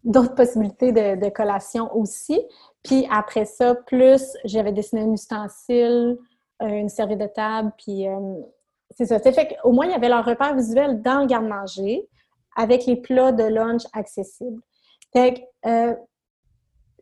d'autres 0.05 0.35
possibilités 0.35 0.93
de, 0.93 1.17
de 1.17 1.29
collation 1.29 1.95
aussi. 1.97 2.41
Puis 2.88 3.07
après 3.11 3.44
ça, 3.44 3.74
plus 3.74 4.35
j'avais 4.44 4.72
dessiné 4.72 5.03
un 5.03 5.12
ustensile, 5.12 6.16
euh, 6.62 6.68
une 6.68 6.88
serviette 6.88 7.18
de 7.18 7.27
table, 7.27 7.70
puis 7.77 8.09
euh, 8.09 8.18
c'est 8.96 9.05
ça. 9.05 9.20
Fait 9.20 9.57
qu'au 9.62 9.72
moins, 9.72 9.85
il 9.85 9.90
y 9.90 9.94
avait 9.94 10.09
leur 10.09 10.24
repère 10.24 10.55
visuel 10.55 11.03
dans 11.03 11.20
le 11.20 11.27
garde-manger 11.27 12.09
avec 12.57 12.87
les 12.87 12.96
plats 12.96 13.33
de 13.33 13.44
lunch 13.44 13.83
accessibles. 13.92 14.62
Fait 15.12 15.46
euh, 15.66 15.94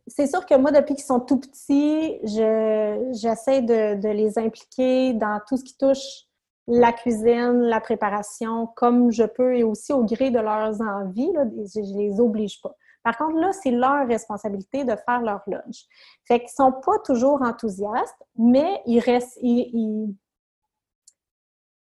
c'est 0.07 0.27
sûr 0.27 0.45
que 0.45 0.55
moi, 0.55 0.71
depuis 0.71 0.95
qu'ils 0.95 1.05
sont 1.05 1.21
tout 1.21 1.39
petits, 1.39 2.19
j'essaie 2.23 3.61
de, 3.61 4.09
les 4.09 4.37
impliquer 4.37 5.13
dans 5.13 5.39
tout 5.47 5.55
ce 5.55 5.63
qui 5.63 5.77
touche 5.77 6.25
la 6.67 6.91
cuisine, 6.91 7.61
la 7.61 7.79
préparation, 7.79 8.67
comme 8.75 9.09
je 9.09 9.23
peux 9.23 9.55
et 9.55 9.63
aussi 9.63 9.93
au 9.93 10.03
gré 10.03 10.31
de 10.31 10.39
leurs 10.39 10.81
envies. 10.81 11.31
Je, 11.33 11.79
ne 11.79 11.97
les 11.97 12.19
oblige 12.19 12.61
pas. 12.61 12.75
Par 13.07 13.17
contre, 13.17 13.37
là, 13.37 13.53
c'est 13.53 13.71
leur 13.71 14.05
responsabilité 14.05 14.83
de 14.83 14.93
faire 14.97 15.21
leur 15.21 15.41
lunch. 15.47 15.85
Fait 16.25 16.41
qu'ils 16.41 16.49
sont 16.49 16.73
pas 16.73 16.99
toujours 17.05 17.41
enthousiastes, 17.41 18.21
mais 18.37 18.81
ils 18.85 18.99
restent, 18.99 19.39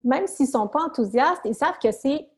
même 0.06 0.26
s'ils 0.26 0.47
sont 0.47 0.69
pas 0.69 0.84
enthousiastes, 0.84 1.41
ils 1.43 1.54
savent 1.54 1.78
que 1.84 1.91
c'est 1.91 2.30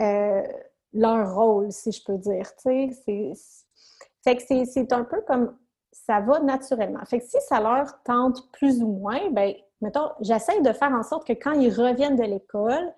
euh, 0.00 0.46
leur 0.92 1.34
rôle, 1.34 1.72
si 1.72 1.90
je 1.90 2.04
peux 2.04 2.16
dire. 2.16 2.46
Fait 2.62 4.36
que 4.36 4.64
c'est 4.64 4.92
un 4.92 5.02
peu 5.02 5.20
comme 5.22 5.58
ça 5.90 6.20
va 6.20 6.38
naturellement. 6.38 7.04
Fait 7.06 7.18
que 7.18 7.26
si 7.26 7.40
ça 7.48 7.60
leur 7.60 8.00
tente 8.04 8.48
plus 8.52 8.80
ou 8.80 8.86
moins, 8.86 9.28
ben 9.32 9.56
mettons, 9.80 10.12
j'essaie 10.20 10.60
de 10.60 10.72
faire 10.72 10.92
en 10.92 11.02
sorte 11.02 11.26
que 11.26 11.32
quand 11.32 11.54
ils 11.54 11.74
reviennent 11.74 12.14
de 12.14 12.22
l'école, 12.22 12.94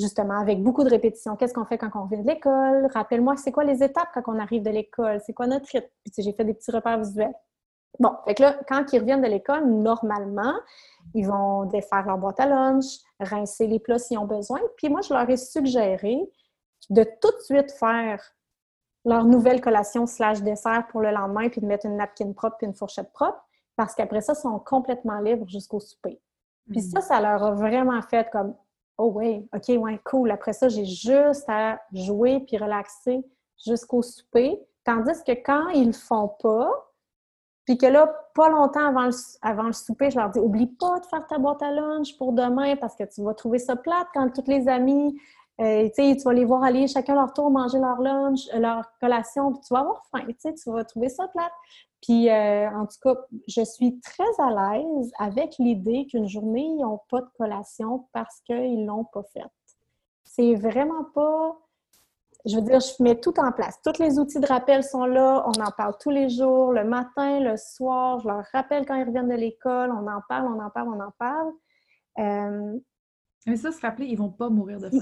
justement, 0.00 0.38
avec 0.40 0.62
beaucoup 0.62 0.84
de 0.84 0.90
répétitions. 0.90 1.36
Qu'est-ce 1.36 1.54
qu'on 1.54 1.64
fait 1.64 1.78
quand 1.78 1.90
on 1.94 2.04
revient 2.04 2.22
de 2.22 2.26
l'école? 2.26 2.88
Rappelle-moi, 2.94 3.36
c'est 3.36 3.52
quoi 3.52 3.64
les 3.64 3.82
étapes 3.82 4.08
quand 4.14 4.22
on 4.26 4.38
arrive 4.38 4.62
de 4.62 4.70
l'école? 4.70 5.20
C'est 5.24 5.32
quoi 5.32 5.46
notre 5.46 5.66
rythme? 5.70 5.88
Puis, 6.04 6.22
j'ai 6.22 6.32
fait 6.32 6.44
des 6.44 6.54
petits 6.54 6.70
repères 6.70 6.98
visuels. 6.98 7.34
Bon, 7.98 8.12
fait 8.24 8.34
que 8.34 8.42
là, 8.42 8.56
quand 8.68 8.92
ils 8.92 9.00
reviennent 9.00 9.22
de 9.22 9.28
l'école, 9.28 9.66
normalement, 9.66 10.54
ils 11.14 11.26
vont 11.26 11.64
défaire 11.64 12.06
leur 12.06 12.18
boîte 12.18 12.40
à 12.40 12.46
lunch, 12.46 12.84
rincer 13.18 13.66
les 13.66 13.80
plats 13.80 13.98
s'ils 13.98 14.18
ont 14.18 14.26
besoin. 14.26 14.60
Puis 14.76 14.88
moi, 14.88 15.00
je 15.02 15.12
leur 15.12 15.28
ai 15.28 15.36
suggéré 15.36 16.18
de 16.88 17.04
tout 17.20 17.30
de 17.30 17.40
suite 17.42 17.72
faire 17.72 18.22
leur 19.04 19.24
nouvelle 19.24 19.60
collation 19.60 20.06
slash 20.06 20.40
dessert 20.42 20.86
pour 20.88 21.00
le 21.00 21.10
lendemain, 21.10 21.48
puis 21.48 21.60
de 21.60 21.66
mettre 21.66 21.86
une 21.86 21.96
napkin 21.96 22.32
propre 22.32 22.56
puis 22.58 22.66
une 22.66 22.74
fourchette 22.74 23.12
propre, 23.12 23.42
parce 23.76 23.94
qu'après 23.94 24.20
ça, 24.20 24.34
ils 24.34 24.40
sont 24.40 24.58
complètement 24.58 25.20
libres 25.20 25.48
jusqu'au 25.48 25.80
souper. 25.80 26.20
Puis 26.70 26.82
ça, 26.82 27.00
mm. 27.00 27.02
ça 27.02 27.20
leur 27.20 27.42
a 27.42 27.52
vraiment 27.52 28.00
fait 28.02 28.28
comme 28.30 28.54
Oh 29.02 29.12
oui, 29.14 29.48
OK, 29.54 29.68
ouais, 29.78 29.98
cool. 30.04 30.30
Après 30.30 30.52
ça, 30.52 30.68
j'ai 30.68 30.84
juste 30.84 31.46
à 31.48 31.80
jouer 31.90 32.40
puis 32.40 32.58
relaxer 32.58 33.24
jusqu'au 33.64 34.02
souper. 34.02 34.60
Tandis 34.84 35.24
que 35.26 35.32
quand 35.32 35.68
ils 35.70 35.86
le 35.86 35.92
font 35.94 36.28
pas, 36.42 36.70
puis 37.64 37.78
que 37.78 37.86
là, 37.86 38.12
pas 38.34 38.50
longtemps 38.50 38.88
avant 39.40 39.64
le, 39.66 39.72
souper, 39.72 40.10
je 40.10 40.18
leur 40.18 40.28
dis 40.28 40.38
Oublie 40.38 40.66
pas 40.66 41.00
de 41.00 41.06
faire 41.06 41.26
ta 41.26 41.38
boîte 41.38 41.62
à 41.62 41.70
lunch 41.70 42.18
pour 42.18 42.34
demain 42.34 42.76
parce 42.76 42.94
que 42.94 43.04
tu 43.04 43.22
vas 43.22 43.32
trouver 43.32 43.58
ça 43.58 43.74
plate 43.74 44.08
quand 44.12 44.28
tous 44.34 44.50
les 44.50 44.68
amis, 44.68 45.18
euh, 45.60 45.88
tu 45.94 46.14
vas 46.24 46.32
les 46.32 46.44
voir 46.44 46.62
aller 46.62 46.86
chacun 46.86 47.14
leur 47.14 47.34
tour 47.34 47.50
manger 47.50 47.78
leur 47.78 48.00
lunch, 48.00 48.48
euh, 48.54 48.58
leur 48.58 48.84
collation, 48.98 49.52
puis 49.52 49.60
tu 49.66 49.74
vas 49.74 49.80
avoir 49.80 50.02
faim, 50.10 50.26
tu 50.42 50.70
vas 50.70 50.84
trouver 50.84 51.08
ça 51.08 51.28
plate. 51.28 51.52
Puis, 52.02 52.30
euh, 52.30 52.70
en 52.70 52.86
tout 52.86 52.96
cas, 53.02 53.14
je 53.46 53.62
suis 53.62 54.00
très 54.00 54.24
à 54.38 54.48
l'aise 54.50 55.12
avec 55.18 55.56
l'idée 55.58 56.06
qu'une 56.06 56.26
journée, 56.26 56.64
ils 56.64 56.80
n'ont 56.80 57.00
pas 57.10 57.20
de 57.20 57.28
collation 57.36 58.06
parce 58.12 58.40
qu'ils 58.46 58.82
ne 58.82 58.86
l'ont 58.86 59.04
pas 59.04 59.22
faite. 59.34 59.44
C'est 60.24 60.54
vraiment 60.54 61.04
pas. 61.14 61.58
Je 62.46 62.56
veux 62.56 62.62
dire, 62.62 62.80
je 62.80 63.02
mets 63.02 63.20
tout 63.20 63.38
en 63.38 63.52
place. 63.52 63.78
Tous 63.84 64.02
les 64.02 64.18
outils 64.18 64.40
de 64.40 64.46
rappel 64.46 64.82
sont 64.82 65.04
là. 65.04 65.44
On 65.46 65.60
en 65.60 65.70
parle 65.76 65.94
tous 66.00 66.08
les 66.08 66.30
jours, 66.30 66.72
le 66.72 66.84
matin, 66.84 67.40
le 67.40 67.58
soir. 67.58 68.18
Je 68.20 68.28
leur 68.28 68.44
rappelle 68.54 68.86
quand 68.86 68.94
ils 68.94 69.04
reviennent 69.04 69.28
de 69.28 69.34
l'école. 69.34 69.92
On 69.92 70.06
en 70.06 70.22
parle, 70.26 70.46
on 70.46 70.58
en 70.58 70.70
parle, 70.70 70.88
on 70.88 71.00
en 71.00 71.12
parle. 71.18 72.80
Mais 73.46 73.56
ça, 73.56 73.72
se 73.72 73.80
rappeler, 73.80 74.06
ils 74.06 74.14
ne 74.14 74.18
vont 74.18 74.30
pas 74.30 74.50
mourir 74.50 74.78
de 74.78 74.90
faim. 74.90 74.98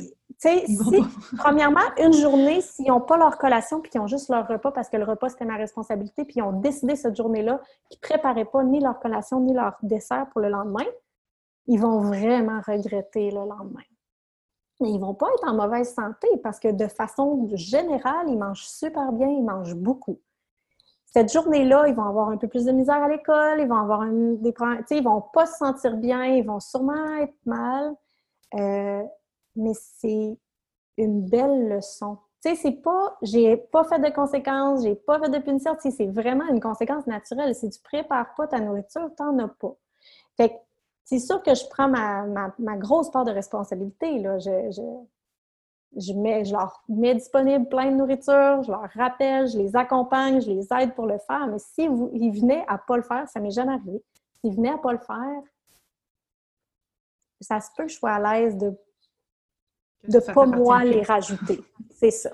Premièrement, 1.38 1.80
une 1.98 2.12
journée, 2.12 2.60
s'ils 2.60 2.86
n'ont 2.86 3.00
pas 3.00 3.16
leur 3.16 3.36
collation 3.38 3.80
puis 3.80 3.90
qu'ils 3.90 4.00
ont 4.00 4.06
juste 4.06 4.28
leur 4.28 4.46
repas 4.46 4.70
parce 4.70 4.88
que 4.88 4.96
le 4.96 5.04
repas, 5.04 5.30
c'était 5.30 5.44
ma 5.44 5.56
responsabilité, 5.56 6.24
puis 6.24 6.34
ils 6.36 6.42
ont 6.42 6.60
décidé 6.60 6.94
cette 6.94 7.16
journée-là 7.16 7.60
qu'ils 7.90 7.98
ne 8.02 8.08
préparaient 8.08 8.44
pas 8.44 8.62
ni 8.62 8.80
leur 8.80 9.00
collation 9.00 9.40
ni 9.40 9.52
leur 9.52 9.76
dessert 9.82 10.28
pour 10.30 10.40
le 10.40 10.48
lendemain, 10.48 10.86
ils 11.66 11.80
vont 11.80 12.00
vraiment 12.00 12.60
regretter 12.66 13.30
le 13.30 13.40
lendemain. 13.40 13.82
Mais 14.80 14.90
ils 14.90 14.96
ne 14.96 15.00
vont 15.00 15.14
pas 15.14 15.26
être 15.34 15.48
en 15.48 15.54
mauvaise 15.54 15.92
santé 15.92 16.28
parce 16.42 16.60
que 16.60 16.68
de 16.68 16.86
façon 16.86 17.48
générale, 17.54 18.26
ils 18.28 18.38
mangent 18.38 18.66
super 18.66 19.10
bien, 19.12 19.28
ils 19.28 19.42
mangent 19.42 19.74
beaucoup. 19.74 20.20
Cette 21.06 21.32
journée-là, 21.32 21.88
ils 21.88 21.94
vont 21.94 22.04
avoir 22.04 22.28
un 22.28 22.36
peu 22.36 22.46
plus 22.46 22.64
de 22.64 22.70
misère 22.70 23.02
à 23.02 23.08
l'école, 23.08 23.60
ils 23.60 23.66
vont 23.66 23.76
avoir 23.78 24.06
des 24.06 24.52
problèmes, 24.52 24.84
ils 24.90 25.02
vont 25.02 25.22
pas 25.32 25.46
se 25.46 25.56
sentir 25.56 25.96
bien, 25.96 26.24
ils 26.26 26.46
vont 26.46 26.60
sûrement 26.60 27.16
être 27.16 27.34
mal. 27.44 27.96
Euh, 28.54 29.02
mais 29.56 29.72
c'est 29.74 30.38
une 30.96 31.22
belle 31.22 31.68
leçon. 31.68 32.18
Tu 32.42 32.50
sais, 32.50 32.56
c'est 32.56 32.82
pas, 32.82 33.16
j'ai 33.22 33.56
pas 33.56 33.84
fait 33.84 33.98
de 33.98 34.10
conséquences, 34.10 34.82
j'ai 34.82 34.94
pas 34.94 35.18
fait 35.18 35.28
de 35.28 35.38
punition, 35.38 35.74
tu 35.74 35.82
sais, 35.82 35.90
c'est 35.90 36.06
vraiment 36.06 36.46
une 36.48 36.60
conséquence 36.60 37.06
naturelle. 37.06 37.54
Si 37.54 37.68
tu 37.68 37.80
prépares 37.80 38.34
pas 38.36 38.46
ta 38.46 38.60
nourriture, 38.60 39.10
t'en 39.16 39.36
as 39.38 39.48
pas. 39.48 39.74
Fait 40.36 40.50
que 40.50 40.54
c'est 41.04 41.18
sûr 41.18 41.42
que 41.42 41.54
je 41.54 41.66
prends 41.68 41.88
ma, 41.88 42.76
grosse 42.76 43.10
part 43.10 43.24
de 43.24 43.32
responsabilité. 43.32 44.18
Là. 44.18 44.38
Je, 44.38 46.52
leur 46.52 46.84
mets 46.88 47.14
disponible 47.14 47.68
plein 47.68 47.90
de 47.90 47.96
nourriture, 47.96 48.62
je 48.62 48.70
leur 48.70 48.88
rappelle, 48.94 49.48
je 49.48 49.58
les 49.58 49.74
accompagne, 49.74 50.40
je 50.40 50.50
les 50.50 50.68
aide 50.78 50.94
pour 50.94 51.06
le 51.06 51.18
faire. 51.18 51.48
Mais 51.48 51.58
si 51.58 51.88
venaient 51.88 52.64
à 52.68 52.78
pas 52.78 52.98
le 52.98 53.02
faire, 53.02 53.28
ça 53.28 53.40
m'est 53.40 53.50
jamais 53.50 53.72
arrivé. 53.72 54.02
S'ils 54.40 54.54
venaient 54.54 54.74
à 54.74 54.78
pas 54.78 54.92
le 54.92 54.98
faire, 54.98 55.42
ça 57.40 57.60
se 57.60 57.68
peut 57.76 57.84
que 57.84 57.90
je 57.90 57.96
sois 57.96 58.12
à 58.12 58.40
l'aise 58.40 58.56
de 58.56 58.74
ne 60.08 60.32
pas 60.32 60.46
moi 60.46 60.84
les 60.84 61.02
rajouter. 61.02 61.60
C'est 61.90 62.10
ça. 62.10 62.30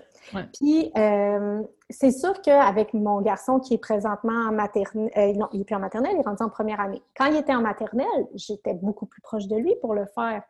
Puis, 0.55 0.91
euh, 0.97 1.63
c'est 1.91 2.11
sûr 2.11 2.41
qu'avec 2.41 2.95
mon 2.95 3.21
garçon 3.21 3.61
qui 3.61 3.75
est 3.75 3.79
présentement 3.79 4.49
en 4.49 4.53
maternelle, 4.53 5.11
euh, 5.17 5.33
non, 5.35 5.49
il 5.53 5.59
n'est 5.59 5.65
plus 5.65 5.75
en 5.75 5.81
maternelle, 5.81 6.13
il 6.15 6.21
est 6.21 6.27
rendu 6.27 6.43
en 6.43 6.49
première 6.49 6.81
année. 6.81 7.03
Quand 7.17 7.27
il 7.27 7.37
était 7.37 7.55
en 7.55 7.61
maternelle, 7.61 8.27
j'étais 8.35 8.75
beaucoup 8.75 9.07
plus 9.07 9.21
proche 9.21 9.47
de 9.47 9.57
lui 9.57 9.75
pour 9.81 9.95
le 9.95 10.07
faire. 10.07 10.43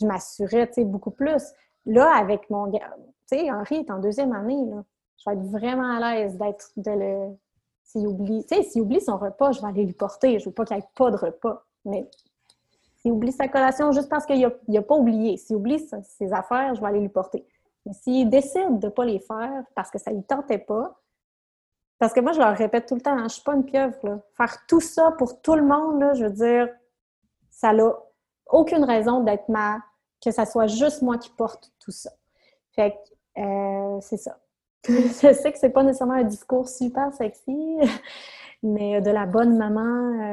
Je 0.00 0.06
m'assurais, 0.06 0.66
tu 0.66 0.74
sais, 0.74 0.84
beaucoup 0.84 1.12
plus. 1.12 1.42
Là, 1.86 2.12
avec 2.16 2.50
mon 2.50 2.66
gars, 2.66 2.96
tu 3.30 3.38
sais, 3.38 3.50
Henri 3.50 3.76
est 3.76 3.90
en 3.90 3.98
deuxième 3.98 4.32
année, 4.32 4.64
là. 4.66 4.84
Je 5.18 5.30
vais 5.30 5.36
être 5.36 5.46
vraiment 5.46 5.96
à 5.96 6.14
l'aise 6.14 6.36
d'être, 6.36 6.70
de 6.76 6.90
le... 6.90 7.36
S'il 7.84 8.06
oublie, 8.06 8.44
tu 8.46 8.56
sais, 8.56 8.62
s'il 8.62 8.82
oublie 8.82 9.00
son 9.00 9.18
repas, 9.18 9.52
je 9.52 9.60
vais 9.60 9.68
aller 9.68 9.84
lui 9.84 9.92
porter. 9.92 10.38
Je 10.38 10.46
veux 10.46 10.54
pas 10.54 10.64
qu'il 10.64 10.76
n'y 10.76 10.82
ait 10.82 10.88
pas 10.94 11.10
de 11.10 11.16
repas. 11.16 11.64
Mais 11.84 12.08
s'il 13.00 13.12
oublie 13.12 13.32
sa 13.32 13.48
collation 13.48 13.92
juste 13.92 14.08
parce 14.08 14.26
qu'il 14.26 14.50
n'a 14.68 14.82
pas 14.82 14.94
oublié, 14.94 15.36
s'il 15.36 15.56
oublie 15.56 15.84
ses 16.02 16.32
affaires, 16.32 16.74
je 16.74 16.80
vais 16.80 16.86
aller 16.86 17.00
lui 17.00 17.08
porter. 17.08 17.46
Mais 17.86 17.92
s'il 17.94 18.28
décide 18.28 18.78
de 18.78 18.86
ne 18.86 18.90
pas 18.90 19.04
les 19.04 19.20
faire 19.20 19.64
parce 19.74 19.90
que 19.90 19.98
ça 19.98 20.10
ne 20.10 20.16
lui 20.16 20.24
tentait 20.24 20.58
pas, 20.58 21.00
parce 22.00 22.14
que 22.14 22.20
moi, 22.20 22.32
je 22.32 22.38
leur 22.38 22.56
répète 22.56 22.86
tout 22.86 22.94
le 22.94 23.02
temps, 23.02 23.12
hein, 23.12 23.18
je 23.18 23.24
ne 23.24 23.28
suis 23.28 23.42
pas 23.42 23.54
une 23.54 23.64
pieuvre. 23.64 23.96
Là. 24.02 24.20
Faire 24.34 24.66
tout 24.66 24.80
ça 24.80 25.12
pour 25.12 25.42
tout 25.42 25.54
le 25.54 25.62
monde, 25.62 26.00
là, 26.00 26.14
je 26.14 26.24
veux 26.24 26.30
dire, 26.30 26.68
ça 27.50 27.74
n'a 27.74 27.92
aucune 28.46 28.84
raison 28.84 29.22
d'être 29.22 29.48
ma... 29.50 29.78
que 30.24 30.30
ça 30.30 30.46
soit 30.46 30.66
juste 30.66 31.02
moi 31.02 31.18
qui 31.18 31.28
porte 31.30 31.70
tout 31.78 31.90
ça. 31.90 32.10
Fait 32.72 32.92
que, 32.92 33.42
euh, 33.42 34.00
c'est 34.00 34.16
ça. 34.16 34.38
Je 34.88 35.32
sais 35.32 35.52
que 35.52 35.58
c'est 35.58 35.70
pas 35.70 35.82
nécessairement 35.82 36.14
un 36.14 36.24
discours 36.24 36.68
super 36.68 37.12
sexy, 37.12 37.76
mais 38.62 39.00
de 39.00 39.10
la 39.10 39.26
bonne 39.26 39.56
maman 39.56 39.80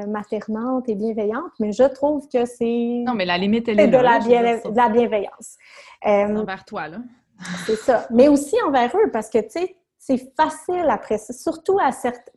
euh, 0.02 0.06
maternante 0.06 0.88
et 0.88 0.94
bienveillante, 0.94 1.52
mais 1.60 1.72
je 1.72 1.84
trouve 1.84 2.28
que 2.28 2.44
c'est... 2.44 3.02
Non, 3.06 3.14
mais 3.14 3.24
la 3.24 3.38
limite, 3.38 3.68
elle 3.68 3.80
est, 3.80 3.88
de, 3.88 3.96
la, 3.96 4.18
de 4.20 4.76
la 4.76 4.88
bienveillance. 4.88 5.56
Euh, 6.06 6.36
envers 6.36 6.64
toi, 6.64 6.88
là. 6.88 6.98
C'est 7.66 7.76
ça. 7.76 8.06
Mais 8.10 8.28
aussi 8.28 8.56
envers 8.66 8.94
eux, 8.96 9.10
parce 9.12 9.30
que, 9.30 9.38
tu 9.38 9.50
sais, 9.50 9.76
c'est 9.98 10.32
facile 10.36 10.86
après 10.88 11.18
ça. 11.18 11.32
Surtout 11.32 11.78
à 11.78 11.90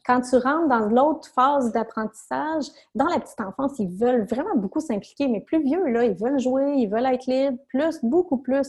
quand 0.05 0.22
tu 0.22 0.36
rentres 0.36 0.68
dans 0.68 0.89
l'autre 0.89 1.30
phase 1.34 1.72
d'apprentissage, 1.72 2.66
dans 2.95 3.05
la 3.05 3.20
petite 3.20 3.39
enfance, 3.39 3.80
ils 3.80 3.89
veulent 3.89 4.26
vraiment 4.26 4.55
beaucoup 4.55 4.80
s'impliquer, 4.80 5.28
mais 5.28 5.41
plus 5.41 5.64
vieux, 5.64 5.86
là, 5.88 6.03
ils 6.03 6.18
veulent 6.18 6.39
jouer, 6.39 6.74
ils 6.76 6.88
veulent 6.88 7.05
être 7.05 7.26
libres, 7.28 7.57
plus, 7.70 7.99
beaucoup 8.03 8.38
plus. 8.38 8.68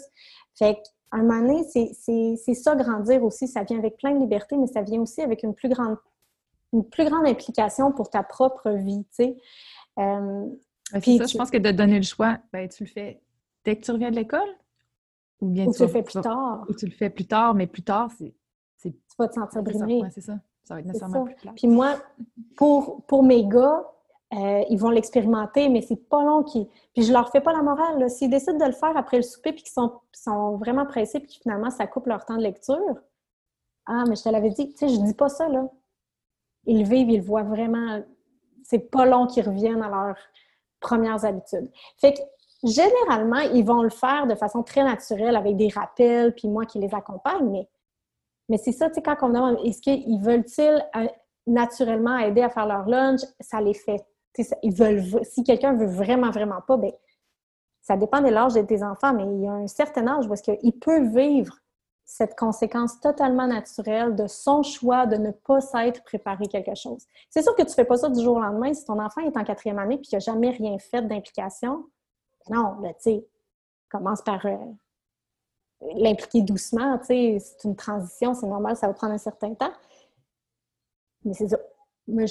Fait 0.59 0.79
qu'à 1.13 1.23
un 1.23 1.23
moment 1.23 1.41
donné, 1.41 1.65
c'est 2.37 2.55
ça, 2.55 2.75
grandir 2.75 3.23
aussi. 3.23 3.47
Ça 3.49 3.63
vient 3.63 3.79
avec 3.79 3.97
plein 3.97 4.15
de 4.15 4.21
liberté, 4.21 4.57
mais 4.57 4.67
ça 4.67 4.83
vient 4.83 5.01
aussi 5.01 5.23
avec 5.23 5.43
une 5.43 5.55
plus 5.55 5.69
grande, 5.69 5.97
une 6.73 6.85
plus 6.85 7.05
grande 7.05 7.27
implication 7.27 7.93
pour 7.93 8.11
ta 8.11 8.23
propre 8.23 8.71
vie, 8.71 9.05
tu 9.05 9.25
sais. 9.25 9.37
Euh, 9.99 10.47
puis 11.01 11.19
ça, 11.19 11.27
je 11.27 11.37
pense 11.37 11.51
que 11.51 11.59
de 11.59 11.71
donner 11.71 11.97
le 11.97 12.05
choix, 12.05 12.39
ben, 12.53 12.69
tu 12.69 12.85
le 12.85 12.89
fais 12.89 13.21
dès 13.65 13.77
que 13.77 13.85
tu 13.85 13.91
reviens 13.91 14.11
de 14.11 14.17
l'école? 14.17 14.41
Ou 15.41 15.49
bien 15.49 15.71
tu, 15.71 15.83
le 15.83 15.89
fais 15.89 16.03
plus 16.03 16.21
tard. 16.21 16.65
Ou 16.69 16.75
tu 16.75 16.87
le 16.87 16.93
fais 16.93 17.11
plus 17.11 17.27
tard, 17.27 17.55
mais 17.55 17.67
plus 17.67 17.83
tard, 17.83 18.11
c'est. 18.17 18.35
Tu 18.83 18.93
vas 19.19 19.29
te 19.29 19.35
sentir 19.35 19.63
brimé. 19.63 20.03
c'est 20.11 20.21
ça. 20.21 20.39
Ça 20.65 20.75
va 20.75 20.81
être 20.81 20.87
nécessairement 20.87 21.25
plus 21.25 21.35
clair. 21.35 21.53
Puis 21.55 21.69
moi, 21.69 21.97
pour, 22.57 23.03
pour 23.07 23.23
mes 23.23 23.45
gars, 23.47 23.85
euh, 24.33 24.65
ils 24.71 24.79
vont 24.79 24.91
l'expérimenter, 24.91 25.69
mais 25.69 25.83
c'est 25.83 26.09
pas 26.09 26.23
long 26.23 26.43
qu'ils. 26.43 26.67
Puis 26.95 27.03
je 27.05 27.13
leur 27.13 27.31
fais 27.31 27.41
pas 27.41 27.53
la 27.53 27.63
morale. 27.63 28.09
S'ils 28.09 28.31
décident 28.31 28.59
de 28.59 28.65
le 28.65 28.73
faire 28.73 28.97
après 28.97 29.19
le 29.19 29.23
souper 29.23 29.53
puis 29.53 29.63
qu'ils 29.63 29.73
sont, 29.73 29.93
sont, 30.13 30.57
vraiment 30.57 30.87
pressés 30.87 31.21
puis 31.21 31.39
finalement 31.43 31.71
ça 31.71 31.87
coupe 31.87 32.07
leur 32.07 32.25
temps 32.25 32.37
de 32.37 32.43
lecture, 32.43 32.97
ah, 33.87 34.05
mais 34.09 34.17
je 34.17 34.23
te 34.23 34.29
l'avais 34.29 34.51
dit, 34.51 34.73
tu 34.73 34.79
sais, 34.79 34.89
je 34.89 35.01
dis 35.01 35.15
pas 35.15 35.29
ça, 35.29 35.49
là. 35.49 35.69
Ils 36.67 36.85
vivent, 36.85 37.11
ils 37.11 37.23
voient 37.23 37.43
vraiment. 37.43 38.01
C'est 38.63 38.91
pas 38.91 39.05
long 39.05 39.27
qu'ils 39.27 39.47
reviennent 39.47 39.83
à 39.83 39.89
leurs 39.89 40.17
premières 40.81 41.25
habitudes. 41.25 41.71
Fait 41.99 42.15
que 42.15 42.21
généralement, 42.63 43.41
ils 43.41 43.65
vont 43.65 43.83
le 43.83 43.91
faire 43.91 44.27
de 44.27 44.35
façon 44.35 44.63
très 44.63 44.85
naturelle 44.85 45.37
avec 45.37 45.57
des 45.57 45.69
rappels, 45.69 46.35
puis 46.35 46.49
moi 46.49 46.65
qui 46.65 46.79
les 46.79 46.95
accompagne, 46.95 47.49
mais, 47.51 47.69
mais 48.49 48.59
c'est 48.59 48.73
ça, 48.73 48.89
tu 48.89 48.95
sais, 48.95 49.03
quand 49.03 49.17
on 49.23 49.29
demande 49.29 49.59
est-ce 49.65 49.83
qu'ils 49.83 50.21
veulent-ils 50.21 50.85
euh, 50.97 51.09
naturellement 51.47 52.17
aider 52.19 52.43
à 52.43 52.49
faire 52.49 52.67
leur 52.67 52.89
lunch, 52.89 53.21
ça 53.41 53.61
les 53.61 53.75
fait. 53.75 54.05
Si 54.35 55.45
quelqu'un 55.45 55.75
veut 55.75 55.87
vraiment, 55.87 56.31
vraiment 56.31 56.61
pas, 56.67 56.77
bien, 56.77 56.93
ça 57.83 57.97
dépend 57.97 58.21
de 58.21 58.29
l'âge 58.29 58.55
de 58.55 58.63
tes 58.63 58.83
enfants, 58.83 59.13
mais 59.13 59.25
il 59.25 59.43
y 59.43 59.49
a 59.49 59.53
un 59.53 59.67
certain 59.67 60.07
âge 60.07 60.27
où 60.27 60.33
est-ce 60.33 60.43
qu'il 60.43 60.79
peut 60.79 61.07
vivre 61.09 61.59
cette 62.05 62.37
conséquence 62.37 63.01
totalement 63.01 63.47
naturelle 63.47 64.15
de 64.15 64.27
son 64.27 64.63
choix 64.63 65.07
de 65.07 65.17
ne 65.17 65.31
pas 65.31 65.61
s'être 65.61 66.03
préparé 66.05 66.47
quelque 66.47 66.75
chose. 66.75 67.07
C'est 67.31 67.43
sûr 67.43 67.55
que 67.55 67.63
tu 67.63 67.69
ne 67.69 67.75
fais 67.75 67.85
pas 67.85 67.97
ça 67.97 68.09
du 68.11 68.23
jour 68.23 68.37
au 68.37 68.41
lendemain. 68.41 68.75
Si 68.75 68.85
ton 68.85 68.99
enfant 68.99 69.23
est 69.23 69.37
en 69.37 69.45
quatrième 69.45 69.79
année 69.79 69.95
et 69.95 70.01
qu'il 70.01 70.17
n'a 70.17 70.21
jamais 70.21 70.51
rien 70.51 70.79
fait 70.79 71.03
d'implication, 71.03 71.87
non, 72.51 72.77
tu 72.83 72.89
sais, 72.99 73.27
commence 73.89 74.23
par 74.23 74.45
euh, 74.47 74.57
l'impliquer 75.95 76.43
doucement, 76.43 76.99
c'est 77.03 77.39
une 77.65 77.77
transition, 77.77 78.35
c'est 78.35 78.47
normal, 78.47 78.77
ça 78.77 78.89
va 78.89 78.95
prendre 78.95 79.15
un 79.15 79.19
certain 79.19 79.55
temps. 79.55 79.73
Mais 81.25 81.35
c'est 81.35 81.49
ça. 81.49 81.59
Moi, 82.09 82.25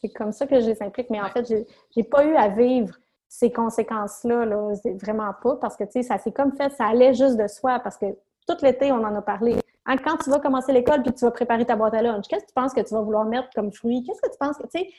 c'est 0.00 0.08
comme 0.10 0.32
ça 0.32 0.46
que 0.46 0.60
je 0.60 0.66
les 0.66 0.82
implique. 0.82 1.10
Mais 1.10 1.20
en 1.20 1.28
fait, 1.28 1.46
j'ai 1.94 2.04
pas 2.04 2.24
eu 2.24 2.34
à 2.36 2.48
vivre 2.48 2.96
ces 3.28 3.52
conséquences-là, 3.52 4.44
là, 4.44 4.72
vraiment 5.00 5.32
pas, 5.40 5.56
parce 5.56 5.76
que, 5.76 5.84
tu 5.84 5.92
sais, 5.92 6.02
ça 6.02 6.18
s'est 6.18 6.32
comme 6.32 6.52
fait, 6.52 6.70
ça 6.70 6.86
allait 6.86 7.14
juste 7.14 7.36
de 7.36 7.46
soi, 7.46 7.78
parce 7.78 7.96
que 7.96 8.06
tout 8.46 8.56
l'été, 8.62 8.90
on 8.90 9.04
en 9.04 9.14
a 9.14 9.22
parlé. 9.22 9.56
Hein, 9.86 9.96
quand 9.98 10.16
tu 10.16 10.30
vas 10.30 10.40
commencer 10.40 10.72
l'école 10.72 11.02
puis 11.02 11.12
tu 11.12 11.24
vas 11.24 11.30
préparer 11.30 11.64
ta 11.64 11.76
boîte 11.76 11.94
à 11.94 12.02
lunch, 12.02 12.26
qu'est-ce 12.28 12.42
que 12.42 12.48
tu 12.48 12.54
penses 12.54 12.74
que 12.74 12.80
tu 12.80 12.92
vas 12.92 13.02
vouloir 13.02 13.24
mettre 13.24 13.48
comme 13.54 13.72
fruit? 13.72 14.02
Qu'est-ce 14.02 14.20
que 14.20 14.30
tu 14.30 14.38
penses 14.38 14.56
que, 14.56 14.66
tu 14.66 14.80
sais, 14.80 14.90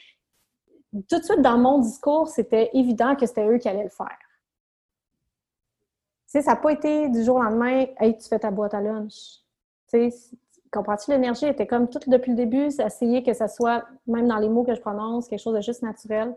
tout 1.10 1.20
de 1.20 1.24
suite 1.24 1.41
dans 1.41 1.58
mon 1.58 1.80
discours, 1.80 2.28
c'était 2.28 2.70
évident 2.74 3.16
que 3.16 3.26
c'était 3.26 3.47
eux 3.47 3.58
qui 3.58 3.68
allaient 3.68 3.84
le 3.84 3.89
faire. 3.89 4.18
Tu 6.26 6.39
sais, 6.39 6.41
ça 6.41 6.52
n'a 6.52 6.58
pas 6.58 6.72
été 6.72 7.10
du 7.10 7.24
jour 7.24 7.38
au 7.38 7.41
lendemain, 7.41 7.86
hey, 7.99 8.18
tu 8.18 8.28
fais 8.28 8.39
ta 8.39 8.52
boîte 8.52 8.74
à 8.74 8.82
lunch. 8.82 9.39
Tu 9.89 10.10
sais, 10.10 10.38
comprends-tu, 10.72 11.11
l'énergie 11.11 11.45
était 11.45 11.67
comme 11.67 11.89
toute 11.89 12.09
depuis 12.09 12.32
le 12.32 12.38
début, 12.38 12.65
essayer 12.65 13.24
que 13.24 13.34
ça 13.34 13.47
soit, 13.47 13.84
même 14.07 14.28
dans 14.28 14.38
les 14.38 14.49
mots 14.49 14.63
que 14.63 14.74
je 14.74 14.82
prononce, 14.82 15.28
quelque 15.28 15.39
chose 15.41 15.55
de 15.55 15.61
juste 15.61 15.84
naturel. 15.84 16.36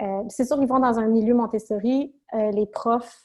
Euh, 0.00 0.22
c'est 0.28 0.44
sûr 0.44 0.58
qu'ils 0.58 0.68
vont 0.68 0.78
dans 0.78 0.98
un 0.98 1.06
milieu 1.06 1.34
Montessori, 1.34 2.14
euh, 2.34 2.50
les 2.50 2.66
profs, 2.66 3.24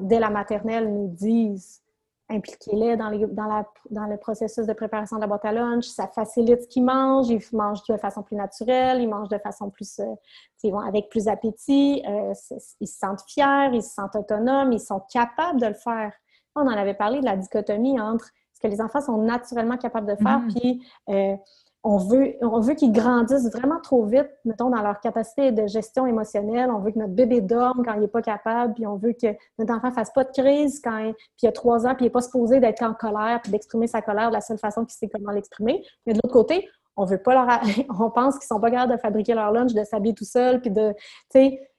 dès 0.00 0.18
la 0.18 0.30
maternelle, 0.30 0.92
nous 0.92 1.08
disent 1.08 1.82
impliquez-les 2.30 2.96
dans, 2.96 3.10
le 3.10 4.16
processus 4.16 4.66
de 4.66 4.72
préparation 4.72 5.16
de 5.16 5.22
la 5.22 5.26
boîte 5.26 5.44
à 5.44 5.52
lunch. 5.52 5.84
Ça 5.84 6.06
facilite 6.06 6.62
ce 6.62 6.68
qu'ils 6.68 6.84
mangent. 6.84 7.28
Ils 7.28 7.42
mangent 7.52 7.82
de 7.88 7.96
façon 7.96 8.22
plus 8.22 8.36
naturelle. 8.36 9.00
Ils 9.00 9.08
mangent 9.08 9.28
de 9.28 9.38
façon 9.38 9.70
plus... 9.70 9.98
Euh, 9.98 10.76
avec 10.86 11.08
plus 11.08 11.28
appétit. 11.28 12.02
Euh, 12.06 12.32
ils 12.80 12.86
se 12.86 12.98
sentent 12.98 13.22
fiers. 13.28 13.70
Ils 13.72 13.82
se 13.82 13.94
sentent 13.94 14.16
autonomes. 14.16 14.72
Ils 14.72 14.80
sont 14.80 15.02
capables 15.12 15.60
de 15.60 15.66
le 15.66 15.74
faire. 15.74 16.12
On 16.54 16.62
en 16.62 16.68
avait 16.68 16.94
parlé 16.94 17.20
de 17.20 17.24
la 17.24 17.36
dichotomie 17.36 18.00
entre 18.00 18.30
que 18.62 18.68
les 18.68 18.80
enfants 18.80 19.00
sont 19.00 19.18
naturellement 19.18 19.76
capables 19.76 20.06
de 20.06 20.16
faire, 20.16 20.40
mm-hmm. 20.40 20.60
puis 20.60 20.82
euh, 21.08 21.36
on 21.82 21.96
veut, 21.96 22.34
on 22.42 22.60
veut 22.60 22.74
qu'ils 22.74 22.92
grandissent 22.92 23.50
vraiment 23.50 23.80
trop 23.80 24.04
vite, 24.04 24.28
mettons, 24.44 24.68
dans 24.68 24.82
leur 24.82 25.00
capacité 25.00 25.50
de 25.50 25.66
gestion 25.66 26.06
émotionnelle. 26.06 26.70
On 26.70 26.80
veut 26.80 26.90
que 26.90 26.98
notre 26.98 27.14
bébé 27.14 27.40
dorme 27.40 27.82
quand 27.84 27.94
il 27.94 28.00
n'est 28.00 28.08
pas 28.08 28.20
capable, 28.20 28.74
puis 28.74 28.86
on 28.86 28.96
veut 28.96 29.14
que 29.14 29.28
notre 29.58 29.74
enfant 29.74 29.88
ne 29.88 29.94
fasse 29.94 30.12
pas 30.12 30.24
de 30.24 30.30
crise 30.30 30.80
quand 30.82 30.98
il, 30.98 31.14
puis 31.14 31.44
il 31.44 31.48
a 31.48 31.52
trois 31.52 31.86
ans, 31.86 31.94
puis 31.94 32.04
il 32.04 32.08
n'est 32.08 32.12
pas 32.12 32.20
supposé 32.20 32.60
d'être 32.60 32.82
en 32.82 32.92
colère, 32.92 33.40
puis 33.42 33.50
d'exprimer 33.50 33.86
sa 33.86 34.02
colère 34.02 34.28
de 34.28 34.34
la 34.34 34.42
seule 34.42 34.58
façon 34.58 34.84
qu'il 34.84 34.92
sait 34.92 35.08
comment 35.08 35.32
l'exprimer. 35.32 35.82
Mais 36.06 36.12
de 36.12 36.20
l'autre 36.22 36.34
côté, 36.34 36.68
on 36.96 37.06
veut 37.06 37.22
pas 37.22 37.32
leur... 37.32 37.46
on 37.98 38.10
pense 38.10 38.38
qu'ils 38.38 38.46
sont 38.46 38.60
pas 38.60 38.70
capables 38.70 38.92
de 38.92 38.98
fabriquer 38.98 39.32
leur 39.34 39.50
lunch, 39.50 39.72
de 39.72 39.84
s'habiller 39.84 40.14
tout 40.14 40.26
seul, 40.26 40.60
puis 40.60 40.70
de, 40.70 40.92
tu 40.92 40.98
sais, 41.30 41.69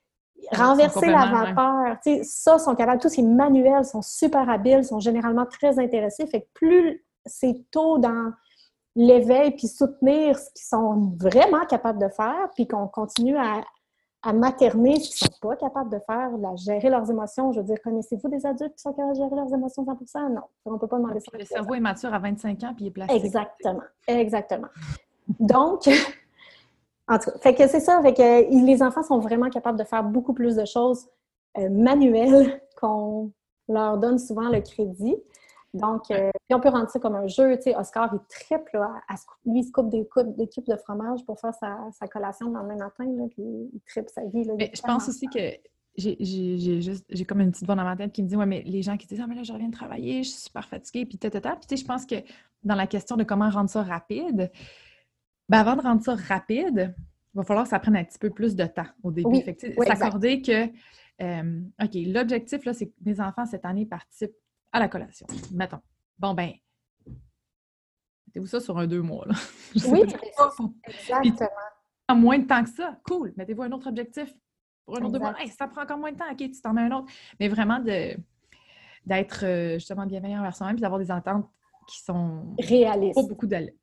renverser 0.50 1.06
la 1.06 1.26
vapeur. 1.26 1.96
Tu 2.02 2.16
sais, 2.16 2.20
ça, 2.24 2.58
sont 2.58 2.74
capables. 2.74 3.00
Tous 3.00 3.08
ces 3.08 3.22
manuels 3.22 3.84
sont 3.84 4.02
super 4.02 4.48
habiles, 4.48 4.84
sont 4.84 5.00
généralement 5.00 5.46
très 5.46 5.78
intéressés. 5.78 6.26
Fait 6.26 6.42
que 6.42 6.46
plus 6.54 7.04
c'est 7.26 7.64
tôt 7.70 7.98
dans 7.98 8.32
l'éveil 8.94 9.52
puis 9.52 9.68
soutenir 9.68 10.38
ce 10.38 10.50
qu'ils 10.50 10.66
sont 10.66 11.14
vraiment 11.18 11.64
capables 11.66 12.00
de 12.00 12.08
faire, 12.08 12.48
puis 12.54 12.66
qu'on 12.66 12.88
continue 12.88 13.36
à, 13.36 13.62
materner 14.32 15.00
ce 15.00 15.10
qu'ils 15.10 15.28
ne 15.28 15.32
sont 15.32 15.48
pas 15.48 15.56
capables 15.56 15.90
de 15.90 15.98
faire, 16.06 16.30
à 16.32 16.56
gérer 16.56 16.90
leurs 16.90 17.10
émotions. 17.10 17.50
Je 17.52 17.58
veux 17.58 17.66
dire, 17.66 17.78
connaissez-vous 17.82 18.28
des 18.28 18.46
adultes 18.46 18.74
qui 18.76 18.82
sont 18.82 18.92
capables 18.92 19.14
de 19.14 19.22
gérer 19.22 19.34
leurs 19.34 19.52
émotions 19.52 19.84
100% 19.84 20.32
Non, 20.32 20.42
on 20.64 20.72
ne 20.72 20.78
peut 20.78 20.86
pas 20.86 20.98
demander 20.98 21.18
ça. 21.18 21.36
Le 21.36 21.44
cerveau 21.44 21.74
est 21.74 21.80
mature 21.80 22.14
à 22.14 22.20
25 22.20 22.62
ans 22.62 22.72
puis 22.74 22.84
il 22.84 22.88
est 22.88 22.90
plastique. 22.92 23.24
Exactement, 23.24 23.82
exactement. 24.06 24.68
Donc, 25.40 25.88
en 27.12 27.18
tout 27.18 27.30
cas, 27.30 27.38
fait 27.38 27.54
que 27.54 27.68
c'est 27.68 27.80
ça, 27.80 28.00
fait 28.02 28.14
que 28.14 28.64
les 28.66 28.82
enfants 28.82 29.02
sont 29.02 29.18
vraiment 29.18 29.50
capables 29.50 29.78
de 29.78 29.84
faire 29.84 30.02
beaucoup 30.02 30.32
plus 30.32 30.56
de 30.56 30.64
choses 30.64 31.08
euh, 31.58 31.68
manuelles 31.68 32.62
qu'on 32.80 33.30
leur 33.68 33.98
donne 33.98 34.18
souvent 34.18 34.48
le 34.48 34.60
crédit. 34.60 35.16
Donc, 35.74 36.10
euh, 36.10 36.30
puis 36.48 36.54
on 36.54 36.60
peut 36.60 36.68
rendre 36.68 36.90
ça 36.90 36.98
comme 36.98 37.14
un 37.14 37.26
jeu. 37.26 37.56
Tu 37.56 37.62
sais, 37.62 37.76
Oscar, 37.76 38.10
il 38.12 38.20
triple. 38.28 38.78
lui, 39.46 39.60
il 39.60 39.64
se 39.64 39.72
coupe 39.72 39.88
des, 39.88 40.06
des 40.36 40.48
cubes 40.48 40.66
de 40.66 40.76
fromage 40.76 41.24
pour 41.24 41.40
faire 41.40 41.54
sa, 41.54 42.06
collation 42.08 42.48
le 42.48 42.54
lendemain 42.54 42.76
matin. 42.76 43.04
Là, 43.04 43.24
puis 43.30 43.42
il 43.42 43.80
triple 43.86 44.10
sa 44.14 44.24
vie. 44.26 44.44
Là, 44.44 44.54
mais 44.58 44.70
je 44.74 44.82
pense 44.82 45.08
aussi 45.08 45.26
que 45.28 45.38
j'ai 45.96 46.16
juste 46.80 47.04
j'ai 47.08 47.24
comme 47.24 47.40
une 47.40 47.52
petite 47.52 47.66
voix 47.66 47.74
dans 47.74 47.84
ma 47.84 47.96
tête 47.96 48.12
qui 48.12 48.22
me 48.22 48.28
dit 48.28 48.36
Ouais, 48.36 48.46
mais 48.46 48.62
les 48.66 48.82
gens 48.82 48.98
qui 48.98 49.06
disent 49.06 49.20
Ah, 49.22 49.26
mais 49.26 49.34
là, 49.34 49.42
je 49.44 49.52
reviens 49.52 49.68
de 49.68 49.74
travailler, 49.74 50.22
je 50.22 50.30
suis 50.30 50.40
super 50.40 50.66
fatiguée, 50.66 51.06
puis 51.06 51.16
tata. 51.16 51.56
Puis, 51.56 51.66
tu 51.66 51.76
sais, 51.76 51.82
je 51.82 51.86
pense 51.86 52.04
que 52.04 52.16
dans 52.64 52.74
la 52.74 52.86
question 52.86 53.16
de 53.16 53.24
comment 53.24 53.48
rendre 53.48 53.70
ça 53.70 53.82
rapide, 53.82 54.50
ben, 55.48 55.58
avant 55.58 55.76
de 55.76 55.82
rendre 55.82 56.02
ça 56.02 56.14
rapide, 56.14 56.94
il 57.34 57.38
va 57.38 57.42
falloir 57.44 57.64
que 57.64 57.70
ça 57.70 57.78
prenne 57.78 57.96
un 57.96 58.04
petit 58.04 58.18
peu 58.18 58.30
plus 58.30 58.54
de 58.54 58.64
temps 58.66 58.86
au 59.02 59.10
début. 59.10 59.28
Oui, 59.28 59.86
S'accorder 59.86 60.42
que, 60.42 60.66
euh, 61.22 61.60
OK, 61.82 61.90
l'objectif, 62.06 62.64
là, 62.64 62.74
c'est 62.74 62.86
que 62.86 62.94
mes 63.04 63.20
enfants, 63.20 63.46
cette 63.46 63.64
année, 63.64 63.86
participent 63.86 64.36
à 64.70 64.80
la 64.80 64.88
collation. 64.88 65.26
Mettons. 65.52 65.80
Bon, 66.18 66.34
ben, 66.34 66.52
mettez-vous 68.26 68.46
ça 68.46 68.60
sur 68.60 68.78
un 68.78 68.86
deux 68.86 69.02
mois, 69.02 69.26
là. 69.26 69.34
oui, 69.88 70.02
exactement. 70.02 71.48
en 72.08 72.16
moins 72.16 72.38
de 72.38 72.46
temps 72.46 72.62
que 72.62 72.70
ça, 72.70 72.98
cool. 73.04 73.32
Mettez-vous 73.36 73.62
un 73.62 73.72
autre 73.72 73.88
objectif 73.88 74.34
pour 74.84 74.96
un 74.96 75.02
autre 75.02 75.12
deux 75.12 75.18
mois. 75.18 75.34
ça 75.56 75.68
prend 75.68 75.82
encore 75.82 75.98
moins 75.98 76.12
de 76.12 76.18
temps, 76.18 76.30
OK, 76.30 76.36
tu 76.36 76.60
t'en 76.60 76.74
mets 76.74 76.82
un 76.82 76.92
autre. 76.92 77.10
Mais 77.40 77.48
vraiment 77.48 77.78
de 77.78 78.16
d'être 79.04 79.44
euh, 79.44 79.74
justement 79.74 80.06
bienveillant 80.06 80.38
envers 80.38 80.54
soi-même 80.54 80.76
puis 80.76 80.82
d'avoir 80.82 81.00
des 81.00 81.10
ententes 81.10 81.48
qui 81.86 82.02
sont 82.02 82.54
réalistes. 82.58 83.14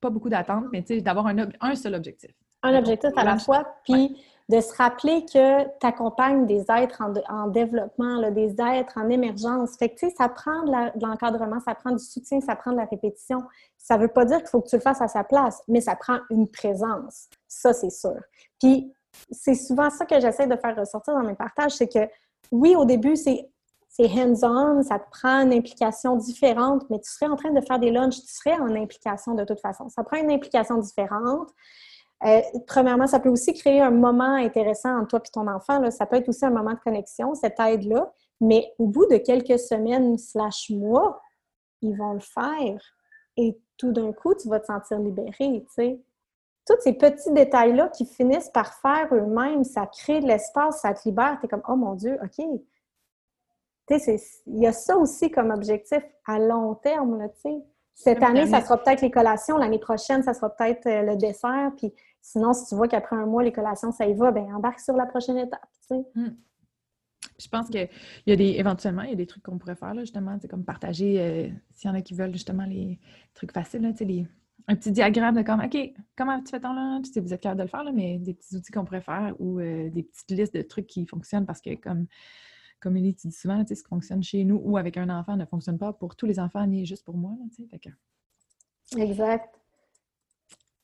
Pas 0.02 0.10
beaucoup 0.10 0.30
d'attentes, 0.30 0.66
mais 0.72 0.82
d'avoir 1.02 1.28
un, 1.28 1.50
un 1.62 1.76
seul 1.76 1.96
objectif. 1.96 2.32
Un 2.64 2.78
objectif 2.78 3.12
à 3.16 3.24
la 3.24 3.38
fois, 3.38 3.66
puis 3.84 4.18
de 4.50 4.62
se 4.62 4.76
rappeler 4.76 5.26
que 5.26 5.64
tu 5.80 5.86
accompagnes 5.86 6.48
des 6.48 6.66
êtres 6.70 7.04
en, 7.30 7.48
développement, 7.48 8.32
des 8.32 8.56
êtres 8.60 8.94
en 8.98 9.08
émergence. 9.08 9.78
Fait 9.78 9.90
que, 9.90 10.10
ça 10.10 10.28
prend 10.28 10.64
de 10.64 11.06
l'encadrement, 11.06 11.60
ça 11.60 11.76
prend 11.76 11.92
du 11.92 12.04
soutien, 12.04 12.42
ça 12.42 12.56
prend 12.56 12.72
de 12.72 12.78
la 12.78 12.86
répétition. 12.86 13.44
Ça 13.78 13.96
ne 13.96 14.02
veut 14.02 14.08
pas 14.08 14.26
dire 14.26 14.40
qu'il 14.40 14.48
faut 14.48 14.62
que 14.62 14.70
tu 14.70 14.76
le 14.76 14.82
fasses 14.82 15.02
à 15.02 15.08
sa 15.08 15.24
place, 15.24 15.62
mais 15.68 15.82
ça 15.82 15.96
prend 15.96 16.18
une 16.32 16.48
présence. 16.48 17.30
Ça, 17.48 17.74
c'est 17.74 17.92
sûr. 17.92 18.20
Puis, 18.60 18.92
c'est 19.30 19.54
souvent 19.54 19.92
ça 19.92 20.06
que 20.06 20.20
j'essaie 20.20 20.48
de 20.48 20.56
faire 20.56 20.76
ressortir 20.76 21.14
dans 21.14 21.24
mes 21.24 21.36
partages, 21.36 21.74
c'est 21.74 21.88
que, 21.88 22.10
oui, 22.52 22.76
au 22.76 22.86
début, 22.86 23.16
c'est 23.16 23.48
hands-on, 23.98 24.84
ça 24.84 25.00
te 25.00 25.10
prend 25.10 25.42
une 25.42 25.54
implication 25.54 26.16
différente, 26.16 26.84
mais 26.90 27.00
tu 27.00 27.10
serais 27.10 27.28
en 27.28 27.36
train 27.36 27.52
de 27.52 27.62
faire 27.62 27.80
des 27.80 27.92
lunchs, 27.92 28.22
tu 28.22 28.34
serais 28.34 28.60
en 28.60 28.76
implication 28.76 29.34
de 29.34 29.44
toute 29.44 29.60
façon. 29.60 29.90
Ça 29.90 30.04
prend 30.04 30.18
une 30.18 30.32
implication 30.32 30.78
différente. 30.78 31.50
Euh, 32.26 32.42
premièrement, 32.68 33.08
ça 33.08 33.20
peut 33.20 33.30
aussi 33.30 33.54
créer 33.54 33.82
un 33.82 33.92
moment 33.92 34.36
intéressant 34.36 35.00
entre 35.00 35.08
toi 35.08 35.22
et 35.26 35.32
ton 35.32 35.48
enfant. 35.48 35.90
Ça 35.92 36.06
peut 36.06 36.18
être 36.18 36.30
aussi 36.30 36.46
un 36.46 36.50
moment 36.50 36.74
de 36.74 36.80
connexion, 36.80 37.34
cette 37.34 37.60
aide-là. 37.60 38.12
Mais 38.42 38.74
au 38.78 38.88
bout 38.88 39.06
de 39.06 39.18
quelques 39.18 39.60
semaines 39.60 40.18
slash 40.18 40.70
mois, 40.70 41.22
ils 41.82 41.96
vont 41.96 42.14
le 42.14 42.20
faire. 42.20 42.82
Et 43.38 43.58
tout 43.78 43.92
d'un 43.92 44.12
coup, 44.12 44.36
tu 44.36 44.50
vas 44.50 44.60
te 44.60 44.66
sentir 44.66 45.00
libéré, 45.00 45.66
Tous 45.76 46.76
ces 46.82 46.94
petits 46.94 47.32
détails-là 47.32 47.88
qui 47.90 48.06
finissent 48.06 48.50
par 48.50 48.74
faire 48.76 49.08
eux-mêmes, 49.14 49.64
ça 49.64 49.88
crée 49.88 50.20
de 50.20 50.28
l'espace, 50.28 50.82
ça 50.82 50.94
te 50.94 51.08
libère. 51.08 51.38
Tu 51.40 51.46
es 51.46 51.50
comme, 51.50 51.64
oh 51.68 51.76
mon 51.76 51.96
Dieu, 51.96 52.18
OK. 52.22 52.46
Il 53.90 54.60
y 54.60 54.68
a 54.68 54.74
ça 54.74 54.98
aussi 54.98 55.32
comme 55.32 55.52
objectif 55.52 56.04
à 56.26 56.40
long 56.40 56.76
terme, 56.76 57.18
là, 57.18 57.28
Cette 57.96 58.24
année, 58.24 58.48
ça 58.48 58.62
sera 58.62 58.78
peut-être 58.78 59.02
les 59.02 59.12
collations. 59.12 59.58
L'année 59.58 59.80
prochaine, 59.80 60.24
ça 60.24 60.34
sera 60.34 60.50
peut-être 60.50 60.86
euh, 60.88 61.02
le 61.02 61.16
dessert. 61.16 61.72
Puis 61.78 61.94
Sinon, 62.22 62.54
si 62.54 62.68
tu 62.68 62.76
vois 62.76 62.88
qu'après 62.88 63.16
un 63.16 63.26
mois, 63.26 63.44
les 63.44 63.52
collations, 63.52 63.92
ça 63.92 64.06
y 64.06 64.14
va, 64.14 64.32
ben 64.32 64.54
embarque 64.54 64.80
sur 64.80 64.96
la 64.96 65.06
prochaine 65.06 65.38
étape. 65.38 65.66
Hmm. 65.90 66.30
Je 67.40 67.48
pense 67.48 67.70
qu'il 67.70 67.90
y 68.28 68.32
a 68.32 68.36
des, 68.36 68.56
éventuellement, 68.58 69.04
il 69.04 69.12
y 69.12 69.14
a 69.14 69.16
des 69.16 69.26
trucs 69.26 69.44
qu'on 69.44 69.58
pourrait 69.58 69.76
faire, 69.76 69.94
là, 69.94 70.02
justement, 70.02 70.38
c'est 70.42 70.48
comme 70.48 70.66
partager, 70.66 71.20
euh, 71.20 71.50
s'il 71.74 71.90
y 71.90 71.92
en 71.92 71.96
a 71.96 72.02
qui 72.02 72.14
veulent 72.14 72.34
justement 72.34 72.66
les 72.66 73.00
trucs 73.34 73.54
faciles, 73.54 73.82
là, 73.82 73.92
les, 74.02 74.28
un 74.68 74.76
petit 74.76 74.92
diagramme 74.92 75.36
de 75.36 75.42
comme, 75.42 75.62
OK, 75.62 75.78
comment 76.18 76.42
tu 76.42 76.50
fais 76.50 76.60
ton 76.60 76.74
lunch? 76.74 77.06
Tu 77.08 77.14
sais, 77.14 77.20
vous 77.22 77.34
êtes 77.34 77.42
capable 77.42 77.60
de 77.60 77.64
le 77.64 77.70
faire, 77.70 77.84
là, 77.84 77.92
mais 77.94 78.20
des 78.20 78.34
petits 78.34 78.56
outils 78.56 78.72
qu'on 78.72 78.86
pourrait 78.86 79.02
faire 79.02 79.34
ou 79.40 79.60
euh, 79.60 79.90
des 79.90 80.04
petites 80.04 80.32
listes 80.32 80.54
de 80.54 80.62
trucs 80.62 80.88
qui 80.88 81.06
fonctionnent 81.06 81.46
parce 81.46 81.62
que, 81.62 81.76
comme, 81.76 82.06
comme 82.80 82.98
Élie, 82.98 83.16
tu 83.16 83.28
dis 83.28 83.34
souvent, 83.34 83.64
ce 83.68 83.74
qui 83.74 83.88
fonctionne 83.88 84.24
chez 84.24 84.44
nous 84.44 84.62
ou 84.64 84.78
avec 84.78 84.98
un 84.98 85.10
enfant 85.10 85.36
ne 85.36 85.46
fonctionne 85.46 85.78
pas 85.78 85.94
pour 85.94 86.16
tous 86.16 86.26
les 86.26 86.40
enfants 86.40 86.66
ni 86.66 86.86
juste 86.86 87.06
pour 87.06 87.18
moi. 87.18 87.32
Là, 87.40 87.66
fait 87.70 87.80
que... 87.80 87.90
Exact. 88.98 89.60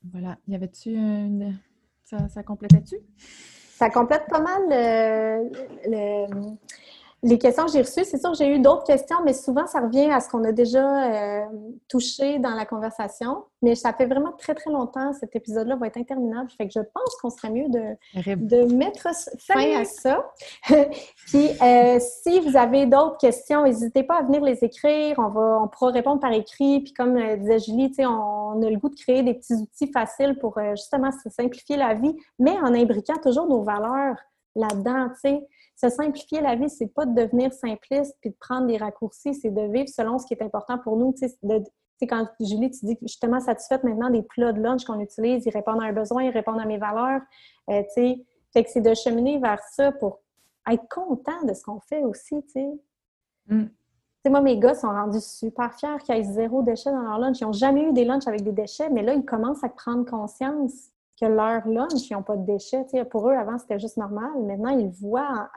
Voilà. 0.04 0.38
Y 0.46 0.54
avait-tu 0.54 0.90
une. 0.94 1.58
Ça, 2.04 2.28
ça 2.28 2.42
complétait-tu? 2.42 2.96
Ça 3.18 3.90
complète 3.90 4.26
pas 4.28 4.40
mal 4.40 4.62
le, 4.70 6.56
les 7.22 7.38
questions 7.38 7.64
que 7.64 7.72
j'ai 7.72 7.80
reçues, 7.80 8.04
c'est 8.04 8.18
sûr 8.18 8.30
que 8.30 8.36
j'ai 8.36 8.54
eu 8.54 8.58
d'autres 8.58 8.84
questions, 8.84 9.16
mais 9.24 9.32
souvent, 9.32 9.66
ça 9.66 9.80
revient 9.80 10.10
à 10.10 10.20
ce 10.20 10.28
qu'on 10.28 10.44
a 10.44 10.52
déjà 10.52 11.04
euh, 11.04 11.46
touché 11.88 12.38
dans 12.38 12.50
la 12.50 12.66
conversation. 12.66 13.44
Mais 13.62 13.74
ça 13.74 13.92
fait 13.94 14.06
vraiment 14.06 14.32
très, 14.32 14.54
très 14.54 14.70
longtemps. 14.70 15.12
Cet 15.14 15.34
épisode-là 15.34 15.76
va 15.76 15.86
être 15.86 15.96
interminable. 15.96 16.50
Fait 16.56 16.66
que 16.66 16.74
je 16.74 16.80
pense 16.80 17.16
qu'on 17.20 17.30
serait 17.30 17.50
mieux 17.50 17.68
de, 17.68 18.36
de 18.36 18.74
mettre 18.74 19.08
fin 19.38 19.80
à 19.80 19.84
ça. 19.84 20.30
Puis, 21.26 21.48
euh, 21.62 21.98
si 22.00 22.38
vous 22.40 22.56
avez 22.56 22.86
d'autres 22.86 23.16
questions, 23.16 23.64
n'hésitez 23.64 24.02
pas 24.02 24.18
à 24.18 24.22
venir 24.22 24.42
les 24.42 24.62
écrire. 24.62 25.18
On, 25.18 25.28
va, 25.28 25.60
on 25.62 25.68
pourra 25.68 25.92
répondre 25.92 26.20
par 26.20 26.32
écrit. 26.32 26.80
Puis, 26.80 26.92
comme 26.92 27.16
euh, 27.16 27.36
disait 27.36 27.58
Julie, 27.60 27.92
on, 28.00 28.62
a 28.62 28.70
le 28.70 28.78
goût 28.78 28.90
de 28.90 28.94
créer 28.94 29.22
des 29.22 29.34
petits 29.34 29.54
outils 29.54 29.90
faciles 29.90 30.36
pour 30.38 30.60
justement 30.72 31.10
simplifier 31.30 31.76
la 31.76 31.94
vie, 31.94 32.14
mais 32.38 32.52
en 32.60 32.74
imbriquant 32.74 33.16
toujours 33.22 33.46
nos 33.46 33.62
valeurs 33.62 34.16
là-dedans, 34.56 35.08
tu 35.10 35.30
sais 35.30 35.46
se 35.76 35.90
simplifier 35.90 36.40
la 36.40 36.56
vie, 36.56 36.70
c'est 36.70 36.86
pas 36.86 37.04
de 37.04 37.14
devenir 37.14 37.52
simpliste 37.52 38.16
puis 38.20 38.30
de 38.30 38.36
prendre 38.40 38.66
des 38.66 38.78
raccourcis, 38.78 39.34
c'est 39.34 39.50
de 39.50 39.72
vivre 39.72 39.88
selon 39.88 40.18
ce 40.18 40.26
qui 40.26 40.34
est 40.34 40.42
important 40.42 40.78
pour 40.78 40.96
nous. 40.96 41.12
Tu 41.12 41.28
sais, 41.28 42.06
quand 42.06 42.26
Julie, 42.40 42.70
tu 42.70 42.86
dis 42.86 42.94
que 42.96 43.02
justement 43.02 43.40
satisfaite 43.40 43.84
maintenant 43.84 44.10
des 44.10 44.22
plats 44.22 44.52
de 44.52 44.60
lunch 44.60 44.84
qu'on 44.84 45.00
utilise, 45.00 45.44
ils 45.44 45.52
répondent 45.52 45.82
à 45.82 45.86
un 45.86 45.92
besoin, 45.92 46.24
ils 46.24 46.30
répondent 46.30 46.60
à 46.60 46.64
mes 46.64 46.78
valeurs. 46.78 47.20
Euh, 47.70 47.82
tu 47.82 47.88
sais, 47.94 48.24
fait 48.52 48.64
que 48.64 48.70
c'est 48.70 48.80
de 48.80 48.94
cheminer 48.94 49.38
vers 49.38 49.60
ça 49.72 49.92
pour 49.92 50.20
être 50.70 50.88
content 50.88 51.44
de 51.44 51.52
ce 51.52 51.62
qu'on 51.62 51.80
fait 51.80 52.02
aussi, 52.02 52.42
tu 52.44 52.52
sais. 52.52 52.80
Mm. 53.48 53.66
moi, 54.30 54.40
mes 54.40 54.58
gars 54.58 54.74
sont 54.74 54.88
rendus 54.88 55.20
super 55.20 55.72
fiers 55.74 55.98
qu'ils 56.04 56.16
aient 56.16 56.22
zéro 56.24 56.62
déchet 56.62 56.90
dans 56.90 57.02
leur 57.02 57.18
lunch. 57.18 57.40
Ils 57.40 57.44
n'ont 57.44 57.52
jamais 57.52 57.82
eu 57.82 57.92
des 57.92 58.04
lunchs 58.04 58.26
avec 58.26 58.42
des 58.42 58.52
déchets, 58.52 58.88
mais 58.88 59.02
là, 59.02 59.14
ils 59.14 59.24
commencent 59.24 59.62
à 59.62 59.68
prendre 59.68 60.04
conscience 60.04 60.90
que 61.20 61.26
leur 61.26 61.66
lunch, 61.66 62.08
ils 62.10 62.14
n'ont 62.14 62.22
pas 62.22 62.36
de 62.36 62.44
déchets. 62.44 62.84
pour 63.10 63.28
eux, 63.28 63.34
avant, 63.34 63.58
c'était 63.58 63.78
juste 63.78 63.96
normal. 63.96 64.30
Maintenant, 64.42 64.76
ils 64.76 64.88
voient 64.88 65.48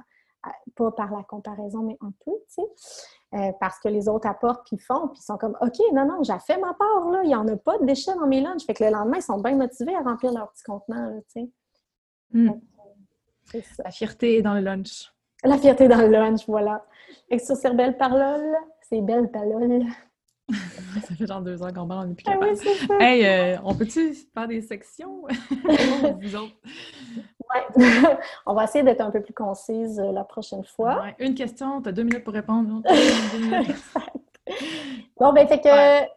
pas 0.76 0.91
par 0.91 1.12
la 1.12 1.24
comparaison, 1.24 1.84
mais 1.84 1.97
un 2.01 2.12
peu, 2.24 2.32
tu 2.32 2.64
sais, 2.64 3.36
euh, 3.36 3.51
parce 3.60 3.80
que 3.80 3.89
les 3.89 4.07
autres 4.07 4.28
apportent 4.28 4.66
puis 4.66 4.78
font, 4.78 5.10
puis 5.10 5.20
ils 5.22 5.26
sont 5.26 5.38
comme, 5.38 5.57
OK, 5.62 5.78
non, 5.93 6.05
non, 6.05 6.24
j'ai 6.24 6.39
fait 6.39 6.57
ma 6.57 6.74
part, 6.74 7.10
là, 7.12 7.22
il 7.24 7.28
n'y 7.28 7.36
en 7.36 7.47
a 7.47 7.57
pas 7.57 7.78
de 7.78 7.86
déchets 7.86 8.16
dans 8.16 8.28
mes 8.28 8.41
lunchs. 8.41 8.66
Fait 8.66 8.74
que 8.74 8.84
le 8.84 8.91
lendemain, 8.91 9.18
ils 9.18 9.24
sont 9.24 9.39
bien 9.39 9.55
motivés 9.55 9.95
à 9.95 10.01
remplir 10.01 10.32
leur 10.32 10.51
petit 10.51 10.64
contenant, 10.64 11.20
tu 11.34 11.41
sais. 11.41 11.49
Hmm. 12.32 12.51
La 13.84 13.91
fierté 13.91 14.41
dans 14.41 14.53
le 14.53 14.62
lunch. 14.62 15.12
La 15.43 15.57
fierté 15.57 15.88
dans 15.88 15.97
le 15.97 16.07
lunch, 16.07 16.47
voilà. 16.47 16.86
Et 17.30 17.39
sur 17.39 17.55
ces 17.55 17.72
belles 17.72 17.97
paroles, 17.97 18.55
c'est 18.82 19.01
belle 19.01 19.32
parole. 19.32 19.84
ça 21.03 21.15
fait 21.15 21.27
genre 21.27 21.41
deux 21.41 21.61
ans 21.61 21.71
qu'on 21.73 21.87
parle, 21.87 22.05
on 22.05 22.07
n'est 22.07 22.15
plus 22.15 22.23
capable. 22.23 22.53
Ah 22.99 23.03
hey, 23.03 23.25
euh, 23.25 23.57
on 23.63 23.75
peut-tu 23.75 24.13
faire 24.33 24.47
des 24.47 24.61
sections? 24.61 25.23
autres? 26.03 26.55
on 28.45 28.53
va 28.53 28.63
essayer 28.63 28.83
d'être 28.83 29.01
un 29.01 29.11
peu 29.11 29.21
plus 29.21 29.33
concise 29.33 29.99
euh, 29.99 30.11
la 30.11 30.23
prochaine 30.23 30.63
fois. 30.63 31.05
Une 31.19 31.35
question, 31.35 31.81
tu 31.81 31.89
as 31.89 31.91
deux 31.91 32.03
minutes 32.03 32.23
pour 32.23 32.33
répondre. 32.33 32.81
bon, 35.19 35.33
ben, 35.33 35.47
fait 35.47 35.61
que, 35.61 36.07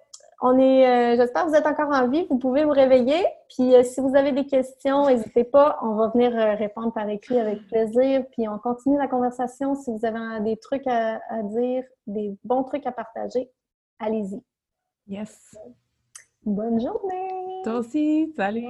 on 0.44 0.58
est, 0.58 0.86
euh, 0.86 1.16
j'espère 1.16 1.44
que 1.44 1.50
vous 1.50 1.54
êtes 1.54 1.66
encore 1.66 1.90
en 1.90 2.08
vie. 2.08 2.26
Vous 2.28 2.38
pouvez 2.38 2.64
vous 2.64 2.72
réveiller. 2.72 3.24
Puis, 3.48 3.74
euh, 3.74 3.84
si 3.84 4.00
vous 4.00 4.16
avez 4.16 4.32
des 4.32 4.44
questions, 4.44 5.06
n'hésitez 5.06 5.44
pas. 5.44 5.78
On 5.82 5.94
va 5.94 6.08
venir 6.08 6.32
répondre 6.32 6.92
par 6.92 7.08
écrit 7.08 7.38
avec 7.38 7.64
plaisir. 7.68 8.24
Puis, 8.32 8.48
on 8.48 8.58
continue 8.58 8.98
la 8.98 9.06
conversation. 9.06 9.74
Si 9.76 9.90
vous 9.90 10.04
avez 10.04 10.40
des 10.40 10.56
trucs 10.56 10.86
à, 10.86 11.20
dire, 11.44 11.84
des 12.08 12.36
bons 12.44 12.64
trucs 12.64 12.86
à 12.86 12.92
partager, 12.92 13.50
allez-y. 14.02 14.42
Yes. 15.06 15.56
Bonne 16.44 16.80
journée. 16.80 17.62
Toi 17.64 17.78
aussi. 17.78 18.32
Salut. 18.36 18.66